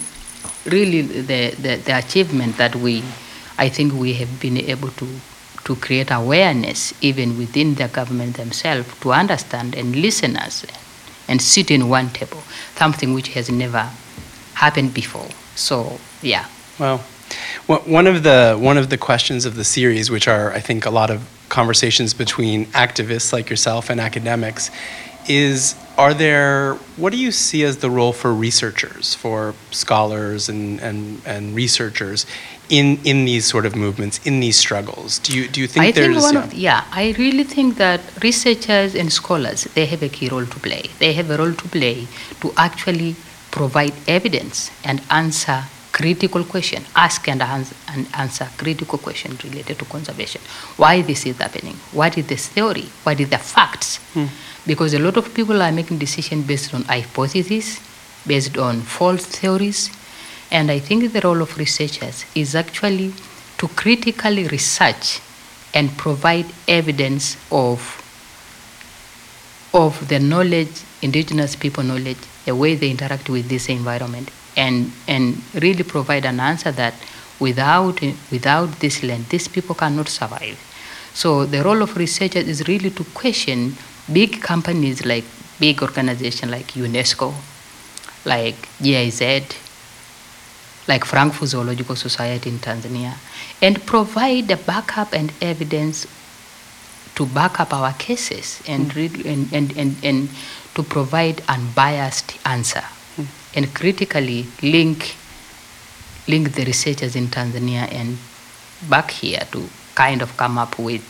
really 0.66 1.02
the, 1.02 1.50
the, 1.50 1.76
the 1.76 1.98
achievement 1.98 2.56
that 2.56 2.74
we, 2.76 3.02
I 3.58 3.68
think 3.68 3.92
we 3.92 4.14
have 4.14 4.40
been 4.40 4.58
able 4.58 4.90
to, 4.90 5.08
to 5.64 5.76
create 5.76 6.10
awareness 6.10 6.94
even 7.02 7.38
within 7.38 7.74
the 7.74 7.88
government 7.88 8.36
themselves 8.36 8.88
to 9.00 9.12
understand 9.12 9.74
and 9.74 9.96
listen 9.96 10.36
us 10.36 10.64
and 11.28 11.40
sit 11.42 11.70
in 11.70 11.88
one 11.88 12.08
table, 12.10 12.42
something 12.76 13.12
which 13.12 13.28
has 13.28 13.50
never 13.50 13.90
happened 14.54 14.94
before. 14.94 15.28
So, 15.54 15.98
yeah. 16.22 16.46
Well, 16.78 16.98
one 17.66 18.06
of 18.06 18.22
the 18.22 18.56
one 18.58 18.78
of 18.78 18.88
the 18.88 18.96
questions 18.96 19.44
of 19.44 19.56
the 19.56 19.64
series, 19.64 20.10
which 20.10 20.26
are 20.28 20.52
I 20.52 20.60
think 20.60 20.86
a 20.86 20.90
lot 20.90 21.10
of 21.10 21.28
conversations 21.50 22.14
between 22.14 22.66
activists 22.66 23.32
like 23.32 23.50
yourself 23.50 23.90
and 23.90 24.00
academics, 24.00 24.70
is 25.28 25.74
are 25.96 26.14
there 26.14 26.74
what 26.96 27.12
do 27.12 27.18
you 27.18 27.32
see 27.32 27.64
as 27.64 27.78
the 27.78 27.90
role 27.90 28.12
for 28.12 28.32
researchers, 28.32 29.14
for 29.14 29.54
scholars 29.70 30.48
and 30.48 30.80
and, 30.80 31.20
and 31.26 31.54
researchers 31.54 32.26
in 32.68 32.98
in 33.04 33.24
these 33.24 33.44
sort 33.46 33.66
of 33.66 33.74
movements, 33.76 34.20
in 34.24 34.40
these 34.40 34.56
struggles? 34.56 35.18
Do 35.18 35.36
you 35.36 35.48
do 35.48 35.60
you 35.60 35.66
think 35.66 35.84
I 35.86 35.90
there's 35.92 36.14
think 36.14 36.22
one 36.22 36.34
yeah. 36.34 36.44
of, 36.44 36.54
yeah, 36.54 36.84
I 36.92 37.14
really 37.18 37.44
think 37.44 37.76
that 37.76 38.00
researchers 38.22 38.94
and 38.94 39.12
scholars 39.12 39.64
they 39.74 39.86
have 39.86 40.02
a 40.02 40.08
key 40.08 40.28
role 40.28 40.46
to 40.46 40.60
play. 40.60 40.84
They 40.98 41.12
have 41.14 41.30
a 41.30 41.36
role 41.36 41.52
to 41.52 41.68
play 41.68 42.06
to 42.40 42.52
actually 42.56 43.16
provide 43.50 43.94
evidence 44.06 44.70
and 44.84 45.00
answer 45.10 45.64
critical 45.98 46.44
question, 46.44 46.84
ask 46.94 47.28
and, 47.28 47.42
ans- 47.42 47.74
and 47.88 48.06
answer 48.14 48.46
critical 48.56 48.98
questions 48.98 49.42
related 49.42 49.78
to 49.80 49.84
conservation. 49.84 50.40
Why 50.76 51.02
this 51.02 51.26
is 51.26 51.38
happening? 51.38 51.74
What 51.92 52.16
is 52.16 52.26
this 52.26 52.46
theory? 52.48 52.86
What 53.02 53.18
is 53.18 53.28
the 53.30 53.38
facts? 53.38 53.96
Hmm. 54.14 54.26
Because 54.68 54.92
a 54.92 54.98
lot 54.98 55.16
of 55.16 55.32
people 55.32 55.62
are 55.62 55.72
making 55.72 55.96
decisions 55.96 56.46
based 56.46 56.74
on 56.74 56.82
hypotheses, 56.82 57.80
based 58.26 58.58
on 58.58 58.82
false 58.82 59.24
theories, 59.24 59.88
and 60.50 60.70
I 60.70 60.78
think 60.78 61.10
the 61.14 61.22
role 61.22 61.40
of 61.40 61.56
researchers 61.56 62.26
is 62.34 62.54
actually 62.54 63.14
to 63.56 63.68
critically 63.68 64.46
research 64.48 65.20
and 65.72 65.96
provide 65.96 66.44
evidence 66.68 67.38
of 67.50 67.80
of 69.72 70.08
the 70.08 70.18
knowledge, 70.18 70.82
indigenous 71.00 71.56
people 71.56 71.82
knowledge, 71.82 72.18
the 72.44 72.54
way 72.54 72.74
they 72.74 72.90
interact 72.90 73.30
with 73.30 73.48
this 73.48 73.70
environment, 73.70 74.30
and 74.54 74.92
and 75.06 75.40
really 75.54 75.82
provide 75.82 76.26
an 76.26 76.40
answer 76.40 76.72
that 76.72 76.94
without 77.40 78.02
without 78.30 78.68
this 78.80 79.02
land, 79.02 79.24
these 79.30 79.48
people 79.48 79.74
cannot 79.74 80.08
survive. 80.08 80.58
So 81.14 81.46
the 81.46 81.62
role 81.64 81.80
of 81.82 81.96
researchers 81.96 82.46
is 82.48 82.68
really 82.68 82.90
to 82.90 83.04
question 83.04 83.76
big 84.12 84.40
companies 84.40 85.04
like 85.04 85.24
big 85.60 85.82
organizations 85.82 86.50
like 86.50 86.68
UNESCO, 86.68 87.34
like 88.24 88.56
GIZ, 88.82 89.20
like 90.86 91.04
Frankfurt 91.04 91.48
Zoological 91.48 91.96
Society 91.96 92.50
in 92.50 92.58
Tanzania, 92.58 93.14
and 93.60 93.84
provide 93.86 94.48
the 94.48 94.56
backup 94.56 95.12
and 95.12 95.32
evidence 95.42 96.06
to 97.16 97.26
back 97.26 97.58
up 97.60 97.74
our 97.74 97.92
cases 97.94 98.62
and, 98.68 98.92
hmm. 98.92 98.98
read, 98.98 99.26
and, 99.26 99.52
and, 99.52 99.76
and, 99.76 99.96
and 100.04 100.28
to 100.74 100.82
provide 100.82 101.42
unbiased 101.48 102.38
answer 102.46 102.84
hmm. 103.16 103.24
and 103.56 103.74
critically 103.74 104.46
link 104.62 105.16
link 106.28 106.52
the 106.52 106.64
researchers 106.64 107.16
in 107.16 107.26
Tanzania 107.26 107.90
and 107.90 108.18
back 108.88 109.10
here 109.10 109.40
to 109.50 109.66
kind 109.94 110.22
of 110.22 110.36
come 110.36 110.58
up 110.58 110.78
with 110.78 111.02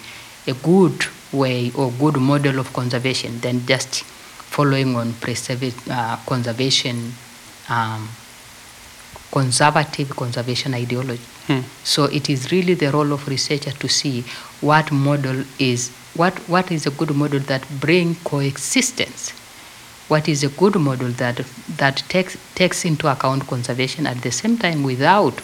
a 0.46 0.54
good 0.54 1.04
way 1.32 1.70
or 1.74 1.90
good 1.92 2.16
model 2.16 2.58
of 2.58 2.72
conservation 2.72 3.38
than 3.40 3.66
just 3.66 4.02
following 4.02 4.96
on 4.96 5.12
preserve, 5.14 5.90
uh, 5.90 6.16
conservation 6.26 7.12
um, 7.68 8.08
conservative 9.30 10.16
conservation 10.16 10.74
ideology. 10.74 11.22
Hmm. 11.46 11.60
So 11.84 12.04
it 12.04 12.30
is 12.30 12.50
really 12.50 12.74
the 12.74 12.90
role 12.90 13.12
of 13.12 13.28
researcher 13.28 13.72
to 13.72 13.88
see 13.88 14.24
what 14.60 14.90
model 14.90 15.44
is 15.58 15.90
what 16.14 16.34
what 16.48 16.70
is 16.72 16.86
a 16.86 16.90
good 16.90 17.14
model 17.14 17.40
that 17.40 17.66
bring 17.80 18.14
coexistence. 18.24 19.30
What 20.08 20.28
is 20.28 20.42
a 20.42 20.48
good 20.48 20.76
model 20.76 21.08
that 21.08 21.44
that 21.76 22.02
takes 22.08 22.36
takes 22.54 22.84
into 22.84 23.08
account 23.08 23.46
conservation 23.46 24.06
at 24.06 24.22
the 24.22 24.30
same 24.30 24.56
time 24.56 24.82
without 24.82 25.40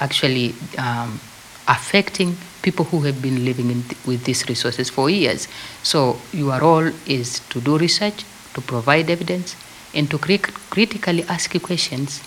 actually 0.00 0.54
um, 0.76 1.20
affecting 1.66 2.36
people 2.64 2.84
who 2.86 3.00
have 3.02 3.20
been 3.26 3.44
living 3.44 3.70
in 3.70 3.82
th- 3.82 4.06
with 4.06 4.24
these 4.24 4.42
resources 4.48 4.90
for 4.90 5.10
years. 5.10 5.46
So 5.82 6.16
your 6.32 6.58
role 6.58 6.90
is 7.06 7.40
to 7.50 7.60
do 7.60 7.78
research, 7.78 8.24
to 8.54 8.60
provide 8.72 9.10
evidence, 9.10 9.54
and 9.94 10.10
to 10.10 10.18
cri- 10.18 10.38
critically 10.74 11.22
ask 11.24 11.54
questions 11.62 12.22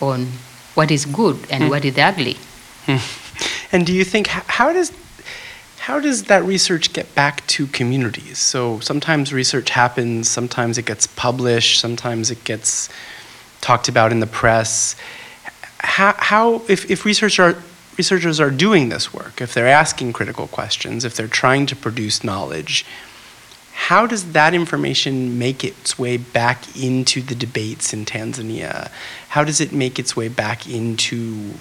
on 0.00 0.28
what 0.74 0.90
is 0.90 1.04
good 1.04 1.36
and 1.50 1.64
hmm. 1.64 1.70
what 1.70 1.84
is 1.84 1.98
ugly. 1.98 2.36
Hmm. 2.86 3.02
And 3.72 3.86
do 3.86 3.92
you 3.92 4.04
think 4.04 4.26
how 4.26 4.72
does 4.72 4.92
how 5.80 5.98
does 5.98 6.24
that 6.24 6.44
research 6.44 6.92
get 6.92 7.14
back 7.14 7.46
to 7.54 7.66
communities? 7.66 8.38
So 8.38 8.80
sometimes 8.80 9.32
research 9.32 9.70
happens, 9.70 10.28
sometimes 10.28 10.76
it 10.76 10.84
gets 10.84 11.06
published, 11.06 11.80
sometimes 11.80 12.30
it 12.30 12.44
gets 12.44 12.90
talked 13.60 13.88
about 13.88 14.12
in 14.12 14.20
the 14.20 14.26
press. 14.26 14.94
How, 15.78 16.14
how 16.18 16.62
if, 16.68 16.90
if 16.90 17.06
research 17.06 17.38
are, 17.40 17.56
researchers 17.96 18.40
are 18.40 18.50
doing 18.50 18.88
this 18.88 19.12
work, 19.12 19.40
if 19.40 19.54
they're 19.54 19.68
asking 19.68 20.12
critical 20.12 20.46
questions, 20.46 21.04
if 21.04 21.14
they're 21.16 21.28
trying 21.28 21.66
to 21.66 21.76
produce 21.76 22.24
knowledge, 22.24 22.84
how 23.72 24.06
does 24.06 24.32
that 24.32 24.54
information 24.54 25.38
make 25.38 25.64
its 25.64 25.98
way 25.98 26.16
back 26.16 26.76
into 26.76 27.22
the 27.22 27.34
debates 27.34 27.92
in 27.92 28.04
Tanzania? 28.04 28.90
How 29.30 29.44
does 29.44 29.60
it 29.60 29.72
make 29.72 29.98
its 29.98 30.16
way 30.16 30.28
back 30.28 30.68
into 30.68 31.54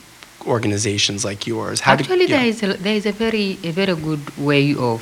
organizations 0.46 1.24
like 1.24 1.48
yours? 1.48 1.82
How 1.82 1.96
do- 1.96 2.04
Actually, 2.04 2.28
yeah. 2.28 2.38
there 2.38 2.46
is 2.46 2.64
a, 2.64 2.74
there 2.74 2.96
is 2.96 3.06
a 3.06 3.12
very 3.12 3.58
a 3.64 3.72
very 3.72 3.96
good 3.96 4.38
way 4.38 4.76
of 4.76 5.02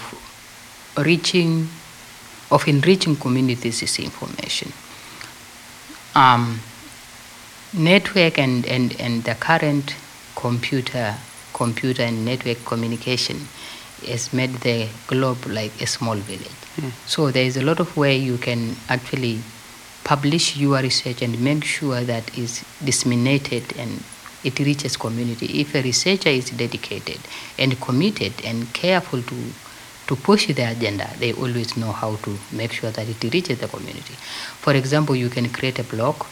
reaching 0.97 1.67
of 2.49 2.67
enriching 2.67 3.15
communities 3.15 3.81
this 3.81 3.99
information. 3.99 4.71
Um, 6.15 6.61
network 7.73 8.39
and, 8.39 8.65
and, 8.65 8.99
and 8.99 9.23
the 9.23 9.35
current 9.35 9.95
computer 10.37 11.15
computer 11.53 12.03
and 12.03 12.23
network 12.23 12.63
communication 12.63 13.37
has 14.05 14.31
made 14.31 14.53
the 14.61 14.87
globe 15.07 15.43
like 15.47 15.73
a 15.81 15.87
small 15.87 16.15
village. 16.15 16.59
Hmm. 16.77 16.89
So 17.07 17.31
there 17.31 17.45
is 17.45 17.57
a 17.57 17.63
lot 17.63 17.79
of 17.79 17.97
way 17.97 18.15
you 18.15 18.37
can 18.37 18.75
actually 18.89 19.39
publish 20.03 20.55
your 20.55 20.79
research 20.79 21.23
and 21.23 21.41
make 21.43 21.63
sure 21.65 22.01
that 22.01 22.37
is 22.37 22.63
disseminated 22.85 23.75
and 23.77 24.03
it 24.43 24.59
reaches 24.59 24.95
community. 24.95 25.59
If 25.59 25.73
a 25.73 25.81
researcher 25.81 26.29
is 26.29 26.51
dedicated 26.51 27.19
and 27.57 27.81
committed 27.81 28.33
and 28.45 28.71
careful 28.73 29.21
to 29.23 29.35
to 30.07 30.15
push 30.15 30.47
the 30.47 30.63
agenda, 30.63 31.09
they 31.19 31.33
always 31.33 31.75
know 31.75 31.91
how 31.91 32.15
to 32.15 32.37
make 32.53 32.71
sure 32.71 32.91
that 32.91 33.09
it 33.09 33.33
reaches 33.33 33.59
the 33.59 33.67
community. 33.67 34.13
For 34.63 34.73
example, 34.73 35.17
you 35.17 35.27
can 35.27 35.49
create 35.49 35.79
a 35.79 35.83
blog, 35.83 36.23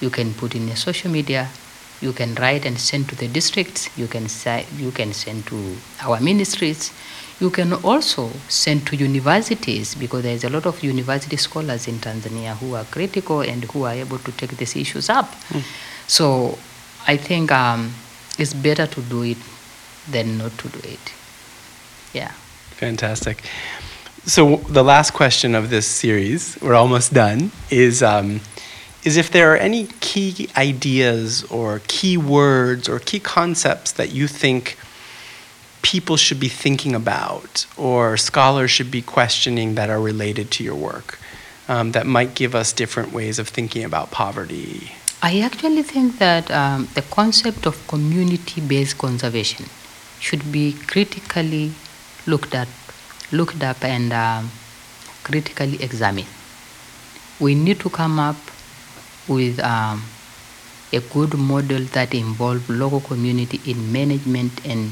you 0.00 0.08
can 0.08 0.32
put 0.34 0.54
in 0.54 0.68
a 0.68 0.76
social 0.76 1.10
media, 1.10 1.48
you 2.02 2.12
can 2.12 2.34
write 2.34 2.66
and 2.66 2.78
send 2.78 3.08
to 3.08 3.14
the 3.14 3.28
districts, 3.28 3.88
you 3.96 4.06
can 4.06 4.28
say, 4.28 4.66
you 4.76 4.90
can 4.90 5.12
send 5.12 5.46
to 5.46 5.76
our 6.02 6.20
ministries, 6.20 6.92
you 7.40 7.50
can 7.50 7.72
also 7.72 8.30
send 8.48 8.86
to 8.86 8.96
universities 8.96 9.94
because 9.94 10.22
there 10.22 10.34
is 10.34 10.44
a 10.44 10.50
lot 10.50 10.66
of 10.66 10.82
university 10.82 11.36
scholars 11.36 11.88
in 11.88 11.94
Tanzania 11.96 12.56
who 12.56 12.74
are 12.74 12.84
critical 12.84 13.40
and 13.40 13.64
who 13.64 13.84
are 13.84 13.94
able 13.94 14.18
to 14.18 14.32
take 14.32 14.56
these 14.56 14.76
issues 14.76 15.08
up. 15.08 15.32
So 16.06 16.58
I 17.06 17.16
think 17.16 17.50
um, 17.50 17.92
it's 18.38 18.54
better 18.54 18.86
to 18.86 19.00
do 19.02 19.22
it 19.22 19.38
than 20.10 20.38
not 20.38 20.56
to 20.58 20.68
do 20.68 20.78
it. 20.88 21.12
Yeah. 22.12 22.32
Fantastic. 22.76 23.42
So 24.24 24.56
the 24.68 24.84
last 24.84 25.12
question 25.12 25.56
of 25.56 25.70
this 25.70 25.86
series, 25.86 26.56
we're 26.62 26.74
almost 26.74 27.12
done, 27.12 27.50
is 27.70 28.02
um, 28.04 28.40
is 29.04 29.16
if 29.16 29.30
there 29.30 29.52
are 29.52 29.56
any 29.56 29.86
key 30.00 30.48
ideas 30.56 31.44
or 31.44 31.80
key 31.88 32.16
words 32.16 32.88
or 32.88 32.98
key 32.98 33.18
concepts 33.18 33.92
that 33.92 34.12
you 34.12 34.28
think 34.28 34.78
people 35.82 36.16
should 36.16 36.38
be 36.38 36.48
thinking 36.48 36.94
about 36.94 37.66
or 37.76 38.16
scholars 38.16 38.70
should 38.70 38.90
be 38.90 39.02
questioning 39.02 39.74
that 39.74 39.90
are 39.90 40.00
related 40.00 40.50
to 40.50 40.62
your 40.62 40.76
work 40.76 41.18
um, 41.68 41.92
that 41.92 42.06
might 42.06 42.34
give 42.34 42.54
us 42.54 42.72
different 42.72 43.12
ways 43.12 43.38
of 43.38 43.48
thinking 43.48 43.84
about 43.84 44.10
poverty. 44.10 44.92
I 45.22 45.40
actually 45.40 45.82
think 45.82 46.18
that 46.18 46.50
um, 46.50 46.88
the 46.94 47.02
concept 47.02 47.66
of 47.66 47.86
community-based 47.88 48.98
conservation 48.98 49.66
should 50.18 50.50
be 50.50 50.72
critically 50.72 51.72
looked 52.26 52.54
at, 52.54 52.68
looked 53.30 53.62
up, 53.62 53.84
and 53.84 54.12
um, 54.12 54.50
critically 55.22 55.82
examined. 55.82 56.28
We 57.38 57.54
need 57.54 57.80
to 57.80 57.90
come 57.90 58.18
up 58.18 58.36
with 59.28 59.60
um, 59.60 60.02
a 60.92 61.00
good 61.00 61.34
model 61.38 61.80
that 61.96 62.14
involves 62.14 62.68
local 62.68 63.00
community 63.00 63.60
in 63.70 63.92
management 63.92 64.52
and 64.66 64.90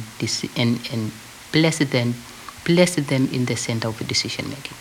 and, 0.57 0.81
and 0.93 1.13
place 1.53 1.79
them 1.79 2.15
place 2.65 2.97
them 2.97 3.29
in 3.33 3.45
the 3.47 3.57
center 3.57 3.89
of 3.89 4.07
decision 4.07 4.49
making. 4.49 4.77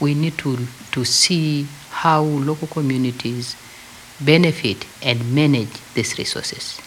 We 0.00 0.14
need 0.14 0.38
to 0.38 0.58
to 0.92 1.04
see 1.04 1.66
how 1.90 2.22
local 2.22 2.68
communities 2.68 3.56
benefit 4.20 4.86
and 5.02 5.34
manage 5.34 5.72
these 5.94 6.18
resources. 6.18 6.80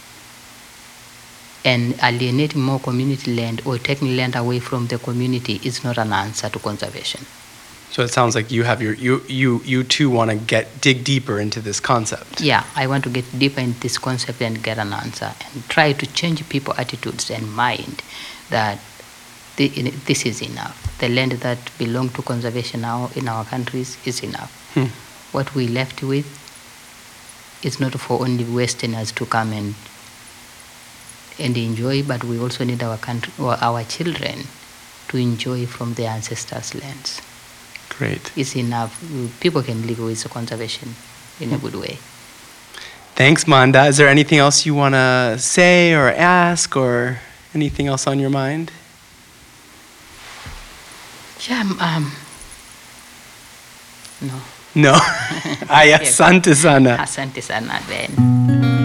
And 1.66 1.95
alienating 2.01 2.62
more 2.62 2.80
community 2.80 3.36
land 3.36 3.62
or 3.66 3.78
taking 3.78 4.16
land 4.16 4.36
away 4.36 4.60
from 4.60 4.88
the 4.88 4.97
community 4.97 5.60
is 5.64 5.84
not 5.84 5.97
an 5.97 6.14
answer 6.14 6.49
to 6.49 6.60
conservation. 6.60 7.26
So 7.91 8.03
it 8.03 8.09
sounds 8.09 8.35
like 8.35 8.51
you 8.51 8.63
have 8.63 8.81
your 8.81 8.93
you 8.93 9.23
you 9.27 9.61
you 9.63 9.83
too 9.83 10.09
want 10.09 10.29
to 10.29 10.38
get 10.38 10.81
dig 10.81 11.03
deeper 11.03 11.39
into 11.39 11.61
this 11.61 11.79
concept. 11.79 12.41
Yeah, 12.41 12.63
I 12.75 12.85
want 12.88 13.03
to 13.05 13.09
get 13.09 13.25
deeper 13.39 13.61
in 13.61 13.75
this 13.79 13.97
concept 13.97 14.41
and 14.41 14.61
get 14.61 14.77
an 14.77 14.93
answer 14.93 15.33
and 15.53 15.67
try 15.69 15.93
to 15.93 16.05
change 16.13 16.47
people 16.49 16.73
attitudes 16.77 17.31
and 17.31 17.51
mind 17.53 18.03
that 18.49 18.79
the, 19.55 19.69
this 20.05 20.25
is 20.25 20.41
enough. 20.41 20.97
The 20.99 21.09
land 21.09 21.31
that 21.31 21.57
belong 21.77 22.09
to 22.09 22.21
conservation 22.21 22.81
now 22.81 23.09
in 23.15 23.27
our 23.27 23.43
countries 23.43 23.97
is 24.05 24.21
enough. 24.21 24.51
Hmm. 24.73 24.85
What 25.35 25.55
we 25.55 25.67
left 25.67 26.03
with 26.03 26.27
is 27.63 27.79
not 27.79 27.93
for 27.93 28.21
only 28.21 28.43
Westerners 28.43 29.11
to 29.13 29.25
come 29.25 29.51
and 29.51 29.75
and 31.39 31.55
enjoy, 31.55 32.03
but 32.03 32.23
we 32.23 32.39
also 32.39 32.63
need 32.63 32.81
our 32.81 32.97
country 32.97 33.31
or 33.39 33.55
our 33.61 33.83
children 33.83 34.45
to 35.07 35.17
enjoy 35.17 35.65
from 35.65 35.93
their 35.93 36.09
ancestors' 36.09 36.73
lands. 36.73 37.21
Great. 37.98 38.32
It's 38.36 38.56
enough. 38.56 39.02
People 39.39 39.64
can 39.64 39.86
live 39.88 40.00
with 40.00 40.22
the 40.22 40.30
conservation 40.30 40.93
in 41.39 41.54
a 41.54 41.58
good 41.58 41.76
way. 41.76 41.98
Thanks, 43.16 43.45
Maanda. 43.45 43.89
Is 43.89 43.98
there 43.98 44.08
anything 44.08 44.38
else 44.38 44.66
you 44.66 44.76
want 44.76 44.93
to 44.93 45.38
say 45.39 45.93
or 45.93 46.12
ask 46.12 46.76
or 46.76 47.20
anything 47.56 47.88
else 47.88 48.06
on 48.06 48.20
your 48.20 48.30
mind? 48.30 48.72
Yeah, 51.50 51.62
um, 51.62 51.78
um, 51.80 52.12
no. 54.22 54.41
No. 54.76 54.93
Ay, 55.70 55.93
asante 55.93 56.54
sana. 56.56 56.98
Asante 56.98 57.41
sana, 57.41 57.82
Ben. 57.88 58.76